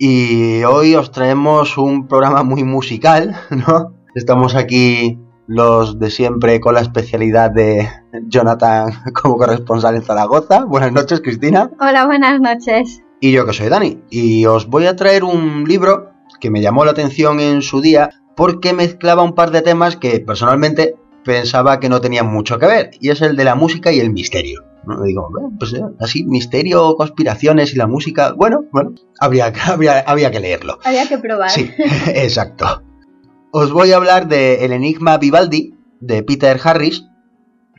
y 0.00 0.64
hoy 0.64 0.96
os 0.96 1.12
traemos 1.12 1.78
un 1.78 2.08
programa 2.08 2.42
muy 2.42 2.64
musical, 2.64 3.36
¿no? 3.50 3.94
Estamos 4.16 4.56
aquí 4.56 5.16
los 5.46 6.00
de 6.00 6.10
siempre 6.10 6.58
con 6.58 6.74
la 6.74 6.80
especialidad 6.80 7.52
de 7.52 7.88
Jonathan 8.26 8.90
como 9.22 9.36
corresponsal 9.36 9.94
en 9.94 10.02
Zaragoza. 10.02 10.64
Buenas 10.64 10.90
noches, 10.90 11.20
Cristina. 11.20 11.70
Hola, 11.78 12.06
buenas 12.06 12.40
noches. 12.40 13.00
Y 13.20 13.30
yo 13.30 13.46
que 13.46 13.52
soy 13.52 13.68
Dani. 13.68 14.02
Y 14.10 14.44
os 14.46 14.66
voy 14.66 14.86
a 14.86 14.96
traer 14.96 15.22
un 15.22 15.62
libro 15.68 16.10
que 16.40 16.50
me 16.50 16.60
llamó 16.60 16.84
la 16.84 16.90
atención 16.90 17.38
en 17.38 17.62
su 17.62 17.80
día 17.80 18.10
porque 18.34 18.72
mezclaba 18.72 19.22
un 19.22 19.36
par 19.36 19.52
de 19.52 19.62
temas 19.62 19.96
que 19.96 20.18
personalmente 20.18 20.96
pensaba 21.24 21.78
que 21.78 21.88
no 21.88 22.00
tenían 22.00 22.26
mucho 22.26 22.58
que 22.58 22.66
ver, 22.66 22.90
y 22.98 23.10
es 23.10 23.22
el 23.22 23.36
de 23.36 23.44
la 23.44 23.54
música 23.54 23.92
y 23.92 24.00
el 24.00 24.10
misterio. 24.10 24.69
¿No? 24.84 25.02
Digo, 25.02 25.28
bueno, 25.30 25.52
pues 25.58 25.72
eh, 25.74 25.82
así, 26.00 26.24
misterio, 26.24 26.94
conspiraciones 26.96 27.72
y 27.72 27.76
la 27.76 27.86
música, 27.86 28.32
bueno, 28.32 28.64
bueno, 28.72 28.94
habría, 29.18 29.52
habría, 29.66 30.00
había 30.00 30.30
que 30.30 30.40
leerlo. 30.40 30.78
Había 30.84 31.08
que 31.08 31.18
probar. 31.18 31.50
Sí, 31.50 31.70
exacto. 32.06 32.82
Os 33.52 33.72
voy 33.72 33.92
a 33.92 33.96
hablar 33.96 34.28
de 34.28 34.64
El 34.64 34.72
Enigma 34.72 35.18
Vivaldi, 35.18 35.74
de 36.00 36.22
Peter 36.22 36.58
Harris. 36.62 37.06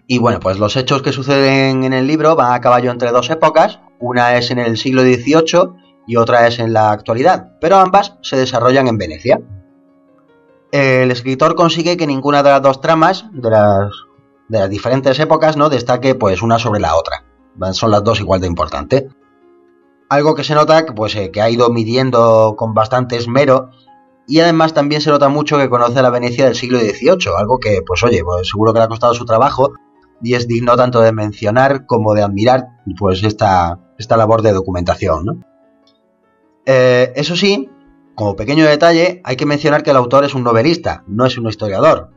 Y 0.08 0.20
bueno, 0.20 0.40
pues 0.40 0.60
los 0.60 0.76
hechos 0.76 1.02
que 1.02 1.14
suceden 1.14 1.84
en 1.86 1.94
el 1.94 2.08
libro 2.08 2.36
van 2.36 2.54
a 2.54 2.60
caballo 2.60 2.92
entre 2.92 3.12
dos 3.12 3.30
épocas. 3.30 3.80
Una 4.00 4.36
es 4.36 4.52
en 4.52 4.60
el 4.60 4.78
siglo 4.78 5.04
XVIII 5.04 5.74
y 6.08 6.18
otra 6.18 6.48
es 6.48 6.60
en 6.60 6.74
la 6.74 6.92
actualidad, 6.92 7.54
pero 7.62 7.78
ambas 7.78 8.18
se 8.22 8.36
desarrollan 8.36 8.88
en 8.88 8.98
Venecia. 8.98 9.40
El 10.72 11.12
escritor 11.12 11.56
consigue 11.56 11.96
que 11.96 12.08
ninguna 12.08 12.44
de 12.44 12.50
las 12.50 12.62
dos 12.62 12.82
tramas 12.82 13.26
de 13.32 13.50
las, 13.50 13.92
de 14.52 14.60
las 14.60 14.70
diferentes 14.70 15.18
épocas 15.18 15.56
no 15.56 15.70
destaque 15.70 16.14
pues 16.14 16.42
una 16.42 16.60
sobre 16.60 16.82
la 16.82 16.98
otra. 16.98 17.24
Son 17.72 17.90
las 17.90 18.04
dos 18.04 18.20
igual 18.20 18.42
de 18.42 18.48
importantes. 18.48 19.06
Algo 20.10 20.36
que 20.36 20.44
se 20.44 20.54
nota 20.56 20.86
pues, 20.94 21.16
eh, 21.16 21.32
que 21.32 21.42
ha 21.42 21.50
ido 21.50 21.70
midiendo 21.70 22.56
con 22.58 22.74
bastante 22.74 23.16
esmero 23.16 23.70
y 24.28 24.42
además 24.42 24.74
también 24.74 25.00
se 25.00 25.10
nota 25.10 25.30
mucho 25.30 25.58
que 25.58 25.70
conoce 25.70 26.02
la 26.02 26.10
Venecia 26.10 26.46
del 26.46 26.56
siglo 26.56 26.80
XVIII, 26.80 27.34
algo 27.38 27.60
que, 27.60 27.82
pues 27.86 28.04
oye, 28.04 28.24
pues 28.26 28.50
seguro 28.50 28.74
que 28.74 28.80
le 28.80 28.86
ha 28.86 28.90
costado 28.90 29.14
su 29.14 29.24
trabajo 29.24 29.72
y 30.22 30.34
es 30.34 30.50
digno 30.50 30.76
tanto 30.76 31.00
de 31.00 31.14
mencionar 31.14 31.86
como 31.86 32.14
de 32.14 32.24
admirar 32.24 32.68
pues 33.00 33.24
esta, 33.24 33.80
esta 33.98 34.18
labor 34.18 34.42
de 34.42 34.52
documentación. 34.52 35.46
Eh, 36.66 37.14
eso 37.16 37.38
sí, 37.38 37.70
como 38.16 38.36
pequeño 38.36 38.66
detalle, 38.66 39.22
hay 39.24 39.38
que 39.38 39.46
mencionar 39.46 39.82
que 39.82 39.92
el 39.92 39.98
autor 39.98 40.26
es 40.26 40.36
un 40.36 40.44
novelista, 40.44 41.06
no 41.08 41.26
es 41.26 41.38
un 41.38 41.48
historiador, 41.48 42.12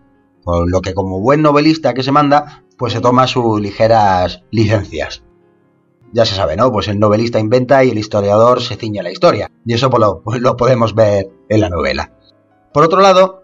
por 0.45 0.71
lo 0.71 0.81
que 0.81 0.95
como 0.95 1.21
buen 1.21 1.43
novelista 1.43 1.95
que 1.95 2.03
se 2.03 2.13
manda, 2.13 2.65
pues 2.77 2.93
se 2.93 3.01
toma 3.01 3.27
sus 3.27 3.61
ligeras 3.61 4.43
licencias. 4.51 5.23
Ya 6.13 6.25
se 6.25 6.35
sabe, 6.35 6.57
¿no? 6.57 6.71
Pues 6.71 6.87
el 6.89 7.01
novelista 7.01 7.41
inventa 7.41 7.83
y 7.83 7.91
el 7.91 7.99
historiador 7.99 8.61
se 8.63 8.77
ciña 8.77 9.03
la 9.03 9.11
historia. 9.11 9.51
Y 9.67 9.75
eso 9.75 9.91
pues 9.91 10.01
lo, 10.01 10.23
pues 10.23 10.41
lo 10.41 10.57
podemos 10.57 10.95
ver 10.95 11.29
en 11.49 11.61
la 11.61 11.71
novela. 11.71 12.13
Por 12.73 12.85
otro 12.85 13.01
lado, 13.01 13.43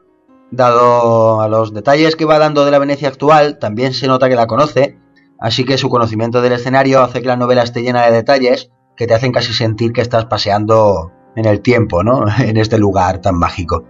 dado 0.51 1.41
a 1.41 1.49
los 1.49 1.73
detalles 1.73 2.17
que 2.17 2.25
va 2.25 2.39
dando 2.39 2.65
de 2.65 2.71
la 2.71 2.79
Venecia 2.79 3.09
actual, 3.09 3.59
también 3.59 3.95
se 3.95 4.07
nota 4.07 4.29
que 4.29 4.37
la 4.37 4.47
conoce, 4.47 4.99
así 5.39 5.65
que 5.65 5.79
su 5.79 5.89
conocimiento 5.89 6.43
del 6.43 6.53
escenario 6.53 7.01
hace 7.01 7.23
que 7.23 7.29
la 7.29 7.37
novela 7.37 7.63
esté 7.63 7.83
llena 7.83 8.05
de 8.07 8.13
detalles 8.13 8.71
que 8.97 9.07
te 9.07 9.15
hacen 9.15 9.33
casi 9.33 9.53
sentir 9.53 9.93
que 9.93 10.01
estás 10.01 10.27
paseando 10.27 11.13
en 11.37 11.47
el 11.47 11.61
tiempo, 11.63 12.03
¿no? 12.03 12.25
En 12.39 12.57
este 12.57 12.79
lugar 12.79 13.21
tan 13.21 13.37
mágico. 13.39 13.85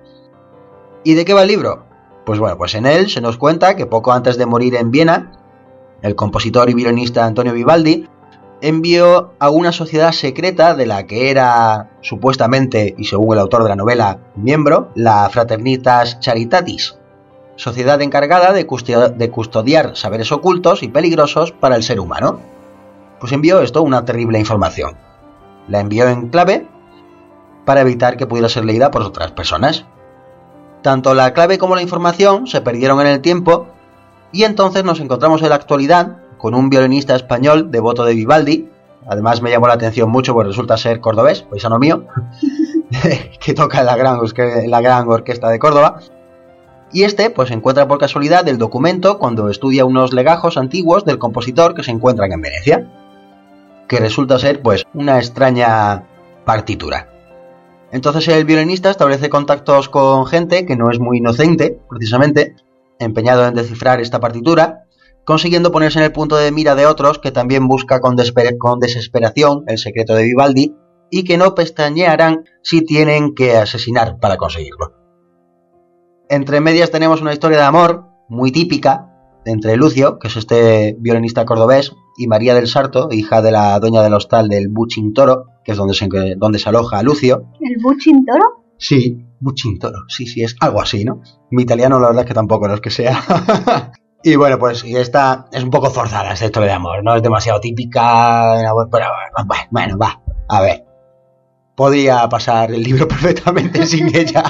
¿Y 1.05 1.15
de 1.15 1.25
qué 1.25 1.35
va 1.35 1.43
el 1.43 1.49
libro? 1.49 1.87
Pues 2.31 2.39
bueno, 2.39 2.57
pues 2.57 2.76
en 2.76 2.87
él 2.87 3.11
se 3.11 3.20
nos 3.20 3.39
cuenta 3.39 3.74
que 3.74 3.87
poco 3.87 4.12
antes 4.12 4.39
de 4.39 4.47
morir 4.47 4.76
en 4.76 4.93
Viena, 4.93 5.33
el 6.01 6.14
compositor 6.14 6.70
y 6.70 6.74
violinista 6.74 7.24
Antonio 7.24 7.53
Vivaldi 7.53 8.09
envió 8.61 9.33
a 9.41 9.51
una 9.51 9.72
sociedad 9.72 10.12
secreta 10.12 10.76
de 10.76 10.87
la 10.87 11.09
que 11.09 11.33
era 11.33 11.91
supuestamente, 12.03 12.95
y 12.97 13.07
según 13.07 13.35
el 13.35 13.41
autor 13.41 13.64
de 13.64 13.70
la 13.70 13.74
novela, 13.74 14.20
miembro, 14.37 14.93
la 14.95 15.28
Fraternitas 15.28 16.20
Charitatis, 16.20 16.97
sociedad 17.57 18.01
encargada 18.01 18.53
de, 18.53 18.64
de 19.16 19.31
custodiar 19.33 19.97
saberes 19.97 20.31
ocultos 20.31 20.85
y 20.85 20.89
peligrosos 20.89 21.51
para 21.51 21.74
el 21.74 21.83
ser 21.83 21.99
humano. 21.99 22.39
Pues 23.18 23.33
envió 23.33 23.61
esto 23.61 23.83
una 23.83 24.05
terrible 24.05 24.39
información. 24.39 24.97
La 25.66 25.81
envió 25.81 26.09
en 26.09 26.28
clave 26.28 26.68
para 27.64 27.81
evitar 27.81 28.16
que 28.16 28.28
pudiera 28.28 28.49
ser 28.49 28.64
leída 28.64 28.93
por 28.93 29.03
otras 29.03 29.33
personas. 29.33 29.85
Tanto 30.83 31.14
la 31.14 31.33
clave 31.33 31.59
como 31.59 31.74
la 31.74 31.83
información 31.83 32.47
se 32.47 32.61
perdieron 32.61 33.01
en 33.01 33.09
el 33.09 33.20
tiempo 33.20 33.68
y 34.33 34.45
entonces 34.45 34.85
nos 34.85 35.01
encontramos 35.01 35.43
en 35.43 35.51
la 35.51 35.57
actualidad 35.57 36.18
con 36.39 36.55
un 36.55 36.70
violinista 36.70 37.14
español 37.14 37.70
devoto 37.70 38.05
de 38.05 38.14
Vivaldi. 38.14 38.68
Además 39.07 39.43
me 39.43 39.51
llamó 39.51 39.66
la 39.66 39.74
atención 39.74 40.11
mucho 40.11 40.33
porque 40.33 40.49
resulta 40.49 40.76
ser 40.76 41.01
cordobés, 41.01 41.43
paisano 41.43 41.78
mío, 41.78 42.05
que 43.41 43.55
toca 43.55 43.81
en 43.81 43.87
la, 43.87 43.97
gran, 43.97 44.20
en 44.37 44.70
la 44.70 44.81
gran 44.81 45.09
orquesta 45.09 45.49
de 45.51 45.59
Córdoba. 45.59 46.01
Y 46.93 47.05
este 47.05 47.31
pues 47.31 47.51
encuentra 47.51 47.87
por 47.87 47.99
casualidad 47.99 48.49
el 48.49 48.59
documento 48.59 49.18
cuando 49.18 49.49
estudia 49.49 49.85
unos 49.85 50.12
legajos 50.12 50.57
antiguos 50.57 51.05
del 51.05 51.18
compositor 51.18 51.74
que 51.74 51.83
se 51.83 51.93
encuentran 51.93 52.33
en 52.33 52.41
Venecia, 52.41 52.89
que 53.87 53.99
resulta 53.99 54.39
ser 54.39 54.62
pues 54.62 54.85
una 54.95 55.18
extraña 55.18 56.05
partitura. 56.45 57.20
Entonces 57.93 58.28
el 58.28 58.45
violinista 58.45 58.91
establece 58.91 59.28
contactos 59.28 59.88
con 59.88 60.26
gente 60.26 60.64
que 60.64 60.76
no 60.76 60.91
es 60.91 61.01
muy 61.01 61.18
inocente, 61.18 61.80
precisamente, 61.88 62.55
empeñado 62.99 63.47
en 63.47 63.55
descifrar 63.55 64.01
esta 64.01 64.20
partitura, 64.20 64.84
consiguiendo 65.24 65.72
ponerse 65.72 65.99
en 65.99 66.05
el 66.05 66.12
punto 66.12 66.36
de 66.36 66.53
mira 66.53 66.74
de 66.74 66.86
otros 66.86 67.18
que 67.18 67.32
también 67.32 67.66
busca 67.66 68.01
con, 68.01 68.16
desesperación 68.16 69.64
el 69.66 69.78
secreto 69.78 70.14
de 70.14 70.24
Vivaldi 70.24 70.76
y 71.11 71.24
que 71.24 71.36
no 71.36 71.55
pestañearán 71.55 72.45
si 72.62 72.82
tienen 72.82 73.34
que 73.34 73.57
asesinar 73.57 74.18
para 74.20 74.36
conseguirlo. 74.36 74.95
Entre 76.28 76.61
medias 76.61 76.93
tenemos 76.93 77.20
una 77.20 77.32
historia 77.32 77.59
de 77.59 77.64
amor 77.64 78.07
muy 78.28 78.53
típica 78.53 79.09
entre 79.45 79.76
Lucio, 79.76 80.18
que 80.18 80.28
es 80.28 80.36
este 80.36 80.97
violinista 81.01 81.45
cordobés, 81.45 81.93
y 82.16 82.28
María 82.28 82.55
del 82.55 82.68
Sarto, 82.68 83.09
hija 83.11 83.43
de 83.43 83.51
la 83.51 83.80
dueña 83.80 84.03
del 84.03 84.14
hostal 84.14 84.49
del 84.49 84.68
Buchin 84.68 85.14
Toro, 85.14 85.47
que 85.65 85.73
es 85.73 85.79
donde 85.79 85.95
se, 85.95 86.09
donde 86.37 86.59
se 86.59 86.69
aloja 86.69 87.03
Lucio. 87.03 87.45
¿El 87.61 87.83
Buchin 87.83 88.25
Toro? 88.25 88.65
Sí, 88.79 89.25
Buchin 89.41 89.79
Toro, 89.79 90.05
sí, 90.09 90.27
sí, 90.27 90.43
es 90.43 90.57
algo 90.61 90.81
así, 90.81 91.05
¿no? 91.05 91.23
Mi 91.51 91.63
italiano 91.63 92.01
la 92.01 92.09
verdad 92.09 92.25
es 92.25 92.29
que 92.29 92.35
tampoco 92.35 92.69
no 92.69 92.75
es 92.75 92.81
que 92.81 92.91
sea. 92.91 93.23
y 94.23 94.37
bueno, 94.37 94.59
pues 94.59 94.85
y 94.85 94.97
esta 94.97 95.47
es 95.53 95.63
un 95.63 95.71
poco 95.71 95.91
forzada 95.91 96.33
esta 96.33 96.47
historia 96.47 96.69
de 96.69 96.75
amor, 96.75 97.05
no 97.05 97.15
es 97.15 97.23
demasiado 97.23 97.61
típica, 97.61 98.55
pero 98.91 99.07
bueno, 99.71 99.99
va, 99.99 100.21
a 100.49 100.61
ver 100.61 100.89
podía 101.81 102.28
pasar 102.28 102.70
el 102.72 102.83
libro 102.83 103.09
perfectamente 103.09 103.87
sin 103.87 104.09
ella. 104.14 104.43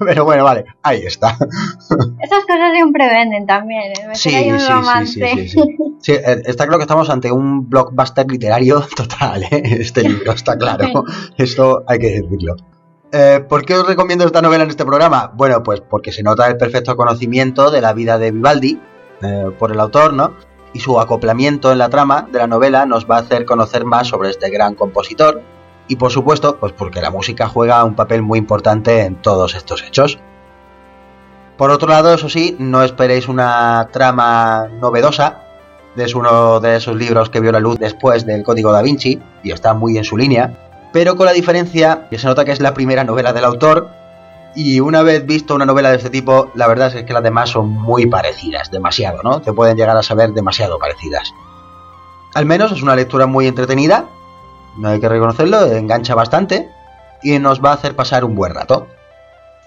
Pero 0.00 0.26
bueno, 0.26 0.44
vale, 0.44 0.66
ahí 0.82 1.00
está. 1.06 1.30
Esas 1.30 2.44
cosas 2.44 2.74
siempre 2.74 3.08
venden 3.08 3.46
también. 3.46 3.90
¿eh? 3.92 4.10
Sí, 4.12 4.28
sí, 4.28 4.50
sí, 5.06 5.48
sí, 5.48 5.76
sí, 5.98 6.12
eh, 6.12 6.42
está 6.44 6.66
claro 6.66 6.76
que 6.76 6.82
estamos 6.82 7.08
ante 7.08 7.32
un 7.32 7.70
blockbuster 7.70 8.30
literario 8.30 8.82
total, 8.96 9.44
¿eh? 9.44 9.62
este 9.80 10.02
libro, 10.02 10.32
está 10.32 10.58
claro. 10.58 11.04
Esto 11.38 11.84
hay 11.86 11.98
que 11.98 12.20
decirlo. 12.20 12.56
Eh, 13.12 13.42
¿Por 13.48 13.64
qué 13.64 13.76
os 13.76 13.86
recomiendo 13.86 14.26
esta 14.26 14.42
novela 14.42 14.64
en 14.64 14.68
este 14.68 14.84
programa? 14.84 15.32
Bueno, 15.34 15.62
pues 15.62 15.80
porque 15.80 16.12
se 16.12 16.22
nota 16.22 16.46
el 16.48 16.58
perfecto 16.58 16.96
conocimiento 16.96 17.70
de 17.70 17.80
la 17.80 17.94
vida 17.94 18.18
de 18.18 18.30
Vivaldi 18.30 18.78
por 19.58 19.72
el 19.72 19.80
autor, 19.80 20.12
¿no? 20.12 20.34
Y 20.74 20.80
su 20.80 21.00
acoplamiento 21.00 21.72
en 21.72 21.78
la 21.78 21.88
trama 21.88 22.28
de 22.30 22.40
la 22.40 22.46
novela 22.46 22.84
nos 22.84 23.08
va 23.10 23.16
a 23.16 23.20
hacer 23.20 23.46
conocer 23.46 23.86
más 23.86 24.08
sobre 24.08 24.28
este 24.28 24.50
gran 24.50 24.74
compositor, 24.74 25.40
y 25.92 25.96
por 25.96 26.10
supuesto, 26.10 26.56
pues 26.56 26.72
porque 26.72 27.02
la 27.02 27.10
música 27.10 27.48
juega 27.48 27.84
un 27.84 27.94
papel 27.94 28.22
muy 28.22 28.38
importante 28.38 29.02
en 29.02 29.16
todos 29.16 29.54
estos 29.54 29.82
hechos. 29.82 30.18
Por 31.58 31.70
otro 31.70 31.86
lado, 31.86 32.14
eso 32.14 32.30
sí, 32.30 32.56
no 32.58 32.82
esperéis 32.82 33.28
una 33.28 33.90
trama 33.92 34.68
novedosa. 34.80 35.42
Es 35.94 36.14
uno 36.14 36.60
de 36.60 36.76
esos 36.76 36.96
libros 36.96 37.28
que 37.28 37.40
vio 37.40 37.52
la 37.52 37.60
luz 37.60 37.78
después 37.78 38.24
del 38.24 38.42
Código 38.42 38.72
da 38.72 38.80
Vinci 38.80 39.20
y 39.42 39.50
está 39.50 39.74
muy 39.74 39.98
en 39.98 40.04
su 40.04 40.16
línea, 40.16 40.88
pero 40.94 41.14
con 41.14 41.26
la 41.26 41.32
diferencia 41.32 42.06
que 42.08 42.18
se 42.18 42.26
nota 42.26 42.46
que 42.46 42.52
es 42.52 42.60
la 42.62 42.72
primera 42.72 43.04
novela 43.04 43.34
del 43.34 43.44
autor 43.44 43.90
y 44.54 44.80
una 44.80 45.02
vez 45.02 45.26
visto 45.26 45.54
una 45.54 45.66
novela 45.66 45.90
de 45.90 45.98
este 45.98 46.08
tipo, 46.08 46.50
la 46.54 46.68
verdad 46.68 46.96
es 46.96 47.04
que 47.04 47.12
las 47.12 47.22
demás 47.22 47.50
son 47.50 47.68
muy 47.68 48.06
parecidas, 48.06 48.70
demasiado, 48.70 49.22
¿no? 49.22 49.42
Te 49.42 49.52
pueden 49.52 49.76
llegar 49.76 49.98
a 49.98 50.02
saber 50.02 50.32
demasiado 50.32 50.78
parecidas. 50.78 51.34
Al 52.32 52.46
menos 52.46 52.72
es 52.72 52.80
una 52.80 52.96
lectura 52.96 53.26
muy 53.26 53.46
entretenida 53.46 54.06
no 54.78 54.88
hay 54.88 55.00
que 55.00 55.08
reconocerlo, 55.08 55.64
engancha 55.66 56.14
bastante 56.14 56.68
y 57.22 57.38
nos 57.38 57.62
va 57.62 57.70
a 57.70 57.74
hacer 57.74 57.94
pasar 57.94 58.24
un 58.24 58.34
buen 58.34 58.54
rato. 58.54 58.88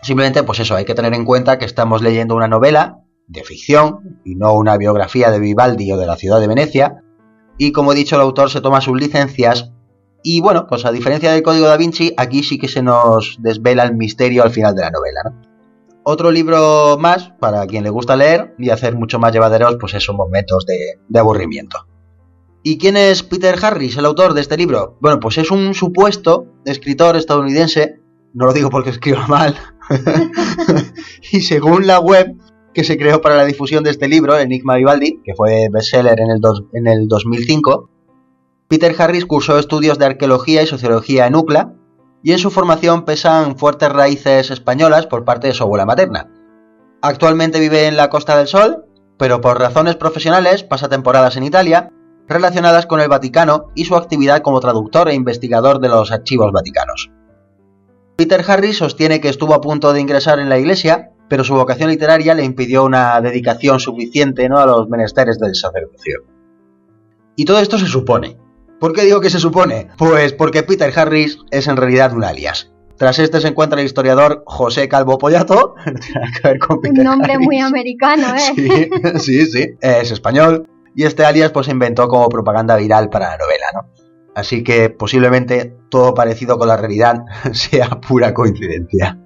Simplemente, 0.01 0.43
pues 0.43 0.59
eso, 0.59 0.75
hay 0.75 0.85
que 0.85 0.95
tener 0.95 1.13
en 1.13 1.25
cuenta 1.25 1.57
que 1.57 1.65
estamos 1.65 2.01
leyendo 2.01 2.35
una 2.35 2.47
novela 2.47 2.99
de 3.27 3.43
ficción 3.43 4.19
y 4.23 4.35
no 4.35 4.53
una 4.53 4.77
biografía 4.77 5.31
de 5.31 5.39
Vivaldi 5.39 5.91
o 5.91 5.97
de 5.97 6.05
la 6.05 6.15
ciudad 6.15 6.39
de 6.39 6.47
Venecia. 6.47 7.01
Y 7.57 7.71
como 7.71 7.91
he 7.91 7.95
dicho, 7.95 8.15
el 8.15 8.21
autor 8.21 8.51
se 8.51 8.61
toma 8.61 8.81
sus 8.81 8.99
licencias. 8.99 9.71
Y 10.23 10.41
bueno, 10.41 10.67
pues 10.67 10.85
a 10.85 10.91
diferencia 10.91 11.31
del 11.31 11.43
Código 11.43 11.67
da 11.67 11.77
Vinci, 11.77 12.13
aquí 12.17 12.43
sí 12.43 12.57
que 12.57 12.67
se 12.67 12.83
nos 12.83 13.37
desvela 13.39 13.83
el 13.83 13.95
misterio 13.95 14.43
al 14.43 14.51
final 14.51 14.75
de 14.75 14.81
la 14.81 14.91
novela. 14.91 15.21
Otro 16.03 16.29
libro 16.29 16.97
más 16.99 17.31
para 17.39 17.65
quien 17.65 17.83
le 17.83 17.89
gusta 17.89 18.15
leer 18.15 18.53
y 18.59 18.69
hacer 18.69 18.95
mucho 18.95 19.17
más 19.17 19.33
llevaderos 19.33 19.77
pues 19.79 19.95
esos 19.95 20.15
momentos 20.15 20.65
de 20.67 21.19
aburrimiento. 21.19 21.87
¿Y 22.67 22.79
quién 22.79 22.97
es 22.97 23.21
Peter 23.21 23.55
Harris, 23.61 23.95
el 23.95 24.07
autor 24.07 24.33
de 24.33 24.41
este 24.41 24.57
libro? 24.57 24.97
Bueno, 24.99 25.19
pues 25.19 25.37
es 25.37 25.51
un 25.51 25.75
supuesto 25.75 26.47
escritor 26.65 27.15
estadounidense, 27.15 27.99
no 28.33 28.47
lo 28.47 28.53
digo 28.53 28.71
porque 28.71 28.89
escriba 28.89 29.27
mal, 29.27 29.55
y 31.31 31.41
según 31.41 31.85
la 31.85 31.99
web 31.99 32.33
que 32.73 32.83
se 32.83 32.97
creó 32.97 33.21
para 33.21 33.35
la 33.35 33.45
difusión 33.45 33.83
de 33.83 33.91
este 33.91 34.07
libro, 34.07 34.35
Enigma 34.39 34.77
Vivaldi, 34.77 35.21
que 35.23 35.35
fue 35.35 35.67
bestseller 35.71 36.19
en 36.19 36.31
el, 36.31 36.41
en 36.73 36.87
el 36.87 37.07
2005, 37.07 37.87
Peter 38.67 38.95
Harris 38.97 39.27
cursó 39.27 39.59
estudios 39.59 39.99
de 39.99 40.05
arqueología 40.05 40.63
y 40.63 40.65
sociología 40.65 41.27
en 41.27 41.35
UCLA, 41.35 41.75
y 42.23 42.31
en 42.31 42.39
su 42.39 42.49
formación 42.49 43.05
pesan 43.05 43.59
fuertes 43.59 43.91
raíces 43.91 44.49
españolas 44.49 45.05
por 45.05 45.23
parte 45.23 45.45
de 45.45 45.53
su 45.53 45.61
abuela 45.61 45.85
materna. 45.85 46.31
Actualmente 47.03 47.59
vive 47.59 47.85
en 47.85 47.95
la 47.95 48.09
Costa 48.09 48.35
del 48.35 48.47
Sol, 48.47 48.85
pero 49.19 49.39
por 49.39 49.59
razones 49.59 49.97
profesionales 49.97 50.63
pasa 50.63 50.89
temporadas 50.89 51.37
en 51.37 51.43
Italia, 51.43 51.91
relacionadas 52.27 52.85
con 52.85 52.99
el 52.99 53.09
Vaticano 53.09 53.71
y 53.75 53.85
su 53.85 53.95
actividad 53.95 54.41
como 54.41 54.59
traductor 54.59 55.09
e 55.09 55.13
investigador 55.15 55.79
de 55.79 55.89
los 55.89 56.11
archivos 56.11 56.51
vaticanos. 56.51 57.11
Peter 58.15 58.43
Harris 58.47 58.77
sostiene 58.77 59.19
que 59.19 59.29
estuvo 59.29 59.53
a 59.53 59.61
punto 59.61 59.91
de 59.91 60.01
ingresar 60.01 60.39
en 60.39 60.49
la 60.49 60.57
Iglesia, 60.57 61.11
pero 61.27 61.43
su 61.43 61.53
vocación 61.53 61.89
literaria 61.89 62.33
le 62.33 62.45
impidió 62.45 62.85
una 62.85 63.19
dedicación 63.19 63.79
suficiente 63.79 64.47
¿no? 64.47 64.59
a 64.59 64.65
los 64.65 64.87
menesteres 64.87 65.37
del 65.39 65.55
sacerdocio. 65.55 66.23
Y 67.35 67.45
todo 67.45 67.59
esto 67.59 67.77
se 67.77 67.87
supone. 67.87 68.37
¿Por 68.79 68.93
qué 68.93 69.03
digo 69.03 69.19
que 69.19 69.29
se 69.29 69.39
supone? 69.39 69.89
Pues 69.97 70.33
porque 70.33 70.63
Peter 70.63 70.91
Harris 70.97 71.39
es 71.51 71.67
en 71.67 71.77
realidad 71.77 72.13
un 72.13 72.23
alias. 72.23 72.71
Tras 72.97 73.19
este 73.19 73.41
se 73.41 73.49
encuentra 73.49 73.79
el 73.79 73.85
historiador 73.85 74.43
José 74.45 74.87
Calvo 74.87 75.17
Pollato. 75.17 75.75
un 76.69 77.03
nombre 77.03 77.37
muy 77.39 77.59
americano, 77.59 78.27
¿eh? 78.35 78.39
Sí, 78.55 78.89
sí, 79.19 79.45
sí. 79.47 79.69
Es 79.81 80.11
español. 80.11 80.67
Y 80.95 81.03
este 81.03 81.25
alias 81.25 81.51
pues 81.51 81.65
se 81.65 81.73
inventó 81.73 82.07
como 82.07 82.29
propaganda 82.29 82.77
viral 82.77 83.09
para 83.09 83.31
la 83.31 83.37
novela, 83.37 83.65
¿no? 83.73 83.89
Así 84.33 84.63
que 84.63 84.89
posiblemente 84.89 85.77
todo 85.89 86.13
parecido 86.13 86.57
con 86.57 86.67
la 86.67 86.77
realidad 86.77 87.23
sea 87.53 87.89
pura 87.89 88.33
coincidencia. 88.33 89.17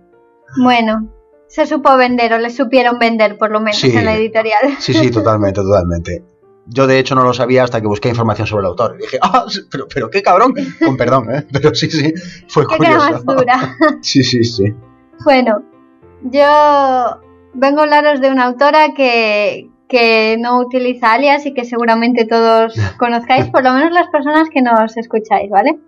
Bueno, 0.63 1.09
se 1.47 1.65
supo 1.65 1.95
vender 1.97 2.33
o 2.33 2.37
le 2.37 2.51
supieron 2.51 2.99
vender 2.99 3.37
por 3.37 3.51
lo 3.51 3.59
menos 3.59 3.83
en 3.83 4.05
la 4.05 4.15
editorial. 4.15 4.77
Sí, 4.79 4.93
sí, 4.93 5.09
totalmente, 5.09 5.61
totalmente. 5.61 6.23
Yo 6.67 6.85
de 6.85 6.99
hecho 6.99 7.15
no 7.15 7.23
lo 7.23 7.33
sabía 7.33 7.63
hasta 7.63 7.81
que 7.81 7.87
busqué 7.87 8.09
información 8.09 8.47
sobre 8.47 8.61
el 8.61 8.67
autor. 8.67 8.95
Y 8.99 9.01
dije, 9.01 9.19
ah, 9.23 9.45
pero, 9.71 9.87
pero 9.87 10.09
qué 10.11 10.21
cabrón. 10.21 10.53
Con 10.83 10.95
perdón, 10.95 11.33
¿eh? 11.33 11.47
Pero 11.51 11.73
sí, 11.73 11.89
sí, 11.89 12.13
fue 12.47 12.67
qué 12.67 12.77
curioso. 12.77 13.23
dura. 13.25 13.75
sí, 14.01 14.23
sí, 14.23 14.43
sí. 14.43 14.75
Bueno, 15.23 15.63
yo 16.21 17.19
vengo 17.55 17.79
a 17.79 17.83
hablaros 17.83 18.21
de 18.21 18.29
una 18.29 18.45
autora 18.45 18.93
que, 18.93 19.69
que 19.89 20.37
no 20.39 20.59
utiliza 20.59 21.13
alias 21.13 21.45
y 21.45 21.53
que 21.53 21.65
seguramente 21.65 22.25
todos 22.25 22.75
conozcáis, 22.97 23.49
por 23.49 23.63
lo 23.63 23.73
menos 23.73 23.91
las 23.91 24.07
personas 24.07 24.47
que 24.49 24.61
nos 24.61 24.95
escucháis, 24.95 25.49
¿vale? 25.49 25.79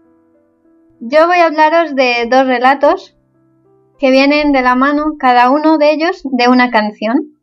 Yo 1.00 1.28
voy 1.28 1.38
a 1.38 1.46
hablaros 1.46 1.96
de 1.96 2.28
dos 2.30 2.46
relatos 2.46 3.16
que 4.00 4.12
vienen 4.12 4.52
de 4.52 4.64
la 4.64 4.76
mano, 4.76 5.14
cada 5.20 5.52
uno 5.52 5.78
de 5.78 5.92
ellos, 5.92 6.24
de 6.24 6.50
una 6.50 6.72
canción. 6.72 7.38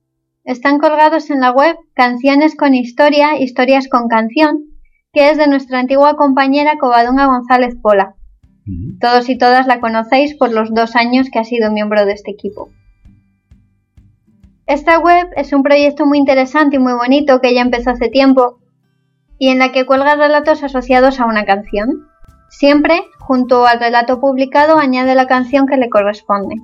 Están 0.45 0.79
colgados 0.79 1.31
en 1.31 1.41
la 1.41 1.53
web 1.53 1.77
Canciones 1.95 2.57
con 2.57 2.75
Historia, 2.75 3.39
Historias 3.39 3.89
con 3.89 4.09
Canción, 4.09 4.65
que 5.13 5.31
es 5.31 5.39
de 5.39 5.47
nuestra 5.47 5.79
antigua 5.79 6.17
compañera 6.17 6.79
Covadonga 6.79 7.27
González 7.27 7.77
Pola. 7.81 8.17
Todos 9.01 9.29
y 9.29 9.39
todas 9.39 9.67
la 9.67 9.81
conocéis 9.81 10.35
por 10.35 10.53
los 10.53 10.75
dos 10.75 10.97
años 10.97 11.29
que 11.33 11.39
ha 11.39 11.45
sido 11.45 11.71
miembro 11.71 12.05
de 12.05 12.13
este 12.13 12.33
equipo. 12.33 12.71
Esta 14.69 14.99
web 14.99 15.31
es 15.35 15.55
un 15.55 15.63
proyecto 15.63 16.05
muy 16.05 16.19
interesante 16.19 16.77
y 16.77 16.79
muy 16.79 16.93
bonito 16.93 17.41
que 17.41 17.55
ya 17.55 17.63
empezó 17.63 17.89
hace 17.89 18.11
tiempo 18.11 18.59
y 19.39 19.49
en 19.49 19.59
la 19.59 19.73
que 19.73 19.87
cuelga 19.87 20.15
relatos 20.15 20.63
asociados 20.63 21.21
a 21.21 21.25
una 21.25 21.47
canción. 21.47 22.07
Siempre, 22.51 23.03
junto 23.19 23.67
al 23.67 23.81
relato 23.81 24.21
publicado, 24.21 24.79
añade 24.79 25.15
la 25.15 25.27
canción 25.27 25.67
que 25.67 25.79
le 25.79 25.89
corresponde. 25.89 26.57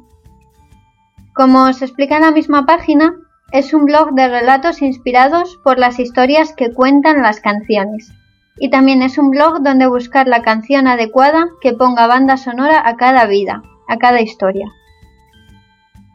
Como 1.35 1.73
se 1.73 1.87
explica 1.87 2.17
en 2.17 2.25
la 2.25 2.31
misma 2.31 2.67
página, 2.67 3.17
es 3.53 3.73
un 3.73 3.87
blog 3.87 4.13
de 4.13 4.29
relatos 4.29 4.83
inspirados 4.83 5.59
por 5.65 5.79
las 5.79 5.99
historias 5.99 6.53
que 6.53 6.75
cuentan 6.75 7.23
las 7.23 7.41
canciones. 7.41 8.13
Y 8.59 8.69
también 8.69 9.01
es 9.01 9.17
un 9.17 9.31
blog 9.31 9.63
donde 9.63 9.87
buscar 9.87 10.29
la 10.29 10.43
canción 10.43 10.89
adecuada 10.89 11.47
que 11.63 11.73
ponga 11.73 12.07
banda 12.07 12.37
sonora 12.37 12.87
a 12.87 12.97
cada 12.97 13.25
vida, 13.25 13.63
a 13.89 13.97
cada 13.97 14.21
historia 14.21 14.67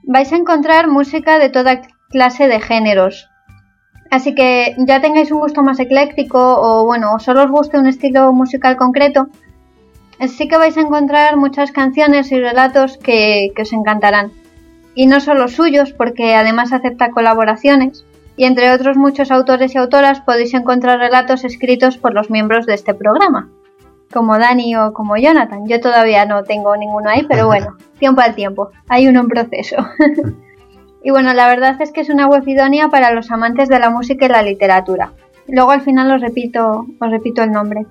vais 0.09 0.33
a 0.33 0.37
encontrar 0.37 0.87
música 0.87 1.37
de 1.37 1.49
toda 1.49 1.81
clase 2.09 2.47
de 2.47 2.59
géneros. 2.59 3.29
Así 4.09 4.33
que 4.33 4.75
ya 4.79 5.01
tengáis 5.01 5.31
un 5.31 5.39
gusto 5.39 5.61
más 5.61 5.79
ecléctico 5.79 6.39
o 6.39 6.83
bueno, 6.83 7.19
solo 7.19 7.43
os 7.43 7.51
guste 7.51 7.77
un 7.77 7.85
estilo 7.85 8.33
musical 8.33 8.75
concreto, 8.75 9.27
sí 10.27 10.47
que 10.47 10.57
vais 10.57 10.75
a 10.77 10.81
encontrar 10.81 11.37
muchas 11.37 11.71
canciones 11.71 12.31
y 12.31 12.39
relatos 12.39 12.97
que, 12.97 13.51
que 13.55 13.61
os 13.61 13.71
encantarán. 13.71 14.31
Y 14.95 15.05
no 15.05 15.19
solo 15.19 15.47
suyos, 15.47 15.93
porque 15.93 16.33
además 16.33 16.73
acepta 16.73 17.11
colaboraciones. 17.11 18.03
Y 18.35 18.45
entre 18.45 18.71
otros 18.71 18.97
muchos 18.97 19.29
autores 19.29 19.75
y 19.75 19.77
autoras 19.77 20.21
podéis 20.21 20.55
encontrar 20.55 20.97
relatos 20.97 21.45
escritos 21.45 21.99
por 21.99 22.15
los 22.15 22.31
miembros 22.31 22.65
de 22.65 22.73
este 22.73 22.95
programa 22.95 23.47
como 24.11 24.37
Dani 24.37 24.75
o 24.75 24.93
como 24.93 25.17
Jonathan. 25.17 25.67
Yo 25.67 25.79
todavía 25.79 26.25
no 26.25 26.43
tengo 26.43 26.75
ninguno 26.75 27.09
ahí, 27.09 27.25
pero 27.27 27.47
bueno, 27.47 27.77
tiempo 27.99 28.21
al 28.21 28.35
tiempo. 28.35 28.69
Hay 28.87 29.07
uno 29.07 29.21
en 29.21 29.27
proceso. 29.27 29.77
y 31.03 31.11
bueno, 31.11 31.33
la 31.33 31.47
verdad 31.47 31.81
es 31.81 31.91
que 31.91 32.01
es 32.01 32.09
una 32.09 32.27
web 32.27 32.47
idónea 32.47 32.89
para 32.89 33.11
los 33.11 33.31
amantes 33.31 33.69
de 33.69 33.79
la 33.79 33.89
música 33.89 34.25
y 34.25 34.29
la 34.29 34.43
literatura. 34.43 35.13
Luego 35.47 35.71
al 35.71 35.81
final 35.81 36.11
os 36.11 36.21
repito, 36.21 36.85
os 36.99 37.11
repito 37.11 37.41
el 37.41 37.51
nombre. 37.51 37.85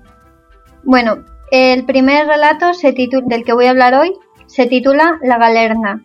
Bueno, 0.83 1.25
el 1.51 1.85
primer 1.85 2.27
relato 2.27 2.73
se 2.73 2.91
del 2.91 3.43
que 3.43 3.53
voy 3.53 3.65
a 3.65 3.71
hablar 3.71 3.95
hoy 3.95 4.13
se 4.49 4.65
titula 4.65 5.19
La 5.21 5.37
Galerna. 5.37 6.03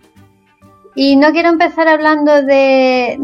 Y 0.94 1.16
no 1.16 1.32
quiero 1.32 1.48
empezar 1.48 1.88
hablando 1.88 2.42
de, 2.42 3.18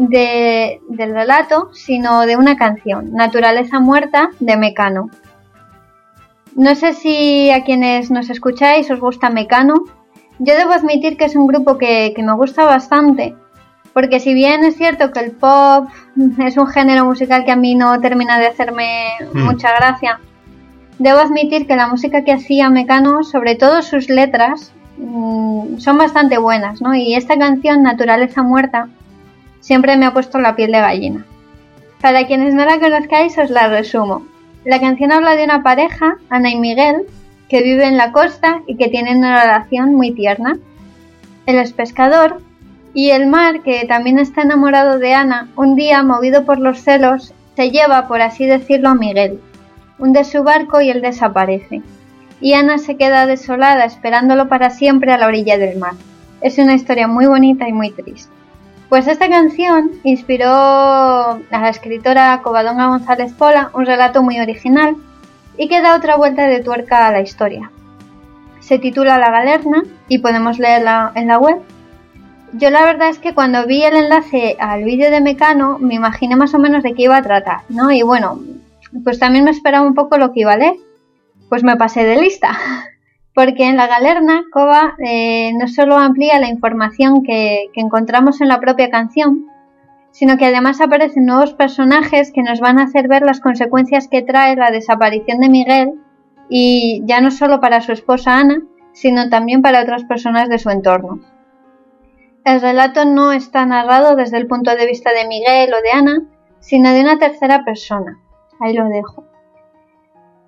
del 0.89 1.13
relato, 1.13 1.69
sino 1.73 2.21
de 2.21 2.35
una 2.35 2.57
canción, 2.57 3.13
Naturaleza 3.13 3.79
Muerta, 3.79 4.31
de 4.39 4.57
Mecano. 4.57 5.09
No 6.55 6.75
sé 6.75 6.93
si 6.93 7.49
a 7.49 7.63
quienes 7.63 8.11
nos 8.11 8.29
escucháis 8.29 8.89
os 8.91 8.99
gusta 8.99 9.29
Mecano. 9.29 9.85
Yo 10.39 10.55
debo 10.55 10.73
admitir 10.73 11.17
que 11.17 11.25
es 11.25 11.35
un 11.35 11.47
grupo 11.47 11.77
que, 11.77 12.13
me 12.17 12.33
gusta 12.33 12.65
bastante, 12.65 13.35
porque 13.93 14.19
si 14.19 14.33
bien 14.33 14.63
es 14.63 14.75
cierto 14.75 15.11
que 15.11 15.19
el 15.19 15.31
pop 15.31 15.87
es 16.39 16.57
un 16.57 16.67
género 16.67 17.05
musical 17.05 17.45
que 17.45 17.51
a 17.51 17.55
mí 17.55 17.75
no 17.75 17.99
termina 18.01 18.39
de 18.39 18.47
hacerme 18.47 19.11
hmm. 19.33 19.39
mucha 19.39 19.73
gracia, 19.75 20.19
debo 20.97 21.19
admitir 21.19 21.67
que 21.67 21.75
la 21.75 21.87
música 21.87 22.23
que 22.23 22.33
hacía 22.33 22.69
Mecano, 22.69 23.23
sobre 23.23 23.55
todo 23.55 23.81
sus 23.81 24.09
letras, 24.09 24.73
mm, 24.97 25.77
son 25.77 25.97
bastante 25.97 26.37
buenas, 26.37 26.81
¿no? 26.81 26.95
Y 26.95 27.15
esta 27.15 27.37
canción, 27.37 27.83
Naturaleza 27.83 28.41
Muerta, 28.41 28.89
siempre 29.61 29.95
me 29.95 30.07
ha 30.07 30.13
puesto 30.13 30.39
la 30.39 30.55
piel 30.55 30.71
de 30.71 30.81
gallina. 30.81 31.25
Para 32.01 32.25
quienes 32.25 32.53
no 32.55 32.65
la 32.65 32.79
conozcáis, 32.79 33.37
os 33.37 33.51
la 33.51 33.67
resumo. 33.67 34.23
La 34.63 34.79
canción 34.79 35.11
habla 35.11 35.35
de 35.35 35.43
una 35.43 35.63
pareja, 35.63 36.17
Ana 36.29 36.51
y 36.51 36.57
Miguel, 36.57 37.07
que 37.49 37.63
vive 37.63 37.85
en 37.85 37.97
la 37.97 38.11
costa 38.11 38.61
y 38.67 38.77
que 38.77 38.89
tienen 38.89 39.17
una 39.17 39.41
relación 39.41 39.95
muy 39.95 40.11
tierna. 40.11 40.57
Él 41.47 41.57
es 41.57 41.73
pescador 41.73 42.41
y 42.93 43.09
el 43.09 43.27
mar, 43.27 43.61
que 43.61 43.85
también 43.87 44.19
está 44.19 44.41
enamorado 44.41 44.99
de 44.99 45.13
Ana, 45.13 45.49
un 45.55 45.75
día, 45.75 46.03
movido 46.03 46.45
por 46.45 46.59
los 46.59 46.81
celos, 46.81 47.33
se 47.55 47.71
lleva, 47.71 48.07
por 48.07 48.21
así 48.21 48.45
decirlo, 48.45 48.89
a 48.89 48.95
Miguel. 48.95 49.39
Hunde 49.97 50.23
su 50.23 50.43
barco 50.43 50.81
y 50.81 50.89
él 50.89 51.01
desaparece. 51.01 51.81
Y 52.39 52.53
Ana 52.53 52.77
se 52.77 52.97
queda 52.97 53.25
desolada 53.25 53.85
esperándolo 53.85 54.47
para 54.47 54.69
siempre 54.69 55.11
a 55.11 55.17
la 55.17 55.27
orilla 55.27 55.57
del 55.57 55.77
mar. 55.77 55.93
Es 56.41 56.57
una 56.57 56.73
historia 56.73 57.07
muy 57.07 57.25
bonita 57.27 57.67
y 57.67 57.73
muy 57.73 57.91
triste. 57.91 58.40
Pues 58.91 59.07
esta 59.07 59.29
canción 59.29 59.91
inspiró 60.03 60.49
a 60.49 61.39
la 61.49 61.69
escritora 61.69 62.41
Covadonga 62.43 62.87
González 62.87 63.31
Pola 63.31 63.71
un 63.73 63.85
relato 63.85 64.21
muy 64.21 64.37
original 64.41 64.97
y 65.57 65.69
que 65.69 65.81
da 65.81 65.95
otra 65.95 66.17
vuelta 66.17 66.45
de 66.47 66.59
tuerca 66.59 67.07
a 67.07 67.11
la 67.13 67.21
historia. 67.21 67.71
Se 68.59 68.79
titula 68.79 69.17
La 69.17 69.31
Galerna 69.31 69.83
y 70.09 70.17
podemos 70.17 70.59
leerla 70.59 71.13
en 71.15 71.29
la 71.29 71.39
web. 71.39 71.61
Yo 72.51 72.69
la 72.69 72.83
verdad 72.83 73.07
es 73.07 73.17
que 73.17 73.33
cuando 73.33 73.65
vi 73.65 73.81
el 73.81 73.95
enlace 73.95 74.57
al 74.59 74.83
vídeo 74.83 75.09
de 75.09 75.21
Mecano 75.21 75.79
me 75.79 75.95
imaginé 75.95 76.35
más 76.35 76.53
o 76.53 76.59
menos 76.59 76.83
de 76.83 76.93
qué 76.93 77.03
iba 77.03 77.15
a 77.15 77.23
tratar, 77.23 77.61
¿no? 77.69 77.91
Y 77.93 78.01
bueno, 78.01 78.41
pues 79.05 79.19
también 79.19 79.45
me 79.45 79.51
esperaba 79.51 79.87
un 79.87 79.95
poco 79.95 80.17
lo 80.17 80.33
que 80.33 80.41
iba 80.41 80.51
a 80.51 80.57
leer. 80.57 80.75
Pues 81.47 81.63
me 81.63 81.77
pasé 81.77 82.03
de 82.03 82.21
lista. 82.21 82.59
porque 83.41 83.67
en 83.67 83.75
la 83.75 83.87
galerna 83.87 84.43
Cova 84.51 84.95
eh, 85.03 85.51
no 85.59 85.67
solo 85.67 85.97
amplía 85.97 86.39
la 86.39 86.47
información 86.47 87.23
que, 87.23 87.71
encontramos 87.73 88.39
en 88.39 88.47
la 88.47 88.59
propia 88.59 88.91
canción, 88.91 89.47
sino 90.11 90.37
que 90.37 90.45
además 90.45 90.79
aparecen 90.79 91.25
nuevos 91.25 91.55
personajes 91.55 92.31
que 92.31 92.43
nos 92.43 92.59
van 92.59 92.77
a 92.77 92.83
hacer 92.83 93.07
ver 93.07 93.23
las 93.23 93.39
consecuencias 93.39 94.07
que 94.07 94.21
trae 94.21 94.55
la 94.55 94.69
desaparición 94.69 95.39
de 95.39 95.49
Miguel 95.49 95.93
y 96.49 97.01
ya 97.05 97.19
no 97.19 97.31
solo 97.31 97.59
para 97.59 97.81
su 97.81 97.93
esposa 97.93 98.37
Ana, 98.37 98.61
sino 98.93 99.27
también 99.31 99.63
para 99.63 99.81
otras 99.81 100.03
personas 100.03 100.47
de 100.47 100.59
su 100.59 100.69
entorno. 100.69 101.21
El 102.45 102.61
relato 102.61 103.05
no 103.05 103.31
está 103.31 103.65
narrado 103.65 104.15
desde 104.15 104.37
el 104.37 104.45
punto 104.45 104.75
de 104.75 104.85
vista 104.85 105.13
de 105.13 105.27
Miguel 105.27 105.73
o 105.73 105.81
de 105.81 105.91
Ana, 105.91 106.27
sino 106.59 106.93
de 106.93 107.01
una 107.01 107.17
tercera 107.17 107.65
persona. 107.65 108.19
Ahí 108.59 108.75
lo 108.75 108.87
dejo. 108.87 109.30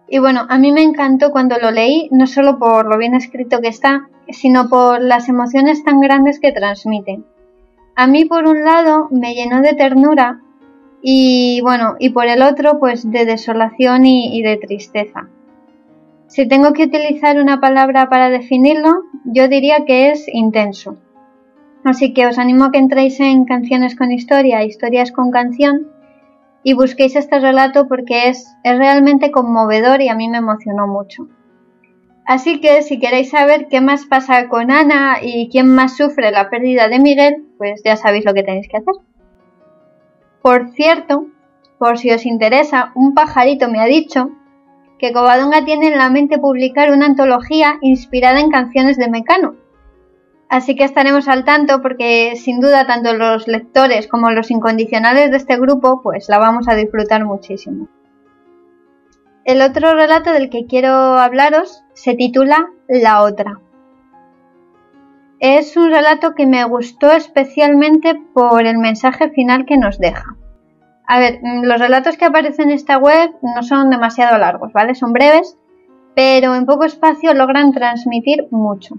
Y 0.07 0.19
bueno, 0.19 0.45
a 0.49 0.57
mí 0.57 0.71
me 0.71 0.83
encantó 0.83 1.31
cuando 1.31 1.57
lo 1.57 1.71
leí, 1.71 2.09
no 2.11 2.27
solo 2.27 2.59
por 2.59 2.85
lo 2.85 2.97
bien 2.97 3.15
escrito 3.15 3.61
que 3.61 3.69
está, 3.69 4.09
sino 4.29 4.69
por 4.69 5.01
las 5.01 5.29
emociones 5.29 5.83
tan 5.83 5.99
grandes 5.99 6.39
que 6.39 6.51
transmite. 6.51 7.21
A 7.95 8.07
mí 8.07 8.25
por 8.25 8.47
un 8.47 8.63
lado 8.63 9.07
me 9.11 9.33
llenó 9.33 9.61
de 9.61 9.73
ternura 9.73 10.41
y 11.01 11.61
bueno, 11.61 11.95
y 11.99 12.09
por 12.09 12.27
el 12.27 12.41
otro 12.41 12.79
pues 12.79 13.09
de 13.09 13.25
desolación 13.25 14.05
y, 14.05 14.37
y 14.37 14.41
de 14.41 14.57
tristeza. 14.57 15.27
Si 16.27 16.47
tengo 16.47 16.73
que 16.73 16.85
utilizar 16.85 17.39
una 17.39 17.59
palabra 17.59 18.09
para 18.09 18.29
definirlo, 18.29 19.03
yo 19.25 19.47
diría 19.47 19.85
que 19.85 20.09
es 20.09 20.25
intenso. 20.27 20.97
Así 21.83 22.13
que 22.13 22.25
os 22.25 22.39
animo 22.39 22.65
a 22.65 22.71
que 22.71 22.79
entréis 22.79 23.19
en 23.19 23.45
Canciones 23.45 23.95
con 23.95 24.11
Historia, 24.11 24.63
Historias 24.63 25.11
con 25.11 25.31
Canción, 25.31 25.87
y 26.63 26.73
busquéis 26.73 27.15
este 27.15 27.39
relato 27.39 27.87
porque 27.87 28.29
es, 28.29 28.55
es 28.63 28.77
realmente 28.77 29.31
conmovedor 29.31 30.01
y 30.01 30.09
a 30.09 30.15
mí 30.15 30.29
me 30.29 30.37
emocionó 30.37 30.87
mucho. 30.87 31.27
Así 32.25 32.61
que 32.61 32.81
si 32.83 32.99
queréis 32.99 33.31
saber 33.31 33.67
qué 33.69 33.81
más 33.81 34.05
pasa 34.05 34.47
con 34.47 34.71
Ana 34.71 35.17
y 35.21 35.49
quién 35.49 35.67
más 35.67 35.97
sufre 35.97 36.31
la 36.31 36.49
pérdida 36.49 36.87
de 36.87 36.99
Miguel, 36.99 37.45
pues 37.57 37.81
ya 37.83 37.97
sabéis 37.97 38.23
lo 38.23 38.33
que 38.33 38.43
tenéis 38.43 38.69
que 38.69 38.77
hacer. 38.77 38.93
Por 40.41 40.69
cierto, 40.71 41.27
por 41.77 41.97
si 41.97 42.11
os 42.11 42.25
interesa, 42.25 42.91
un 42.95 43.13
pajarito 43.13 43.69
me 43.69 43.81
ha 43.81 43.85
dicho 43.85 44.31
que 44.99 45.11
Covadonga 45.11 45.65
tiene 45.65 45.87
en 45.87 45.97
la 45.97 46.09
mente 46.09 46.39
publicar 46.39 46.91
una 46.91 47.07
antología 47.07 47.77
inspirada 47.81 48.39
en 48.39 48.49
canciones 48.49 48.97
de 48.97 49.09
Mecano. 49.09 49.55
Así 50.53 50.75
que 50.75 50.83
estaremos 50.83 51.27
al 51.27 51.45
tanto 51.45 51.81
porque 51.81 52.35
sin 52.35 52.59
duda 52.59 52.85
tanto 52.85 53.15
los 53.15 53.47
lectores 53.47 54.07
como 54.07 54.29
los 54.29 54.51
incondicionales 54.51 55.31
de 55.31 55.37
este 55.37 55.57
grupo 55.57 56.01
pues 56.03 56.29
la 56.29 56.37
vamos 56.37 56.67
a 56.67 56.75
disfrutar 56.75 57.25
muchísimo. 57.25 57.87
El 59.45 59.63
otro 59.63 59.95
relato 59.95 60.31
del 60.31 60.51
que 60.51 60.67
quiero 60.67 60.93
hablaros 60.93 61.83
se 61.93 62.13
titula 62.13 62.67
La 62.87 63.23
otra. 63.23 63.61
Es 65.39 65.75
un 65.75 65.89
relato 65.89 66.35
que 66.35 66.45
me 66.45 66.63
gustó 66.65 67.11
especialmente 67.11 68.13
por 68.35 68.67
el 68.67 68.77
mensaje 68.77 69.31
final 69.31 69.65
que 69.65 69.77
nos 69.77 69.97
deja. 69.97 70.37
A 71.07 71.17
ver, 71.17 71.39
mm, 71.41 71.63
los 71.63 71.79
relatos 71.79 72.15
que 72.15 72.25
aparecen 72.25 72.69
en 72.69 72.75
esta 72.75 72.99
web 72.99 73.31
no 73.41 73.63
son 73.63 73.89
demasiado 73.89 74.37
largos, 74.37 74.71
¿vale? 74.71 74.93
Son 74.93 75.13
breves, 75.13 75.57
pero 76.15 76.53
en 76.53 76.67
poco 76.67 76.85
espacio 76.85 77.33
logran 77.33 77.71
transmitir 77.71 78.45
mucho. 78.51 78.97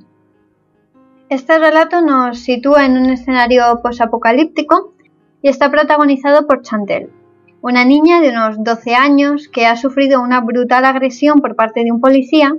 Este 1.31 1.59
relato 1.59 2.03
nos 2.03 2.41
sitúa 2.41 2.85
en 2.85 2.99
un 2.99 3.07
escenario 3.07 3.81
posapocalíptico 3.83 4.95
y 5.41 5.49
está 5.49 5.71
protagonizado 5.71 6.47
por 6.47 6.61
Chantel, 6.61 7.11
una 7.63 7.87
niña 7.87 8.21
de 8.21 8.29
unos 8.29 8.63
12 8.63 8.95
años 8.95 9.49
que 9.49 9.67
ha 9.67 9.77
sufrido 9.77 10.21
una 10.21 10.43
brutal 10.43 10.85
agresión 10.85 11.41
por 11.41 11.57
parte 11.57 11.83
de 11.83 11.93
un 11.93 12.01
policía 12.01 12.55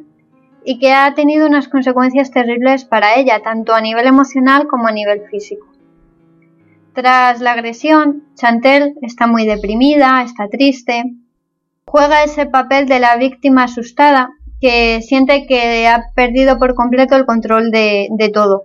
y 0.66 0.80
que 0.80 0.93
ha 0.93 1.13
tenido 1.13 1.45
unas 1.45 1.68
consecuencias 1.68 2.32
terribles 2.32 2.86
para 2.86 3.16
ella, 3.16 3.43
tanto 3.43 3.76
a 3.76 3.82
nivel 3.82 4.07
emocional 4.07 4.66
como 4.66 4.88
a 4.88 4.91
nivel 4.91 5.22
físico. 5.30 5.68
Tras 6.93 7.41
la 7.41 7.51
agresión, 7.51 8.24
Chantel 8.34 8.95
está 9.03 9.28
muy 9.28 9.45
deprimida, 9.45 10.24
está 10.24 10.47
triste, 10.49 11.03
juega 11.86 12.24
ese 12.24 12.47
papel 12.47 12.88
de 12.88 12.99
la 12.99 13.16
víctima 13.18 13.66
asustada 13.66 14.32
que 14.66 15.03
siente 15.03 15.45
que 15.45 15.88
ha 15.88 16.11
perdido 16.16 16.57
por 16.57 16.74
completo 16.74 17.16
el 17.16 17.28
control 17.28 17.70
de, 17.70 18.32
todo. 18.34 18.63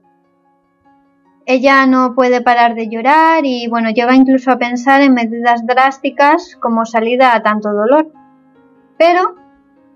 Ella 1.44 1.84
no 1.84 2.14
puede 2.14 2.40
parar 2.40 2.74
de 2.74 2.88
llorar 2.88 3.44
y 3.44 3.68
bueno, 3.68 3.90
llega 3.90 4.16
incluso 4.16 4.50
a 4.50 4.56
pensar 4.56 5.02
en 5.02 5.12
medidas 5.12 5.66
drásticas 5.66 6.56
como 6.58 6.86
salida 6.86 7.34
a 7.34 7.42
tanto 7.42 7.70
dolor. 7.70 8.10
Pero 8.96 9.34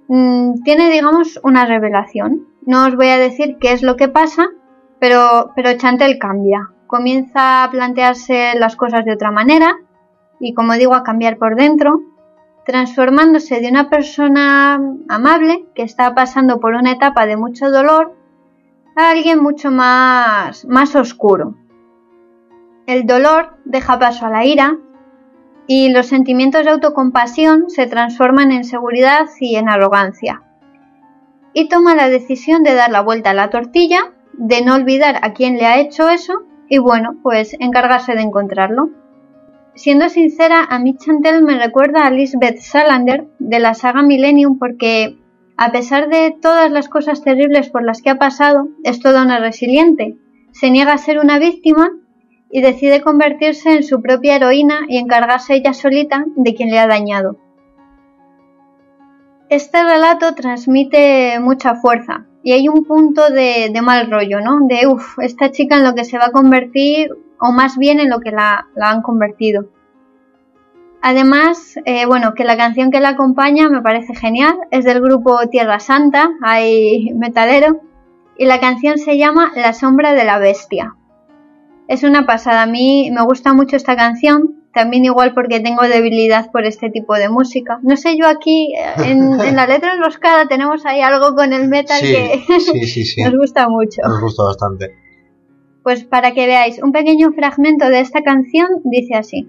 mmm, 0.08 0.62
tiene, 0.62 0.90
digamos, 0.90 1.40
una 1.42 1.64
revelación. 1.64 2.48
No 2.66 2.86
os 2.86 2.96
voy 2.96 3.08
a 3.08 3.16
decir 3.16 3.56
qué 3.58 3.72
es 3.72 3.82
lo 3.82 3.96
que 3.96 4.08
pasa, 4.08 4.48
pero, 5.00 5.52
pero 5.56 5.72
Chantel 5.78 6.18
cambia 6.18 6.68
comienza 6.86 7.64
a 7.64 7.70
plantearse 7.70 8.52
las 8.58 8.76
cosas 8.76 9.06
de 9.06 9.14
otra 9.14 9.30
manera 9.30 9.78
y, 10.38 10.52
como 10.52 10.74
digo, 10.74 10.94
a 10.94 11.02
cambiar 11.02 11.38
por 11.38 11.56
dentro, 11.56 12.02
transformándose 12.64 13.60
de 13.60 13.68
una 13.68 13.90
persona 13.90 14.80
amable 15.08 15.66
que 15.74 15.82
está 15.82 16.14
pasando 16.14 16.60
por 16.60 16.74
una 16.74 16.92
etapa 16.92 17.26
de 17.26 17.36
mucho 17.36 17.70
dolor 17.70 18.16
a 18.96 19.10
alguien 19.10 19.42
mucho 19.42 19.70
más, 19.70 20.64
más 20.66 20.94
oscuro. 20.96 21.56
El 22.86 23.06
dolor 23.06 23.56
deja 23.64 23.98
paso 23.98 24.26
a 24.26 24.30
la 24.30 24.44
ira 24.44 24.78
y 25.66 25.90
los 25.90 26.06
sentimientos 26.06 26.64
de 26.64 26.70
autocompasión 26.70 27.70
se 27.70 27.86
transforman 27.86 28.52
en 28.52 28.64
seguridad 28.64 29.26
y 29.40 29.56
en 29.56 29.68
arrogancia. 29.68 30.42
Y 31.52 31.68
toma 31.68 31.94
la 31.94 32.08
decisión 32.08 32.62
de 32.62 32.74
dar 32.74 32.90
la 32.90 33.00
vuelta 33.00 33.30
a 33.30 33.34
la 33.34 33.50
tortilla, 33.50 34.12
de 34.32 34.62
no 34.62 34.74
olvidar 34.74 35.20
a 35.22 35.32
quien 35.32 35.56
le 35.56 35.66
ha 35.66 35.78
hecho 35.78 36.08
eso 36.08 36.42
y 36.68 36.78
bueno, 36.78 37.16
pues 37.22 37.56
encargarse 37.58 38.14
de 38.14 38.22
encontrarlo. 38.22 38.90
Siendo 39.76 40.08
sincera, 40.08 40.64
a 40.68 40.78
mí 40.78 40.96
Chantel 40.96 41.42
me 41.42 41.58
recuerda 41.58 42.06
a 42.06 42.10
Lisbeth 42.10 42.58
Salander 42.58 43.26
de 43.40 43.58
la 43.58 43.74
saga 43.74 44.02
Millennium 44.02 44.58
porque, 44.58 45.18
a 45.56 45.72
pesar 45.72 46.08
de 46.08 46.30
todas 46.40 46.70
las 46.70 46.88
cosas 46.88 47.22
terribles 47.22 47.70
por 47.70 47.84
las 47.84 48.00
que 48.00 48.10
ha 48.10 48.18
pasado, 48.18 48.68
es 48.84 49.00
toda 49.00 49.22
una 49.22 49.40
resiliente. 49.40 50.16
Se 50.52 50.70
niega 50.70 50.92
a 50.92 50.98
ser 50.98 51.18
una 51.18 51.40
víctima 51.40 51.90
y 52.52 52.60
decide 52.60 53.02
convertirse 53.02 53.72
en 53.72 53.82
su 53.82 54.00
propia 54.00 54.36
heroína 54.36 54.82
y 54.88 54.98
encargarse 54.98 55.56
ella 55.56 55.72
solita 55.72 56.24
de 56.36 56.54
quien 56.54 56.70
le 56.70 56.78
ha 56.78 56.86
dañado. 56.86 57.40
Este 59.48 59.82
relato 59.82 60.36
transmite 60.36 61.40
mucha 61.40 61.74
fuerza, 61.74 62.26
y 62.44 62.52
hay 62.52 62.68
un 62.68 62.84
punto 62.84 63.30
de, 63.30 63.72
mal 63.82 64.10
rollo, 64.10 64.38
¿no? 64.42 64.58
De, 64.68 64.86
uff, 64.86 65.18
esta 65.20 65.50
chica 65.50 65.78
en 65.78 65.84
lo 65.84 65.94
que 65.94 66.04
se 66.04 66.18
va 66.18 66.26
a 66.26 66.30
convertir, 66.30 67.10
o 67.40 67.52
más 67.52 67.78
bien 67.78 68.00
en 68.00 68.10
lo 68.10 68.20
que 68.20 68.32
la, 68.32 68.66
han 68.76 69.00
convertido. 69.00 69.70
Además, 71.00 71.76
eh, 71.86 72.04
bueno, 72.04 72.34
que 72.34 72.44
la 72.44 72.58
canción 72.58 72.90
que 72.90 73.00
la 73.00 73.10
acompaña 73.10 73.70
me 73.70 73.80
parece 73.80 74.14
genial, 74.14 74.58
es 74.70 74.84
del 74.84 75.00
grupo 75.00 75.48
Tierra 75.48 75.80
Santa, 75.80 76.32
hay 76.42 77.14
metalero, 77.14 77.80
y 78.36 78.44
la 78.44 78.60
canción 78.60 78.98
se 78.98 79.16
llama 79.16 79.52
La 79.56 79.72
sombra 79.72 80.12
de 80.12 80.24
la 80.24 80.38
bestia. 80.38 80.96
Es 81.88 82.02
una 82.02 82.26
pasada, 82.26 82.64
a 82.64 82.66
mí 82.66 83.10
me 83.10 83.22
gusta 83.22 83.54
mucho 83.54 83.76
esta 83.76 83.96
canción, 83.96 84.63
también 84.74 85.04
igual 85.04 85.32
porque 85.34 85.60
tengo 85.60 85.82
debilidad 85.82 86.50
por 86.50 86.66
este 86.66 86.90
tipo 86.90 87.14
de 87.14 87.28
música. 87.28 87.78
No 87.82 87.96
sé, 87.96 88.16
yo 88.18 88.26
aquí 88.26 88.74
eh, 88.74 89.10
en, 89.10 89.38
la 89.56 89.66
letra 89.66 89.94
enroscada 89.94 90.46
tenemos 90.48 90.84
ahí 90.84 91.00
algo 91.00 91.34
con 91.34 91.52
el 91.52 91.68
metal 91.68 92.00
que 92.00 92.42
nos 93.24 93.34
gusta 93.36 93.68
mucho. 93.68 94.02
Nos 94.02 94.20
gusta 94.20 94.42
bastante. 94.42 94.96
Pues 95.82 96.04
para 96.04 96.32
que 96.32 96.46
veáis, 96.46 96.82
un 96.82 96.92
pequeño 96.92 97.32
fragmento 97.32 97.88
de 97.88 98.00
esta 98.00 98.22
canción 98.22 98.68
dice 98.84 99.14
así. 99.14 99.48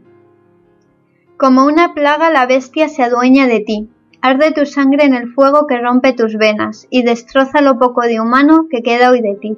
Como 1.38 1.66
una 1.66 1.94
plaga 1.94 2.30
la 2.30 2.46
bestia 2.46 2.88
se 2.88 3.04
adueña 3.04 3.48
de 3.48 3.62
ti, 3.62 3.90
arde 4.22 4.52
tu 4.52 4.66
sangre 4.66 5.06
en 5.06 5.16
el 5.16 5.34
fuego 5.34 5.66
que 5.68 5.78
rompe 5.78 6.14
tus 6.14 6.38
venas 6.38 6.88
y 6.90 7.04
destroza 7.04 7.62
lo 7.62 7.80
poco 7.80 8.02
de 8.02 8.20
humano 8.20 8.68
que 8.70 8.84
queda 8.84 9.12
hoy 9.12 9.22
de 9.22 9.36
ti. 9.36 9.58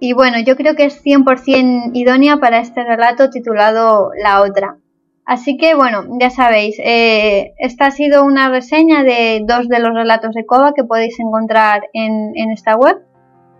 Y 0.00 0.12
bueno, 0.12 0.38
yo 0.40 0.56
creo 0.56 0.76
que 0.76 0.84
es 0.84 1.02
100% 1.02 1.90
idónea 1.94 2.36
para 2.38 2.60
este 2.60 2.84
relato 2.84 3.30
titulado 3.30 4.10
La 4.22 4.42
otra. 4.42 4.76
Así 5.24 5.58
que 5.58 5.74
bueno, 5.74 6.04
ya 6.18 6.30
sabéis, 6.30 6.76
eh, 6.78 7.52
esta 7.58 7.86
ha 7.86 7.90
sido 7.90 8.24
una 8.24 8.48
reseña 8.48 9.02
de 9.02 9.42
dos 9.44 9.68
de 9.68 9.78
los 9.78 9.92
relatos 9.92 10.34
de 10.34 10.46
Cova 10.46 10.72
que 10.72 10.84
podéis 10.84 11.20
encontrar 11.20 11.82
en, 11.92 12.32
esta 12.50 12.76
web. 12.76 12.96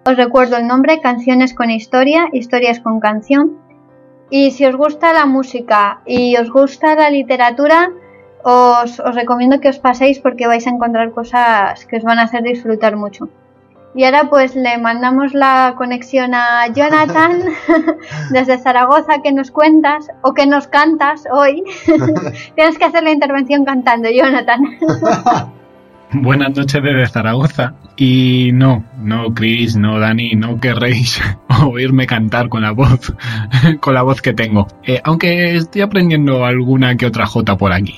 Os 0.07 0.16
recuerdo 0.16 0.57
el 0.57 0.66
nombre, 0.66 1.01
Canciones 1.01 1.53
con 1.53 1.70
Historia, 1.70 2.28
Historias 2.32 2.80
con 2.80 3.01
Canción. 3.01 3.59
Y 4.30 4.53
si 4.53 4.64
os 4.64 4.76
gusta 4.76 5.12
la 5.12 5.26
música 5.26 6.01
y 6.07 6.36
os 6.36 6.51
gusta 6.51 6.95
la 6.95 7.11
literatura, 7.11 7.91
os, 8.45 9.01
os 9.01 9.14
recomiendo 9.14 9.61
que 9.61 9.68
os 9.68 9.78
paséis 9.78 10.20
porque 10.20 10.47
vais 10.47 10.66
a 10.66 10.70
encontrar 10.70 11.11
cosas 11.11 11.84
que 11.84 11.97
os 11.97 12.03
van 12.03 12.18
a 12.18 12.22
hacer 12.22 12.43
disfrutar 12.45 12.97
mucho. 12.97 13.28
Y 13.95 14.05
ahora 14.05 14.28
pues 14.28 14.55
le 14.55 14.78
mandamos 14.78 15.34
la 15.34 15.74
conexión 15.76 16.34
a 16.34 16.66
Jonathan 16.72 17.41
desde 18.30 18.59
Zaragoza 18.59 19.22
que 19.22 19.32
nos 19.32 19.51
cuentas 19.51 20.09
o 20.22 20.34
que 20.34 20.47
nos 20.47 20.68
cantas 20.68 21.24
hoy. 21.32 21.64
Tienes 22.55 22.78
que 22.78 22.84
hacer 22.84 23.03
la 23.03 23.11
intervención 23.11 23.64
cantando, 23.64 24.09
Jonathan. 24.11 24.61
Buenas 26.12 26.57
noches 26.57 26.82
desde 26.82 27.07
Zaragoza. 27.07 27.74
Y 27.97 28.51
no, 28.55 28.84
no, 28.99 29.34
Chris, 29.34 29.76
no, 29.76 29.99
Dani, 29.99 30.34
no 30.36 30.59
querréis 30.61 31.20
oírme 31.66 32.07
cantar 32.07 32.49
con 32.49 32.62
la 32.62 32.70
voz, 32.70 33.12
con 33.80 33.95
la 33.95 34.03
voz 34.03 34.22
que 34.22 34.32
tengo. 34.32 34.68
Eh, 34.84 35.01
aunque 35.05 35.57
estoy 35.57 35.82
aprendiendo 35.82 36.45
alguna 36.47 36.97
que 36.97 37.07
otra 37.07 37.26
jota 37.26 37.57
por 37.57 37.72
aquí. 37.72 37.97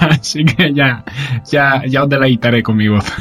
Así 0.00 0.44
que 0.44 0.72
ya, 0.72 1.04
ya, 1.50 1.82
ya 1.86 2.04
os 2.04 2.08
deleitaré 2.08 2.62
con 2.62 2.76
mi 2.76 2.88
voz. 2.88 3.12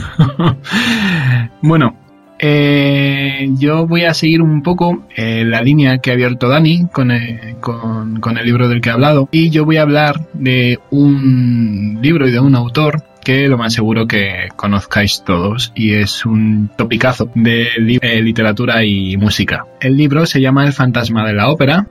bueno, 1.62 1.96
eh, 2.40 3.50
yo 3.58 3.88
voy 3.88 4.06
a 4.06 4.14
seguir 4.14 4.42
un 4.42 4.62
poco 4.62 5.06
eh, 5.16 5.44
la 5.46 5.62
línea 5.62 5.98
que 6.00 6.12
ha 6.12 6.14
abierto 6.14 6.48
Dani 6.50 6.88
con 6.92 7.12
con 7.60 8.38
el 8.38 8.46
libro 8.46 8.70
del 8.70 8.82
que 8.82 8.90
ha 8.90 8.94
hablado 8.94 9.28
y 9.32 9.50
yo 9.50 9.66
voy 9.66 9.78
a 9.78 9.82
hablar 9.82 10.28
de 10.34 10.80
un 10.92 12.00
libro 12.02 12.28
y 12.28 12.32
de 12.32 12.40
un 12.40 12.56
autor 12.56 13.04
que 13.28 13.50
lo 13.50 13.58
más 13.58 13.74
seguro 13.74 14.08
que 14.08 14.48
conozcáis 14.56 15.24
todos 15.26 15.74
y 15.76 15.96
es 15.96 16.26
un 16.26 16.70
topicazo 16.78 17.30
de 17.36 17.68
eh, 18.02 18.22
literatura 18.22 18.86
y 18.86 19.18
música. 19.18 19.66
El 19.82 19.98
libro 19.98 20.26
se 20.26 20.40
llama 20.40 20.66
El 20.66 20.72
fantasma 20.72 21.28
de 21.28 21.34
la 21.34 21.50
ópera 21.50 21.90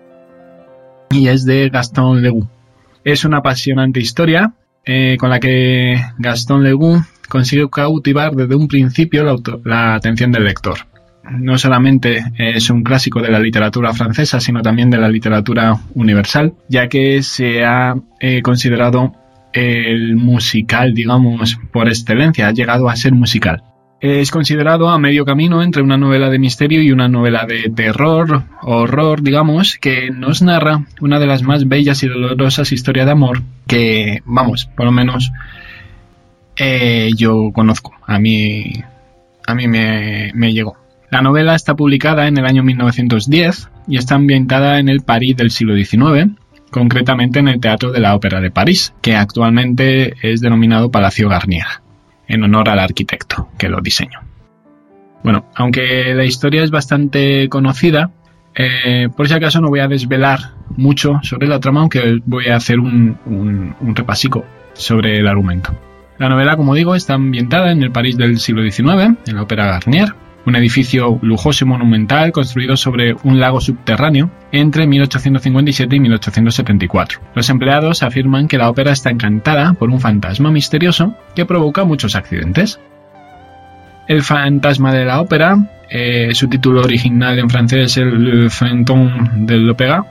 y 1.10 1.28
es 1.28 1.44
de 1.44 1.68
Gaston 1.68 2.22
Leroux. 2.22 2.48
Es 3.04 3.26
una 3.26 3.38
apasionante 3.38 4.00
historia 4.00 4.54
eh, 4.86 5.16
con 5.18 5.30
la 5.30 5.40
que 5.40 6.00
Gaston 6.18 6.62
Leroux 6.62 7.02
consigue 7.28 7.68
cautivar 7.68 8.34
desde 8.34 8.54
un 8.54 8.68
principio 8.68 9.24
la, 9.64 9.94
atención 9.94 10.30
del 10.32 10.44
lector. 10.44 10.78
no 11.28 11.58
solamente 11.58 12.24
es 12.38 12.70
un 12.70 12.84
clásico 12.84 13.20
de 13.20 13.30
la 13.30 13.40
literatura 13.40 13.92
francesa, 13.92 14.38
sino 14.38 14.62
también 14.62 14.90
de 14.90 14.98
la 14.98 15.08
literatura 15.08 15.76
universal, 15.94 16.54
ya 16.68 16.88
que 16.88 17.22
se 17.22 17.64
ha 17.64 17.96
eh, 18.20 18.42
considerado 18.42 19.12
el 19.52 20.16
musical, 20.16 20.94
digamos, 20.94 21.58
por 21.72 21.88
excelencia, 21.88 22.48
ha 22.48 22.52
llegado 22.52 22.88
a 22.88 22.96
ser 22.96 23.12
musical. 23.12 23.62
Es 24.00 24.30
considerado 24.30 24.90
a 24.90 24.98
medio 24.98 25.24
camino 25.24 25.62
entre 25.62 25.82
una 25.82 25.96
novela 25.96 26.28
de 26.28 26.38
misterio 26.38 26.82
y 26.82 26.92
una 26.92 27.08
novela 27.08 27.46
de 27.46 27.70
terror, 27.70 28.44
horror, 28.60 29.22
digamos, 29.22 29.78
que 29.78 30.10
nos 30.10 30.42
narra 30.42 30.84
una 31.00 31.18
de 31.18 31.26
las 31.26 31.42
más 31.42 31.66
bellas 31.66 32.02
y 32.02 32.08
dolorosas 32.08 32.72
historias 32.72 33.06
de 33.06 33.12
amor 33.12 33.42
que, 33.66 34.20
vamos, 34.26 34.68
por 34.76 34.84
lo 34.84 34.92
menos 34.92 35.32
eh, 36.56 37.10
yo 37.16 37.50
conozco. 37.54 37.94
A 38.06 38.18
mí, 38.18 38.70
a 39.46 39.54
mí 39.54 39.66
me, 39.66 40.30
me 40.34 40.52
llegó. 40.52 40.76
La 41.10 41.22
novela 41.22 41.54
está 41.54 41.74
publicada 41.74 42.28
en 42.28 42.36
el 42.36 42.44
año 42.44 42.62
1910 42.62 43.70
y 43.88 43.96
está 43.96 44.16
ambientada 44.16 44.78
en 44.78 44.90
el 44.90 45.00
París 45.00 45.38
del 45.38 45.50
siglo 45.50 45.74
XIX, 45.74 46.32
concretamente 46.70 47.38
en 47.38 47.48
el 47.48 47.60
Teatro 47.60 47.92
de 47.92 48.00
la 48.00 48.14
Ópera 48.14 48.42
de 48.42 48.50
París, 48.50 48.92
que 49.00 49.16
actualmente 49.16 50.16
es 50.20 50.42
denominado 50.42 50.90
Palacio 50.90 51.30
Garnier 51.30 51.85
en 52.28 52.44
honor 52.44 52.68
al 52.68 52.78
arquitecto 52.78 53.48
que 53.58 53.68
lo 53.68 53.80
diseñó. 53.80 54.20
Bueno, 55.22 55.46
aunque 55.54 56.14
la 56.14 56.24
historia 56.24 56.62
es 56.62 56.70
bastante 56.70 57.48
conocida, 57.48 58.10
eh, 58.54 59.08
por 59.16 59.28
si 59.28 59.34
acaso 59.34 59.60
no 59.60 59.68
voy 59.68 59.80
a 59.80 59.88
desvelar 59.88 60.38
mucho 60.76 61.20
sobre 61.22 61.48
la 61.48 61.60
trama, 61.60 61.80
aunque 61.80 62.20
voy 62.24 62.46
a 62.46 62.56
hacer 62.56 62.78
un, 62.78 63.18
un 63.26 63.96
repasico 63.96 64.44
sobre 64.72 65.18
el 65.18 65.26
argumento. 65.26 65.74
La 66.18 66.28
novela, 66.28 66.56
como 66.56 66.74
digo, 66.74 66.94
está 66.94 67.14
ambientada 67.14 67.72
en 67.72 67.82
el 67.82 67.90
París 67.90 68.16
del 68.16 68.38
siglo 68.38 68.62
XIX, 68.62 69.16
en 69.26 69.36
la 69.36 69.42
Ópera 69.42 69.66
Garnier, 69.66 70.14
un 70.46 70.56
edificio 70.56 71.18
lujoso 71.22 71.64
y 71.64 71.68
monumental 71.68 72.32
construido 72.32 72.76
sobre 72.76 73.14
un 73.24 73.40
lago 73.40 73.60
subterráneo 73.60 74.30
entre 74.52 74.86
1857 74.86 75.96
y 75.96 76.00
1874. 76.00 77.20
Los 77.34 77.50
empleados 77.50 78.02
afirman 78.02 78.48
que 78.48 78.58
la 78.58 78.70
ópera 78.70 78.92
está 78.92 79.10
encantada 79.10 79.74
por 79.74 79.90
un 79.90 80.00
fantasma 80.00 80.50
misterioso 80.50 81.14
que 81.34 81.44
provoca 81.44 81.84
muchos 81.84 82.14
accidentes. 82.14 82.80
El 84.06 84.22
fantasma 84.22 84.94
de 84.94 85.04
la 85.04 85.20
ópera, 85.20 85.58
eh, 85.90 86.30
su 86.32 86.48
título 86.48 86.82
original 86.82 87.38
en 87.38 87.50
francés 87.50 87.92
es 87.92 87.96
el 87.96 88.50
Fantôme 88.50 89.30
de 89.34 89.56
l'Opéra, 89.56 90.04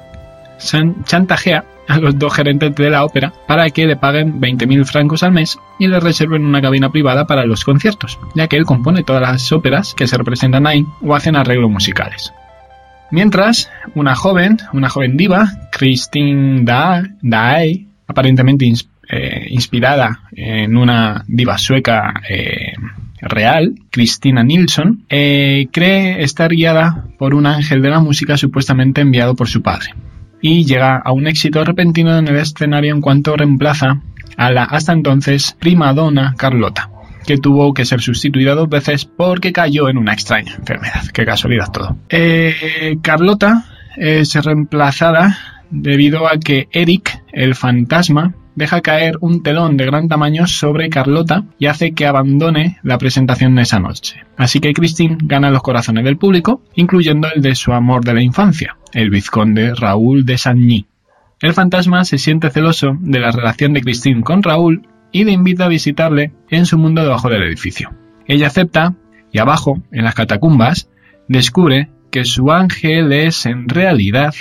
chantajea 0.57 1.65
a 1.87 1.97
los 1.97 2.17
dos 2.17 2.33
gerentes 2.33 2.75
de 2.75 2.89
la 2.89 3.05
ópera 3.05 3.33
para 3.47 3.69
que 3.69 3.85
le 3.85 3.95
paguen 3.95 4.39
20.000 4.39 4.85
francos 4.85 5.23
al 5.23 5.31
mes 5.31 5.59
y 5.79 5.87
le 5.87 5.99
reserven 5.99 6.45
una 6.45 6.61
cabina 6.61 6.91
privada 6.91 7.27
para 7.27 7.45
los 7.45 7.63
conciertos, 7.63 8.19
ya 8.35 8.47
que 8.47 8.57
él 8.57 8.65
compone 8.65 9.03
todas 9.03 9.21
las 9.21 9.51
óperas 9.51 9.93
que 9.93 10.07
se 10.07 10.17
representan 10.17 10.67
ahí 10.67 10.85
o 11.01 11.15
hacen 11.15 11.35
arreglos 11.35 11.69
musicales. 11.69 12.33
Mientras, 13.11 13.71
una 13.93 14.15
joven, 14.15 14.57
una 14.73 14.89
joven 14.89 15.15
diva, 15.15 15.51
Christine 15.71 16.63
Dae, 17.21 17.85
aparentemente 18.07 18.71
eh, 19.09 19.45
inspirada 19.49 20.21
en 20.31 20.75
una 20.75 21.23
diva 21.27 21.57
sueca 21.57 22.21
eh, 22.27 22.73
real, 23.21 23.75
Christina 23.91 24.43
Nilsson, 24.43 25.05
eh, 25.09 25.67
cree 25.71 26.23
estar 26.23 26.51
guiada 26.51 27.05
por 27.19 27.35
un 27.35 27.45
ángel 27.45 27.81
de 27.81 27.89
la 27.91 27.99
música 27.99 28.37
supuestamente 28.37 29.01
enviado 29.01 29.35
por 29.35 29.47
su 29.47 29.61
padre 29.61 29.93
y 30.41 30.65
llega 30.65 30.97
a 30.97 31.11
un 31.11 31.27
éxito 31.27 31.63
repentino 31.63 32.17
en 32.17 32.27
el 32.27 32.37
escenario 32.37 32.93
en 32.93 33.01
cuanto 33.01 33.35
reemplaza 33.35 34.01
a 34.37 34.51
la 34.51 34.63
hasta 34.63 34.93
entonces 34.93 35.55
prima 35.59 35.93
donna 35.93 36.35
Carlota, 36.37 36.89
que 37.25 37.37
tuvo 37.37 37.73
que 37.73 37.85
ser 37.85 38.01
sustituida 38.01 38.55
dos 38.55 38.69
veces 38.69 39.05
porque 39.05 39.53
cayó 39.53 39.89
en 39.89 39.97
una 39.97 40.13
extraña 40.13 40.55
enfermedad. 40.55 41.03
Qué 41.13 41.25
casualidad 41.25 41.71
todo. 41.71 41.97
Eh, 42.09 42.97
Carlota 43.01 43.65
es 43.97 44.35
reemplazada 44.35 45.54
debido 45.69 46.27
a 46.27 46.37
que 46.37 46.67
Eric, 46.71 47.23
el 47.31 47.55
fantasma, 47.55 48.35
deja 48.55 48.81
caer 48.81 49.17
un 49.19 49.43
telón 49.43 49.77
de 49.77 49.85
gran 49.85 50.07
tamaño 50.07 50.47
sobre 50.47 50.89
Carlota 50.89 51.43
y 51.59 51.67
hace 51.67 51.93
que 51.93 52.07
abandone 52.07 52.77
la 52.83 52.97
presentación 52.97 53.59
esa 53.59 53.79
noche. 53.79 54.23
Así 54.37 54.59
que 54.59 54.73
Christine 54.73 55.17
gana 55.23 55.51
los 55.51 55.61
corazones 55.61 56.05
del 56.05 56.17
público, 56.17 56.61
incluyendo 56.73 57.27
el 57.33 57.41
de 57.41 57.55
su 57.55 57.73
amor 57.73 58.03
de 58.03 58.13
la 58.13 58.21
infancia, 58.21 58.77
el 58.93 59.09
vizconde 59.09 59.75
Raúl 59.75 60.25
de 60.25 60.37
Sagny. 60.37 60.87
El 61.41 61.53
fantasma 61.53 62.05
se 62.05 62.17
siente 62.17 62.49
celoso 62.49 62.97
de 62.99 63.19
la 63.19 63.31
relación 63.31 63.73
de 63.73 63.81
Christine 63.81 64.21
con 64.21 64.41
Raúl 64.41 64.87
y 65.11 65.25
le 65.25 65.31
invita 65.31 65.65
a 65.65 65.69
visitarle 65.69 66.31
en 66.49 66.65
su 66.65 66.77
mundo 66.77 67.03
debajo 67.03 67.29
del 67.29 67.43
edificio. 67.43 67.91
Ella 68.25 68.47
acepta 68.47 68.95
y 69.31 69.39
abajo, 69.39 69.81
en 69.91 70.05
las 70.05 70.15
catacumbas, 70.15 70.89
descubre 71.27 71.89
que 72.09 72.23
su 72.23 72.51
ángel 72.51 73.11
es 73.11 73.45
en 73.45 73.67
realidad... 73.67 74.33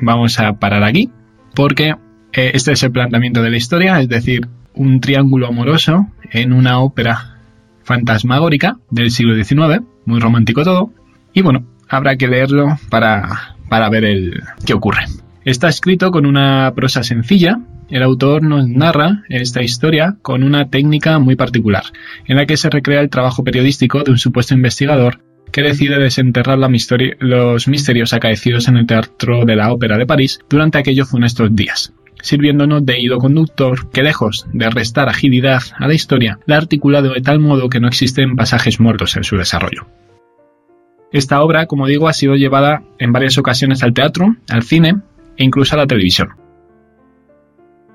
Vamos 0.00 0.38
a 0.40 0.54
parar 0.54 0.84
aquí 0.84 1.10
porque 1.54 1.94
eh, 2.32 2.52
este 2.54 2.72
es 2.72 2.82
el 2.82 2.92
planteamiento 2.92 3.42
de 3.42 3.50
la 3.50 3.56
historia, 3.56 4.00
es 4.00 4.08
decir, 4.08 4.48
un 4.74 5.00
triángulo 5.00 5.48
amoroso 5.48 6.08
en 6.30 6.52
una 6.52 6.80
ópera 6.80 7.38
fantasmagórica 7.82 8.78
del 8.90 9.10
siglo 9.10 9.34
XIX, 9.34 9.82
muy 10.04 10.20
romántico 10.20 10.62
todo, 10.62 10.92
y 11.32 11.42
bueno, 11.42 11.66
habrá 11.88 12.16
que 12.16 12.28
leerlo 12.28 12.78
para, 12.88 13.56
para 13.68 13.88
ver 13.88 14.04
el 14.04 14.42
qué 14.64 14.74
ocurre. 14.74 15.04
Está 15.44 15.68
escrito 15.68 16.10
con 16.10 16.26
una 16.26 16.72
prosa 16.74 17.02
sencilla, 17.02 17.60
el 17.88 18.02
autor 18.02 18.42
nos 18.42 18.68
narra 18.68 19.24
esta 19.28 19.62
historia 19.62 20.16
con 20.22 20.44
una 20.44 20.68
técnica 20.68 21.18
muy 21.18 21.34
particular, 21.34 21.82
en 22.26 22.36
la 22.36 22.46
que 22.46 22.56
se 22.56 22.70
recrea 22.70 23.00
el 23.00 23.10
trabajo 23.10 23.42
periodístico 23.42 24.04
de 24.04 24.12
un 24.12 24.18
supuesto 24.18 24.54
investigador 24.54 25.18
que 25.52 25.62
decide 25.62 25.98
desenterrar 25.98 26.58
los 26.58 27.68
misterios 27.68 28.12
acaecidos 28.12 28.68
en 28.68 28.76
el 28.76 28.86
Teatro 28.86 29.44
de 29.44 29.56
la 29.56 29.72
Ópera 29.72 29.98
de 29.98 30.06
París 30.06 30.40
durante 30.48 30.78
aquellos 30.78 31.08
funestos 31.08 31.54
días 31.54 31.92
sirviéndonos 32.22 32.84
de 32.84 33.00
hilo 33.00 33.18
conductor 33.18 33.90
que 33.90 34.02
lejos 34.02 34.46
de 34.52 34.70
restar 34.70 35.08
agilidad 35.08 35.62
a 35.78 35.86
la 35.86 35.94
historia, 35.94 36.38
la 36.46 36.56
ha 36.56 36.58
articulado 36.58 37.12
de 37.12 37.20
tal 37.20 37.40
modo 37.40 37.68
que 37.68 37.80
no 37.80 37.88
existen 37.88 38.36
pasajes 38.36 38.80
muertos 38.80 39.16
en 39.16 39.24
su 39.24 39.36
desarrollo. 39.36 39.86
Esta 41.12 41.42
obra, 41.42 41.66
como 41.66 41.86
digo, 41.86 42.08
ha 42.08 42.12
sido 42.12 42.36
llevada 42.36 42.82
en 42.98 43.12
varias 43.12 43.36
ocasiones 43.38 43.82
al 43.82 43.94
teatro, 43.94 44.36
al 44.48 44.62
cine 44.62 44.98
e 45.36 45.44
incluso 45.44 45.74
a 45.74 45.78
la 45.78 45.86
televisión. 45.86 46.30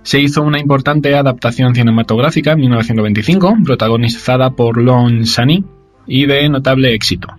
Se 0.03 0.19
hizo 0.19 0.43
una 0.43 0.59
importante 0.59 1.15
adaptación 1.15 1.73
cinematográfica 1.73 2.51
en 2.51 2.59
1925, 2.59 3.57
protagonizada 3.63 4.51
por 4.51 4.77
Lon 4.77 5.23
Chaney 5.23 5.63
y 6.05 6.25
de 6.25 6.47
notable 6.49 6.93
éxito. 6.93 7.29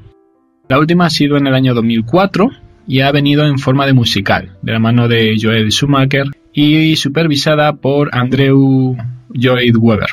La 0.68 0.78
última 0.80 1.06
ha 1.06 1.10
sido 1.10 1.36
en 1.36 1.46
el 1.46 1.54
año 1.54 1.74
2004 1.74 2.50
y 2.88 3.00
ha 3.00 3.12
venido 3.12 3.46
en 3.46 3.58
forma 3.58 3.86
de 3.86 3.92
musical, 3.92 4.56
de 4.62 4.72
la 4.72 4.80
mano 4.80 5.06
de 5.06 5.36
Joel 5.40 5.70
Schumacher 5.70 6.26
y 6.52 6.96
supervisada 6.96 7.74
por 7.76 8.10
Andrew 8.12 8.96
Lloyd 9.32 9.76
Webber, 9.76 10.08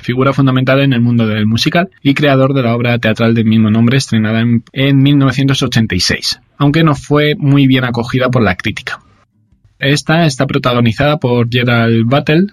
figura 0.00 0.32
fundamental 0.32 0.80
en 0.80 0.94
el 0.94 1.02
mundo 1.02 1.26
del 1.26 1.46
musical 1.46 1.90
y 2.02 2.14
creador 2.14 2.54
de 2.54 2.62
la 2.62 2.74
obra 2.74 2.98
teatral 2.98 3.34
del 3.34 3.44
mismo 3.44 3.70
nombre 3.70 3.98
estrenada 3.98 4.40
en, 4.72 5.02
1986, 5.02 6.40
aunque 6.56 6.82
no 6.82 6.94
fue 6.94 7.34
muy 7.36 7.66
bien 7.66 7.84
acogida 7.84 8.30
por 8.30 8.42
la 8.42 8.56
crítica. 8.56 9.00
Esta 9.78 10.24
está 10.24 10.46
protagonizada 10.46 11.18
por 11.18 11.48
Gerald 11.50 12.06
Battle, 12.06 12.46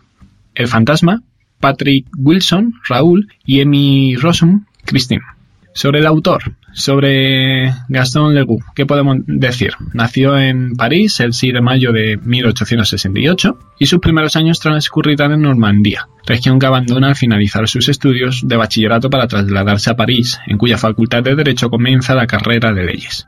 el 0.55 0.67
fantasma, 0.67 1.23
Patrick 1.59 2.07
Wilson, 2.17 2.73
Raúl 2.89 3.29
y 3.45 3.61
Amy 3.61 4.15
Rossum, 4.15 4.65
Christine. 4.85 5.36
Sobre 5.77 5.99
el 5.99 6.07
autor, 6.07 6.55
sobre 6.73 7.71
Gaston 7.87 8.33
Leroux, 8.33 8.63
¿qué 8.73 8.87
podemos 8.87 9.17
decir? 9.27 9.73
Nació 9.93 10.35
en 10.35 10.75
París 10.75 11.19
el 11.19 11.33
6 11.33 11.53
de 11.53 11.61
mayo 11.61 11.91
de 11.91 12.17
1868 12.17 13.59
y 13.77 13.85
sus 13.85 13.99
primeros 13.99 14.35
años 14.35 14.59
transcurrirán 14.59 15.33
en 15.33 15.43
Normandía, 15.43 16.07
región 16.25 16.57
que 16.57 16.65
abandona 16.65 17.09
al 17.09 17.15
finalizar 17.15 17.67
sus 17.67 17.89
estudios 17.89 18.41
de 18.47 18.57
bachillerato 18.57 19.11
para 19.11 19.27
trasladarse 19.27 19.91
a 19.91 19.95
París, 19.95 20.39
en 20.47 20.57
cuya 20.57 20.79
facultad 20.79 21.21
de 21.21 21.35
Derecho 21.35 21.69
comienza 21.69 22.15
la 22.15 22.25
carrera 22.25 22.73
de 22.73 22.83
leyes. 22.83 23.27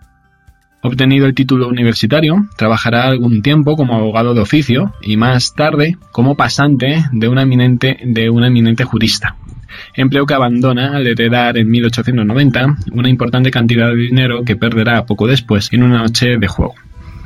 Obtenido 0.81 1.27
el 1.27 1.35
título 1.35 1.67
universitario, 1.67 2.47
trabajará 2.57 3.03
algún 3.03 3.43
tiempo 3.43 3.75
como 3.75 3.95
abogado 3.95 4.33
de 4.33 4.41
oficio 4.41 4.95
y 5.03 5.17
más 5.17 5.53
tarde 5.53 5.97
como 6.11 6.35
pasante 6.35 7.05
de 7.11 7.27
una 7.27 7.43
eminente, 7.43 7.99
de 8.03 8.31
una 8.31 8.47
eminente 8.47 8.85
jurista, 8.85 9.35
empleo 9.93 10.25
que 10.25 10.33
abandona 10.33 10.95
al 10.95 11.07
heredar 11.07 11.57
en 11.57 11.69
1890 11.69 12.77
una 12.91 13.09
importante 13.09 13.51
cantidad 13.51 13.89
de 13.89 13.95
dinero 13.95 14.43
que 14.43 14.55
perderá 14.55 15.05
poco 15.05 15.27
después 15.27 15.71
en 15.71 15.83
una 15.83 15.99
noche 15.99 16.37
de 16.37 16.47
juego. 16.47 16.75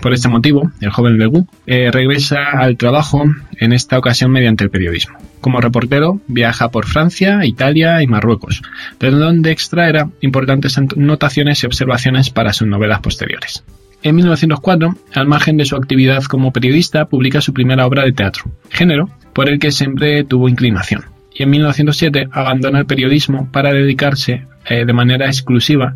Por 0.04 0.12
este 0.12 0.28
motivo, 0.28 0.70
el 0.82 0.90
joven 0.90 1.18
Leroux 1.18 1.48
eh, 1.66 1.90
regresa 1.90 2.50
al 2.58 2.76
trabajo, 2.76 3.24
en 3.58 3.72
esta 3.72 3.98
ocasión 3.98 4.32
mediante 4.32 4.66
el 4.66 4.70
periodismo. 4.70 5.18
Como 5.40 5.62
reportero, 5.62 6.20
viaja 6.28 6.72
por 6.72 6.88
Francia, 6.88 7.46
Italia 7.46 8.04
y 8.04 8.08
Marruecos, 8.08 8.62
de 9.00 9.12
donde 9.12 9.52
extraerá 9.52 10.10
importantes 10.20 10.78
anotaciones 10.78 11.64
y 11.64 11.68
observaciones 11.68 12.32
para 12.32 12.52
sus 12.52 12.68
novelas 12.68 13.00
posteriores. 13.00 13.64
En 14.02 14.16
1904, 14.16 14.94
al 15.14 15.28
margen 15.28 15.56
de 15.56 15.64
su 15.64 15.78
actividad 15.78 16.22
como 16.26 16.52
periodista, 16.52 17.06
publica 17.06 17.40
su 17.40 17.54
primera 17.54 17.88
obra 17.88 18.04
de 18.04 18.12
teatro, 18.12 18.44
género 18.72 19.10
por 19.32 19.48
el 19.48 19.58
que 19.58 19.72
siempre 19.72 20.26
tuvo 20.26 20.50
inclinación 20.50 21.13
y 21.36 21.44
en 21.44 21.50
1907 21.50 22.30
abandona 22.32 22.80
el 22.80 22.86
periodismo 22.86 23.50
para 23.52 23.74
dedicarse 23.74 24.46
eh, 24.66 24.86
de 24.86 24.94
manera 24.94 25.28
exclusiva 25.28 25.96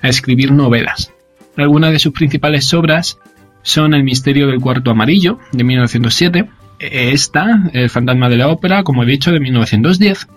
a 0.00 0.08
escribir 0.08 0.52
novelas. 0.52 1.12
Algunas 1.56 1.92
de 1.92 1.98
sus 1.98 2.12
principales 2.12 2.72
obras 2.74 3.18
son 3.62 3.94
El 3.94 4.04
misterio 4.04 4.46
del 4.46 4.60
cuarto 4.60 4.90
amarillo, 4.90 5.40
de 5.52 5.64
1907, 5.64 6.48
esta, 6.78 7.70
El 7.72 7.90
fantasma 7.90 8.28
de 8.28 8.36
la 8.36 8.48
ópera, 8.48 8.82
como 8.84 9.02
he 9.02 9.06
dicho, 9.06 9.32
de 9.32 9.40
1910, 9.40 10.28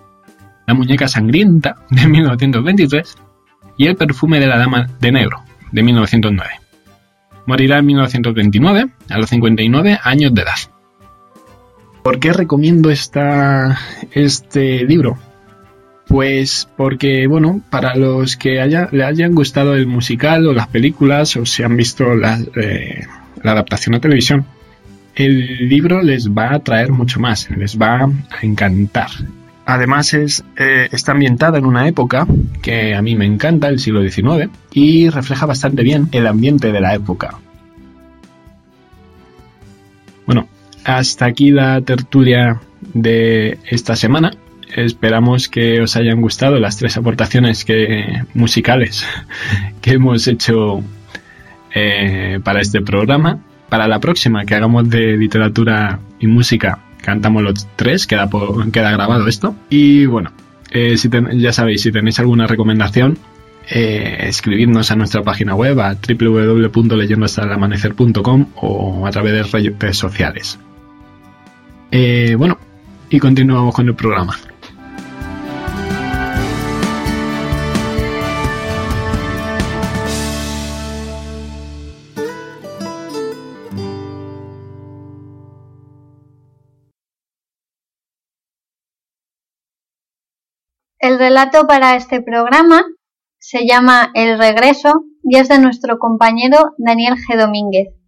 La 0.66 0.74
muñeca 0.74 1.06
sangrienta, 1.06 1.76
de 1.90 2.06
1923, 2.08 3.16
y 3.76 3.86
El 3.86 3.96
perfume 3.96 4.40
de 4.40 4.46
la 4.46 4.58
dama 4.58 4.88
de 5.00 5.12
negro, 5.12 5.44
de 5.70 5.82
1909. 5.82 6.50
Morirá 7.46 7.78
en 7.78 7.86
1929, 7.86 8.86
a 9.08 9.18
los 9.18 9.30
59 9.30 9.98
años 10.02 10.34
de 10.34 10.42
edad. 10.42 10.79
¿Por 12.02 12.18
qué 12.18 12.32
recomiendo 12.32 12.90
esta, 12.90 13.78
este 14.12 14.84
libro? 14.84 15.18
Pues 16.08 16.68
porque, 16.76 17.26
bueno, 17.26 17.60
para 17.70 17.94
los 17.94 18.36
que 18.36 18.54
le 18.90 19.04
hayan 19.04 19.34
gustado 19.34 19.74
el 19.74 19.86
musical 19.86 20.46
o 20.46 20.52
las 20.52 20.68
películas 20.68 21.36
o 21.36 21.46
se 21.46 21.64
han 21.64 21.76
visto 21.76 22.14
la, 22.14 22.40
eh, 22.56 23.06
la 23.42 23.52
adaptación 23.52 23.94
a 23.94 24.00
televisión, 24.00 24.44
el 25.14 25.68
libro 25.68 26.02
les 26.02 26.30
va 26.30 26.48
a 26.48 26.54
atraer 26.56 26.90
mucho 26.90 27.20
más, 27.20 27.48
les 27.50 27.78
va 27.78 28.04
a 28.04 28.10
encantar. 28.42 29.10
Además 29.66 30.14
es, 30.14 30.42
eh, 30.56 30.88
está 30.90 31.12
ambientada 31.12 31.58
en 31.58 31.66
una 31.66 31.86
época 31.86 32.26
que 32.62 32.94
a 32.94 33.02
mí 33.02 33.14
me 33.14 33.26
encanta, 33.26 33.68
el 33.68 33.78
siglo 33.78 34.02
XIX, 34.02 34.48
y 34.72 35.08
refleja 35.10 35.46
bastante 35.46 35.82
bien 35.82 36.08
el 36.10 36.26
ambiente 36.26 36.72
de 36.72 36.80
la 36.80 36.94
época. 36.94 37.38
Hasta 40.84 41.26
aquí 41.26 41.50
la 41.50 41.80
tertulia 41.82 42.60
de 42.80 43.58
esta 43.66 43.96
semana. 43.96 44.32
Esperamos 44.74 45.48
que 45.48 45.80
os 45.80 45.96
hayan 45.96 46.20
gustado 46.20 46.58
las 46.58 46.76
tres 46.76 46.96
aportaciones 46.96 47.64
que, 47.64 48.22
musicales 48.34 49.04
que 49.80 49.92
hemos 49.92 50.26
hecho 50.28 50.82
eh, 51.74 52.40
para 52.44 52.60
este 52.60 52.80
programa. 52.80 53.40
Para 53.68 53.86
la 53.86 54.00
próxima 54.00 54.44
que 54.44 54.54
hagamos 54.56 54.90
de 54.90 55.16
literatura 55.16 56.00
y 56.18 56.26
música, 56.26 56.80
cantamos 57.02 57.42
los 57.42 57.68
tres, 57.76 58.06
queda, 58.06 58.28
queda 58.72 58.90
grabado 58.90 59.28
esto. 59.28 59.54
Y 59.68 60.06
bueno, 60.06 60.32
eh, 60.72 60.96
ya 61.34 61.52
sabéis, 61.52 61.82
si 61.82 61.92
tenéis 61.92 62.18
alguna 62.18 62.48
recomendación, 62.48 63.18
eh, 63.68 64.24
escribidnos 64.26 64.90
a 64.90 64.96
nuestra 64.96 65.22
página 65.22 65.54
web 65.54 65.78
a 65.78 65.96
o 68.56 69.06
a 69.06 69.10
través 69.10 69.32
de 69.32 69.72
redes 69.78 69.96
sociales. 69.96 70.58
Eh, 71.92 72.34
bueno, 72.36 72.56
y 73.08 73.18
continuamos 73.18 73.74
con 73.74 73.88
el 73.88 73.96
programa. 73.96 74.36
El 91.00 91.18
relato 91.18 91.66
para 91.66 91.96
este 91.96 92.20
programa 92.20 92.84
se 93.38 93.66
llama 93.66 94.10
El 94.14 94.38
regreso 94.38 95.04
y 95.24 95.38
es 95.38 95.48
de 95.48 95.58
nuestro 95.58 95.98
compañero 95.98 96.74
Daniel 96.76 97.14
G. 97.14 97.38
Domínguez. 97.38 97.99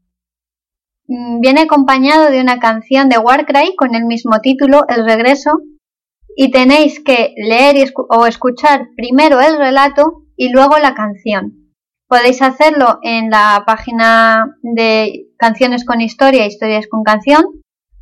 Mm, 1.14 1.40
viene 1.40 1.60
acompañado 1.60 2.30
de 2.30 2.40
una 2.40 2.58
canción 2.58 3.10
de 3.10 3.18
Warcry 3.18 3.76
con 3.76 3.94
el 3.94 4.06
mismo 4.06 4.40
título, 4.40 4.84
El 4.88 5.04
regreso, 5.04 5.50
y 6.34 6.50
tenéis 6.50 7.04
que 7.04 7.34
leer 7.36 7.92
o 8.08 8.24
escuchar 8.24 8.88
primero 8.96 9.38
el 9.42 9.58
relato 9.58 10.22
y 10.36 10.48
luego 10.48 10.78
la 10.78 10.94
canción. 10.94 11.74
Podéis 12.08 12.40
hacerlo 12.40 12.98
en 13.02 13.28
la 13.28 13.62
página 13.66 14.56
de 14.62 15.26
Canciones 15.36 15.84
con 15.84 16.00
Historia, 16.00 16.46
Historias 16.46 16.86
con 16.88 17.02
Canción 17.02 17.44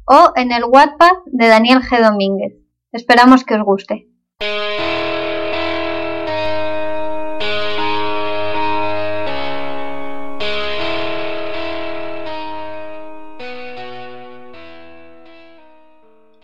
o 0.07 0.31
en 0.37 0.53
el 0.53 0.63
WhatsApp 0.65 1.25
de 1.27 1.49
Daniel 1.49 1.81
G. 1.81 2.01
Domínguez. 2.01 2.55
Esperamos 2.93 3.43
que 3.45 3.55
os 3.55 3.65
guste. 3.65 4.07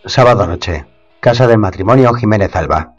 Sábado 0.07 0.47
noche. 0.47 0.85
Casa 1.19 1.47
del 1.47 1.57
matrimonio 1.57 2.13
Jiménez 2.13 2.55
Alba. 2.55 2.93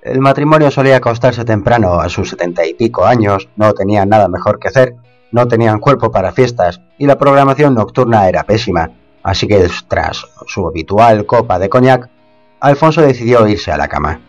El 0.00 0.20
matrimonio 0.20 0.70
solía 0.70 0.98
acostarse 0.98 1.44
temprano 1.44 1.98
a 1.98 2.08
sus 2.08 2.30
setenta 2.30 2.64
y 2.64 2.74
pico 2.74 3.04
años, 3.04 3.48
no 3.56 3.72
tenían 3.72 4.10
nada 4.10 4.28
mejor 4.28 4.60
que 4.60 4.68
hacer, 4.68 4.94
no 5.32 5.48
tenían 5.48 5.80
cuerpo 5.80 6.12
para 6.12 6.30
fiestas 6.30 6.80
y 6.98 7.06
la 7.06 7.18
programación 7.18 7.74
nocturna 7.74 8.28
era 8.28 8.44
pésima, 8.44 8.92
así 9.24 9.48
que 9.48 9.68
tras 9.88 10.24
su 10.46 10.68
habitual 10.68 11.26
copa 11.26 11.58
de 11.58 11.68
coñac, 11.68 12.08
Alfonso 12.60 13.02
decidió 13.02 13.48
irse 13.48 13.72
a 13.72 13.76
la 13.76 13.88
cama. 13.88 14.20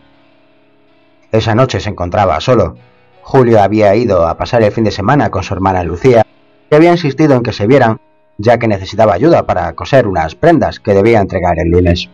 Esa 1.32 1.54
noche 1.54 1.80
se 1.80 1.92
encontraba 1.92 2.40
solo. 2.40 2.78
Julio 3.22 3.62
había 3.62 3.94
ido 3.96 4.26
a 4.26 4.38
pasar 4.38 4.64
el 4.64 4.72
fin 4.72 4.86
de 4.86 4.92
semana 4.92 5.30
con 5.30 5.44
su 5.44 5.54
hermana 5.54 5.84
Lucía 5.84 6.26
y 6.72 6.76
había 6.76 6.92
insistido 6.92 7.36
en 7.36 7.44
que 7.44 7.54
se 7.54 7.68
vieran 7.68 8.00
ya 8.38 8.58
que 8.58 8.68
necesitaba 8.68 9.14
ayuda 9.14 9.46
para 9.46 9.74
coser 9.74 10.08
unas 10.08 10.36
prendas 10.36 10.80
que 10.80 10.94
debía 10.94 11.20
entregar 11.20 11.60
el 11.60 11.70
lunes. 11.70 12.10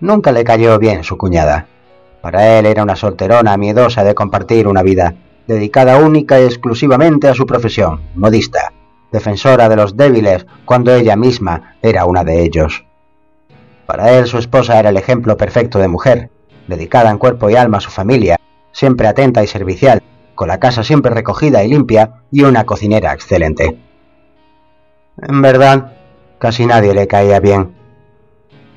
Nunca 0.00 0.32
le 0.32 0.44
cayó 0.44 0.78
bien 0.78 1.04
su 1.04 1.16
cuñada. 1.16 1.66
Para 2.20 2.58
él 2.58 2.66
era 2.66 2.82
una 2.82 2.96
solterona 2.96 3.56
miedosa 3.56 4.04
de 4.04 4.14
compartir 4.14 4.66
una 4.66 4.82
vida, 4.82 5.14
dedicada 5.46 5.98
única 5.98 6.40
y 6.40 6.44
exclusivamente 6.44 7.28
a 7.28 7.34
su 7.34 7.46
profesión, 7.46 8.00
modista, 8.14 8.72
defensora 9.10 9.68
de 9.68 9.76
los 9.76 9.96
débiles 9.96 10.46
cuando 10.64 10.94
ella 10.94 11.16
misma 11.16 11.76
era 11.82 12.04
una 12.04 12.24
de 12.24 12.42
ellos. 12.42 12.84
Para 13.86 14.18
él 14.18 14.26
su 14.26 14.38
esposa 14.38 14.78
era 14.78 14.90
el 14.90 14.98
ejemplo 14.98 15.36
perfecto 15.36 15.78
de 15.78 15.88
mujer, 15.88 16.30
dedicada 16.66 17.10
en 17.10 17.18
cuerpo 17.18 17.48
y 17.48 17.56
alma 17.56 17.78
a 17.78 17.80
su 17.80 17.90
familia, 17.90 18.36
siempre 18.72 19.08
atenta 19.08 19.42
y 19.42 19.46
servicial, 19.46 20.02
con 20.34 20.48
la 20.48 20.60
casa 20.60 20.84
siempre 20.84 21.12
recogida 21.12 21.64
y 21.64 21.68
limpia 21.68 22.22
y 22.30 22.42
una 22.42 22.64
cocinera 22.64 23.12
excelente. 23.12 23.87
En 25.20 25.42
verdad, 25.42 25.92
casi 26.38 26.66
nadie 26.66 26.94
le 26.94 27.08
caía 27.08 27.40
bien. 27.40 27.74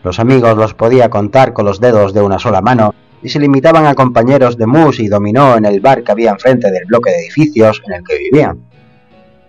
Los 0.04 0.20
amigos 0.20 0.58
los 0.58 0.74
podía 0.74 1.10
contar 1.10 1.54
con 1.54 1.66
los 1.66 1.80
dedos 1.80 2.14
de 2.14 2.22
una 2.22 2.40
sola 2.40 2.62
mano 2.62 2.96
y 3.22 3.30
se 3.30 3.40
limitaban 3.40 3.86
a 3.86 3.94
compañeros 3.94 4.58
de 4.58 4.66
mus 4.66 5.00
y 5.00 5.08
dominó 5.08 5.56
en 5.56 5.66
el 5.66 5.80
bar 5.80 6.04
que 6.04 6.12
había 6.12 6.32
enfrente 6.32 6.72
del 6.72 6.86
bloque 6.86 7.12
de 7.12 7.20
edificios 7.20 7.84
en 7.86 7.94
el 7.94 8.04
que 8.04 8.18
vivían. 8.18 8.60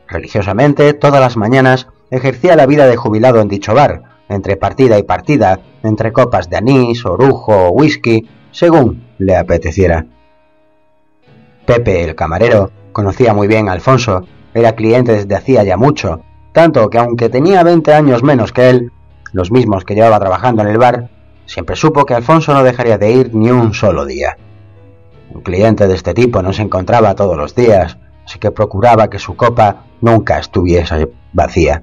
Religiosamente, 0.07 0.93
todas 0.93 1.21
las 1.21 1.39
mañanas 1.39 1.89
ejercía 2.11 2.57
la 2.57 2.67
vida 2.67 2.87
de 2.87 2.97
jubilado 2.97 3.41
en 3.41 3.49
dicho 3.49 3.73
bar, 3.73 4.03
entre 4.29 4.57
partida 4.57 4.99
y 4.99 5.05
partida, 5.05 5.61
entre 5.83 6.13
copas 6.13 6.51
de 6.51 6.59
anís, 6.59 7.07
orujo 7.07 7.69
o 7.69 7.71
whisky, 7.71 8.29
según 8.51 9.07
le 9.17 9.37
apeteciera. 9.37 10.05
Pepe, 11.65 12.05
el 12.05 12.15
camarero, 12.15 12.71
conocía 12.93 13.33
muy 13.33 13.49
bien 13.49 13.71
a 13.71 13.73
Alfonso, 13.73 14.27
era 14.53 14.73
cliente 14.73 15.13
desde 15.13 15.35
hacía 15.35 15.65
ya 15.65 15.79
mucho, 15.79 16.21
tanto 16.53 16.91
que 16.91 16.99
aunque 16.99 17.29
tenía 17.29 17.63
20 17.63 17.93
años 17.93 18.23
menos 18.23 18.53
que 18.53 18.69
él, 18.71 18.93
los 19.33 19.51
mismos 19.51 19.85
que 19.85 19.95
llevaba 19.95 20.21
trabajando 20.21 20.63
en 20.63 20.69
el 20.69 20.79
bar, 20.79 21.09
siempre 21.47 21.77
supo 21.77 22.05
que 22.05 22.15
Alfonso 22.15 22.53
no 22.53 22.63
dejaría 22.63 22.99
de 22.99 23.11
ir 23.11 23.35
ni 23.35 23.51
un 23.51 23.73
solo 23.73 24.05
día. 24.05 24.37
Un 25.31 25.41
cliente 25.41 25.89
de 25.89 25.95
este 25.95 26.13
tipo 26.13 26.43
no 26.43 26.53
se 26.53 26.63
encontraba 26.63 27.15
todos 27.15 27.37
los 27.37 27.55
días, 27.55 27.97
así 28.27 28.39
que 28.39 28.51
procuraba 28.51 29.09
que 29.09 29.19
su 29.19 29.35
copa 29.35 29.85
nunca 30.03 30.39
estuviese 30.39 31.11
vacía. 31.33 31.83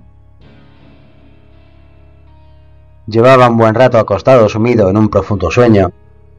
Llevaba 3.08 3.50
un 3.50 3.58
buen 3.58 3.74
rato 3.74 3.98
acostado 3.98 4.48
sumido 4.50 4.88
en 4.90 4.98
un 4.98 5.10
profundo 5.10 5.50
sueño, 5.50 5.92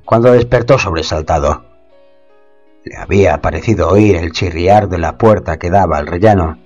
cuando 0.05 0.31
despertó 0.31 0.78
sobresaltado. 0.78 1.65
Le 2.85 2.97
había 2.97 3.40
parecido 3.40 3.89
oír 3.89 4.16
el 4.16 4.31
chirriar 4.31 4.89
de 4.89 4.98
la 4.98 5.19
puerta 5.19 5.59
que 5.59 5.69
daba 5.69 5.98
al 5.98 6.07
rellano 6.07 6.59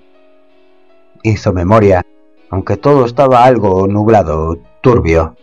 hizo 1.29 1.53
memoria, 1.53 2.05
aunque 2.49 2.77
todo 2.77 3.05
estaba 3.05 3.43
algo 3.43 3.87
nublado, 3.87 4.57
turbio. 4.81 5.35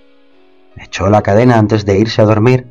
Echó 0.76 1.10
la 1.10 1.22
cadena 1.22 1.59
antes 1.59 1.84
de 1.84 1.98
irse 1.98 2.22
a 2.22 2.26
dormir. 2.26 2.66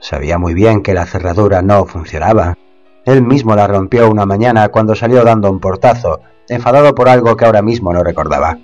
Sabía 0.00 0.38
muy 0.38 0.54
bien 0.54 0.82
que 0.82 0.94
la 0.94 1.06
cerradura 1.06 1.62
no 1.62 1.84
funcionaba. 1.86 2.56
Él 3.04 3.22
mismo 3.22 3.56
la 3.56 3.66
rompió 3.66 4.10
una 4.10 4.26
mañana 4.26 4.68
cuando 4.68 4.94
salió 4.94 5.24
dando 5.24 5.50
un 5.50 5.60
portazo, 5.60 6.20
enfadado 6.48 6.94
por 6.94 7.08
algo 7.08 7.36
que 7.36 7.44
ahora 7.44 7.62
mismo 7.62 7.92
no 7.92 8.04
recordaba. 8.04 8.58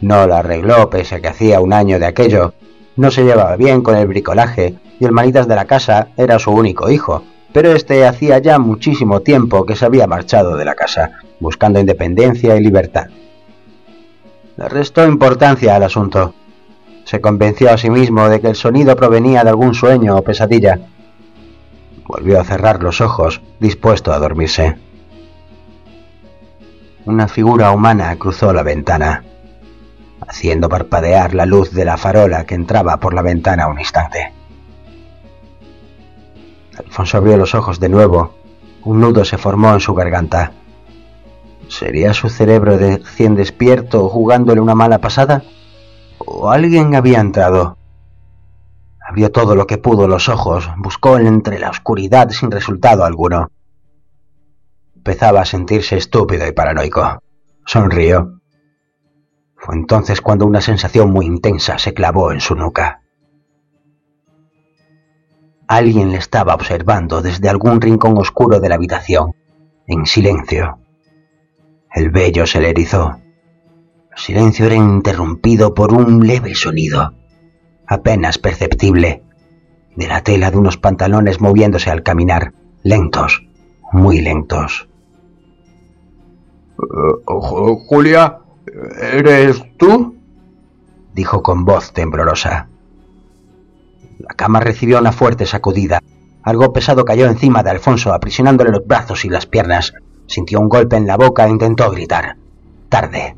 No 0.00 0.26
la 0.26 0.38
arregló 0.38 0.90
pese 0.90 1.14
a 1.14 1.20
que 1.20 1.28
hacía 1.28 1.60
un 1.60 1.72
año 1.72 1.98
de 1.98 2.06
aquello. 2.06 2.54
No 2.96 3.10
se 3.10 3.24
llevaba 3.24 3.56
bien 3.56 3.82
con 3.82 3.96
el 3.96 4.08
bricolaje 4.08 4.74
y 4.98 5.04
el 5.04 5.12
manitas 5.12 5.46
de 5.46 5.54
la 5.54 5.64
casa 5.64 6.08
era 6.16 6.38
su 6.38 6.50
único 6.50 6.90
hijo, 6.90 7.22
pero 7.52 7.72
este 7.72 8.06
hacía 8.06 8.38
ya 8.38 8.58
muchísimo 8.58 9.20
tiempo 9.20 9.66
que 9.66 9.76
se 9.76 9.84
había 9.84 10.06
marchado 10.06 10.56
de 10.56 10.64
la 10.64 10.74
casa, 10.74 11.20
buscando 11.40 11.78
independencia 11.78 12.56
y 12.56 12.60
libertad. 12.60 13.06
Le 14.56 14.68
restó 14.68 15.06
importancia 15.06 15.76
al 15.76 15.82
asunto. 15.82 16.34
Se 17.04 17.20
convenció 17.20 17.70
a 17.70 17.78
sí 17.78 17.90
mismo 17.90 18.28
de 18.28 18.40
que 18.40 18.48
el 18.48 18.56
sonido 18.56 18.96
provenía 18.96 19.42
de 19.42 19.50
algún 19.50 19.74
sueño 19.74 20.16
o 20.16 20.22
pesadilla. 20.22 20.80
Volvió 22.06 22.40
a 22.40 22.44
cerrar 22.44 22.82
los 22.82 23.00
ojos, 23.00 23.40
dispuesto 23.60 24.12
a 24.12 24.18
dormirse. 24.18 24.76
Una 27.04 27.28
figura 27.28 27.72
humana 27.72 28.14
cruzó 28.16 28.52
la 28.52 28.62
ventana, 28.62 29.24
haciendo 30.26 30.68
parpadear 30.68 31.34
la 31.34 31.46
luz 31.46 31.72
de 31.72 31.84
la 31.84 31.96
farola 31.96 32.44
que 32.44 32.54
entraba 32.54 32.98
por 32.98 33.12
la 33.14 33.22
ventana 33.22 33.66
un 33.66 33.80
instante. 33.80 34.32
Alfonso 36.78 37.18
abrió 37.18 37.36
los 37.36 37.54
ojos 37.54 37.80
de 37.80 37.88
nuevo. 37.88 38.34
Un 38.84 39.00
nudo 39.00 39.24
se 39.24 39.38
formó 39.38 39.72
en 39.74 39.80
su 39.80 39.94
garganta. 39.94 40.52
¿Sería 41.68 42.12
su 42.14 42.28
cerebro 42.28 42.76
de 42.76 42.98
recién 42.98 43.34
despierto 43.34 44.08
jugándole 44.08 44.60
una 44.60 44.74
mala 44.74 44.98
pasada? 44.98 45.42
¿O 46.18 46.50
alguien 46.50 46.94
había 46.94 47.20
entrado? 47.20 47.78
Abrió 49.08 49.30
todo 49.30 49.54
lo 49.54 49.66
que 49.66 49.78
pudo 49.78 50.08
los 50.08 50.28
ojos, 50.28 50.70
buscó 50.76 51.18
entre 51.18 51.58
la 51.58 51.70
oscuridad 51.70 52.30
sin 52.30 52.50
resultado 52.50 53.04
alguno. 53.04 53.50
Empezaba 54.96 55.42
a 55.42 55.44
sentirse 55.44 55.96
estúpido 55.96 56.46
y 56.46 56.52
paranoico. 56.52 57.22
Sonrió. 57.66 58.40
Fue 59.56 59.74
entonces 59.74 60.20
cuando 60.20 60.46
una 60.46 60.60
sensación 60.60 61.10
muy 61.10 61.26
intensa 61.26 61.78
se 61.78 61.94
clavó 61.94 62.32
en 62.32 62.40
su 62.40 62.54
nuca. 62.54 63.01
Alguien 65.72 66.10
le 66.12 66.18
estaba 66.18 66.54
observando 66.54 67.22
desde 67.22 67.48
algún 67.48 67.80
rincón 67.80 68.18
oscuro 68.18 68.60
de 68.60 68.68
la 68.68 68.74
habitación, 68.74 69.34
en 69.86 70.04
silencio. 70.04 70.80
El 71.94 72.10
vello 72.10 72.46
se 72.46 72.60
le 72.60 72.68
erizó. 72.68 73.16
El 74.10 74.18
silencio 74.18 74.66
era 74.66 74.74
interrumpido 74.74 75.72
por 75.72 75.94
un 75.94 76.26
leve 76.26 76.54
sonido, 76.54 77.14
apenas 77.86 78.36
perceptible, 78.36 79.22
de 79.96 80.08
la 80.08 80.22
tela 80.22 80.50
de 80.50 80.58
unos 80.58 80.76
pantalones 80.76 81.40
moviéndose 81.40 81.90
al 81.90 82.02
caminar, 82.02 82.52
lentos, 82.82 83.42
muy 83.92 84.20
lentos. 84.20 84.90
Julia, 87.88 88.40
¿eres 89.00 89.62
tú? 89.78 90.18
dijo 91.14 91.42
con 91.42 91.64
voz 91.64 91.94
temblorosa. 91.94 92.68
La 94.22 94.34
cama 94.36 94.60
recibió 94.60 95.00
una 95.00 95.10
fuerte 95.10 95.46
sacudida. 95.46 96.00
Algo 96.44 96.72
pesado 96.72 97.04
cayó 97.04 97.26
encima 97.26 97.64
de 97.64 97.70
Alfonso, 97.70 98.12
aprisionándole 98.12 98.70
los 98.70 98.86
brazos 98.86 99.24
y 99.24 99.28
las 99.28 99.46
piernas. 99.46 99.94
Sintió 100.28 100.60
un 100.60 100.68
golpe 100.68 100.96
en 100.96 101.08
la 101.08 101.16
boca 101.16 101.44
e 101.44 101.50
intentó 101.50 101.90
gritar. 101.90 102.36
Tarde. 102.88 103.34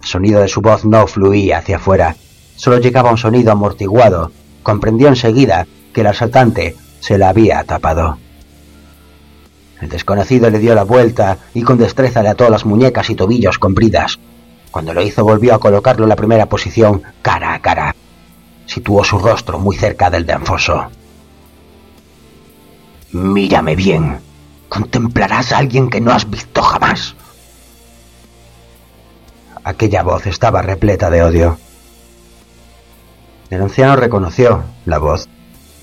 El 0.00 0.06
sonido 0.06 0.40
de 0.40 0.46
su 0.46 0.60
voz 0.60 0.84
no 0.84 1.08
fluía 1.08 1.58
hacia 1.58 1.76
afuera. 1.76 2.14
Solo 2.54 2.78
llegaba 2.78 3.10
un 3.10 3.18
sonido 3.18 3.50
amortiguado. 3.50 4.30
Comprendió 4.62 5.08
enseguida 5.08 5.66
que 5.92 6.02
el 6.02 6.06
asaltante 6.06 6.76
se 7.00 7.18
la 7.18 7.30
había 7.30 7.64
tapado. 7.64 8.18
El 9.80 9.88
desconocido 9.88 10.50
le 10.50 10.60
dio 10.60 10.74
la 10.76 10.84
vuelta 10.84 11.38
y 11.52 11.62
con 11.62 11.78
destreza 11.78 12.22
le 12.22 12.28
ató 12.28 12.48
las 12.48 12.64
muñecas 12.64 13.10
y 13.10 13.16
tobillos 13.16 13.58
con 13.58 13.74
bridas. 13.74 14.20
Cuando 14.70 14.94
lo 14.94 15.02
hizo 15.02 15.24
volvió 15.24 15.54
a 15.54 15.60
colocarlo 15.60 16.04
en 16.04 16.10
la 16.10 16.16
primera 16.16 16.46
posición, 16.46 17.02
cara 17.22 17.54
a 17.54 17.60
cara. 17.60 17.94
Situó 18.68 19.02
su 19.02 19.18
rostro 19.18 19.58
muy 19.58 19.76
cerca 19.76 20.10
del 20.10 20.26
de 20.26 20.34
Alfonso. 20.34 20.88
Mírame 23.12 23.74
bien. 23.74 24.20
Contemplarás 24.68 25.52
a 25.52 25.58
alguien 25.58 25.88
que 25.88 26.02
no 26.02 26.12
has 26.12 26.28
visto 26.28 26.60
jamás. 26.60 27.16
Aquella 29.64 30.02
voz 30.02 30.26
estaba 30.26 30.60
repleta 30.60 31.08
de 31.08 31.22
odio. 31.22 31.58
El 33.48 33.62
anciano 33.62 33.96
reconoció 33.96 34.64
la 34.84 34.98
voz. 34.98 35.26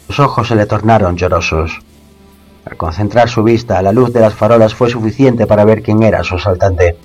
Sus 0.06 0.20
ojos 0.20 0.48
se 0.48 0.56
le 0.56 0.68
tornaron 0.68 1.18
llorosos. 1.18 1.82
Al 2.66 2.78
concentrar 2.78 3.30
su 3.30 3.42
vista 3.42 3.80
a 3.80 3.82
la 3.82 3.92
luz 3.92 4.14
de 4.14 4.20
las 4.20 4.36
farolas 4.36 4.76
fue 4.76 4.92
suficiente 4.92 5.48
para 5.48 5.66
ver 5.66 5.82
quién 5.82 6.04
era 6.04 6.24
su 6.24 6.36
asaltante. 6.36 6.96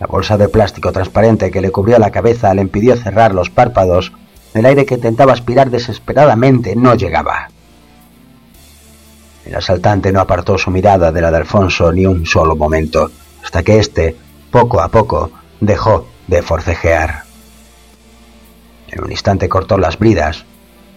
La 0.00 0.08
bolsa 0.08 0.36
de 0.36 0.48
plástico 0.48 0.90
transparente 0.90 1.52
que 1.52 1.60
le 1.60 1.70
cubrió 1.70 2.00
la 2.00 2.10
cabeza 2.10 2.52
le 2.54 2.62
impidió 2.62 2.96
cerrar 2.96 3.32
los 3.32 3.50
párpados. 3.50 4.12
El 4.54 4.66
aire 4.66 4.86
que 4.86 4.94
intentaba 4.94 5.32
aspirar 5.32 5.70
desesperadamente 5.70 6.74
no 6.74 6.94
llegaba. 6.94 7.48
El 9.44 9.54
asaltante 9.54 10.12
no 10.12 10.20
apartó 10.20 10.58
su 10.58 10.70
mirada 10.70 11.12
de 11.12 11.20
la 11.20 11.30
de 11.30 11.38
Alfonso 11.38 11.92
ni 11.92 12.06
un 12.06 12.26
solo 12.26 12.56
momento, 12.56 13.10
hasta 13.42 13.62
que 13.62 13.78
éste, 13.78 14.16
poco 14.50 14.80
a 14.80 14.88
poco, 14.88 15.30
dejó 15.60 16.06
de 16.26 16.42
forcejear. 16.42 17.22
En 18.88 19.04
un 19.04 19.10
instante 19.10 19.48
cortó 19.48 19.78
las 19.78 19.98
bridas. 19.98 20.44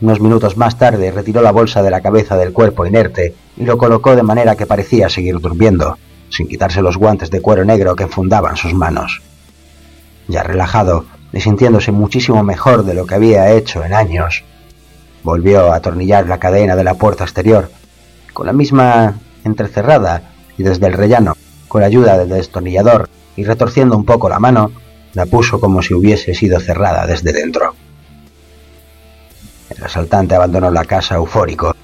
Unos 0.01 0.19
minutos 0.19 0.57
más 0.57 0.77
tarde 0.77 1.11
retiró 1.11 1.41
la 1.41 1.51
bolsa 1.51 1.83
de 1.83 1.91
la 1.91 2.01
cabeza 2.01 2.35
del 2.35 2.53
cuerpo 2.53 2.85
inerte 2.85 3.35
y 3.57 3.65
lo 3.65 3.77
colocó 3.77 4.15
de 4.15 4.23
manera 4.23 4.55
que 4.55 4.65
parecía 4.65 5.09
seguir 5.09 5.39
durmiendo, 5.39 5.97
sin 6.29 6.47
quitarse 6.47 6.81
los 6.81 6.97
guantes 6.97 7.29
de 7.29 7.41
cuero 7.41 7.63
negro 7.65 7.95
que 7.95 8.03
enfundaban 8.03 8.57
sus 8.57 8.73
manos. 8.73 9.21
Ya 10.27 10.43
relajado 10.43 11.05
y 11.33 11.41
sintiéndose 11.41 11.91
muchísimo 11.91 12.43
mejor 12.43 12.83
de 12.83 12.93
lo 12.93 13.05
que 13.05 13.15
había 13.15 13.51
hecho 13.51 13.83
en 13.83 13.93
años, 13.93 14.43
volvió 15.23 15.71
a 15.71 15.77
atornillar 15.77 16.27
la 16.27 16.39
cadena 16.39 16.75
de 16.75 16.83
la 16.83 16.95
puerta 16.95 17.23
exterior, 17.23 17.71
con 18.33 18.47
la 18.47 18.53
misma 18.53 19.15
entrecerrada 19.43 20.31
y 20.57 20.63
desde 20.63 20.87
el 20.87 20.93
rellano, 20.93 21.35
con 21.67 21.81
la 21.81 21.87
ayuda 21.87 22.17
del 22.17 22.29
destornillador 22.29 23.09
y 23.35 23.43
retorciendo 23.43 23.95
un 23.95 24.05
poco 24.05 24.29
la 24.29 24.39
mano, 24.39 24.71
la 25.13 25.25
puso 25.25 25.59
como 25.59 25.81
si 25.81 25.93
hubiese 25.93 26.33
sido 26.33 26.59
cerrada 26.59 27.05
desde 27.05 27.33
dentro. 27.33 27.75
El 29.69 29.83
asaltante 29.83 30.35
abandonó 30.35 30.69
la 30.69 30.85
casa 30.85 31.15
eufórico, 31.15 31.75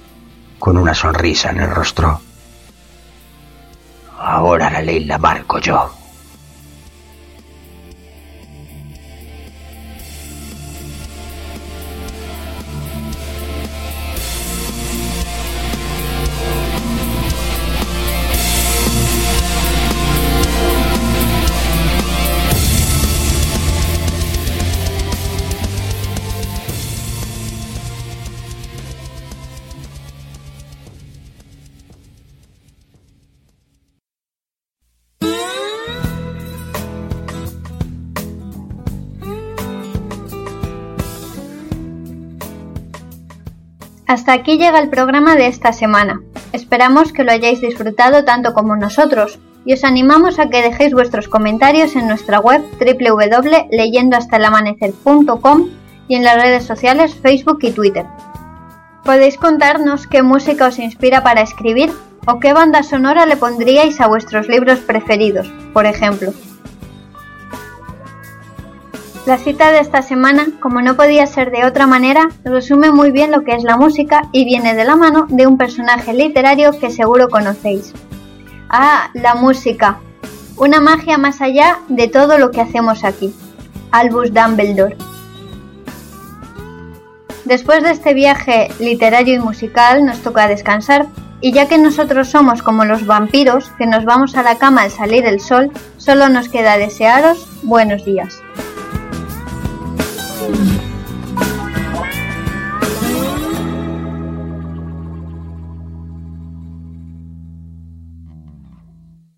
con 0.60 0.78
una 0.78 0.94
sonrisa 0.94 1.52
en 1.52 1.61
el 1.61 1.69
rostro. 1.69 2.19
Ahora 4.19 4.69
la 4.69 4.82
ley 4.82 5.06
la 5.06 5.18
marco 5.18 5.60
yo. 5.60 5.97
Hasta 44.07 44.31
aquí 44.31 44.57
llega 44.57 44.79
el 44.79 44.89
programa 44.89 45.35
de 45.35 45.47
esta 45.47 45.73
semana. 45.73 46.21
Esperamos 46.53 47.11
que 47.11 47.25
lo 47.25 47.34
hayáis 47.34 47.59
disfrutado 47.59 48.23
tanto 48.23 48.53
como 48.53 48.77
nosotros 48.77 49.38
y 49.65 49.73
os 49.73 49.84
animamos 49.84 50.39
a 50.39 50.49
que 50.49 50.61
dejéis 50.61 50.93
vuestros 50.93 51.27
comentarios 51.27 51.97
en 51.97 52.07
nuestra 52.07 52.39
web 52.39 52.63
www.leyendohastalamanecer.com 52.79 55.67
y 56.07 56.15
en 56.15 56.23
las 56.23 56.41
redes 56.41 56.63
sociales 56.63 57.15
Facebook 57.15 57.59
y 57.63 57.71
Twitter. 57.71 58.05
Podéis 59.03 59.35
contarnos 59.38 60.07
qué 60.07 60.23
música 60.23 60.67
os 60.67 60.79
inspira 60.79 61.21
para 61.21 61.41
escribir 61.41 61.91
o 62.25 62.39
qué 62.39 62.53
banda 62.53 62.84
sonora 62.84 63.25
le 63.25 63.35
pondríais 63.35 63.99
a 63.99 64.07
vuestros 64.07 64.47
libros 64.47 64.79
preferidos, 64.79 65.51
por 65.73 65.85
ejemplo. 65.85 66.31
La 69.27 69.37
cita 69.37 69.73
de 69.73 69.79
esta 69.79 70.01
semana, 70.01 70.47
como 70.61 70.81
no 70.81 70.95
podía 70.95 71.27
ser 71.27 71.51
de 71.51 71.65
otra 71.65 71.85
manera, 71.85 72.29
resume 72.45 72.93
muy 72.93 73.11
bien 73.11 73.29
lo 73.29 73.43
que 73.43 73.55
es 73.55 73.63
la 73.65 73.75
música 73.75 74.21
y 74.31 74.45
viene 74.45 74.73
de 74.73 74.85
la 74.85 74.95
mano 74.95 75.25
de 75.27 75.45
un 75.45 75.57
personaje 75.57 76.13
literario 76.13 76.71
que 76.79 76.89
seguro 76.91 77.27
conocéis. 77.27 77.91
Ah, 78.69 79.09
la 79.13 79.35
música. 79.35 79.99
Una 80.55 80.79
magia 80.79 81.17
más 81.17 81.41
allá 81.41 81.79
de 81.89 82.07
todo 82.07 82.37
lo 82.37 82.51
que 82.51 82.61
hacemos 82.61 83.03
aquí. 83.03 83.35
Albus 83.91 84.33
Dumbledore. 84.33 84.95
Después 87.43 87.83
de 87.83 87.91
este 87.91 88.13
viaje 88.13 88.69
literario 88.79 89.33
y 89.33 89.39
musical 89.39 90.05
nos 90.05 90.19
toca 90.19 90.47
descansar 90.47 91.05
y 91.41 91.51
ya 91.51 91.67
que 91.67 91.77
nosotros 91.77 92.29
somos 92.29 92.63
como 92.63 92.85
los 92.85 93.05
vampiros 93.05 93.71
que 93.77 93.87
nos 93.87 94.05
vamos 94.05 94.37
a 94.37 94.43
la 94.43 94.57
cama 94.57 94.83
al 94.83 94.91
salir 94.91 95.25
el 95.25 95.41
sol, 95.41 95.69
solo 95.97 96.29
nos 96.29 96.47
queda 96.47 96.77
desearos 96.77 97.45
buenos 97.61 98.05
días. 98.05 98.41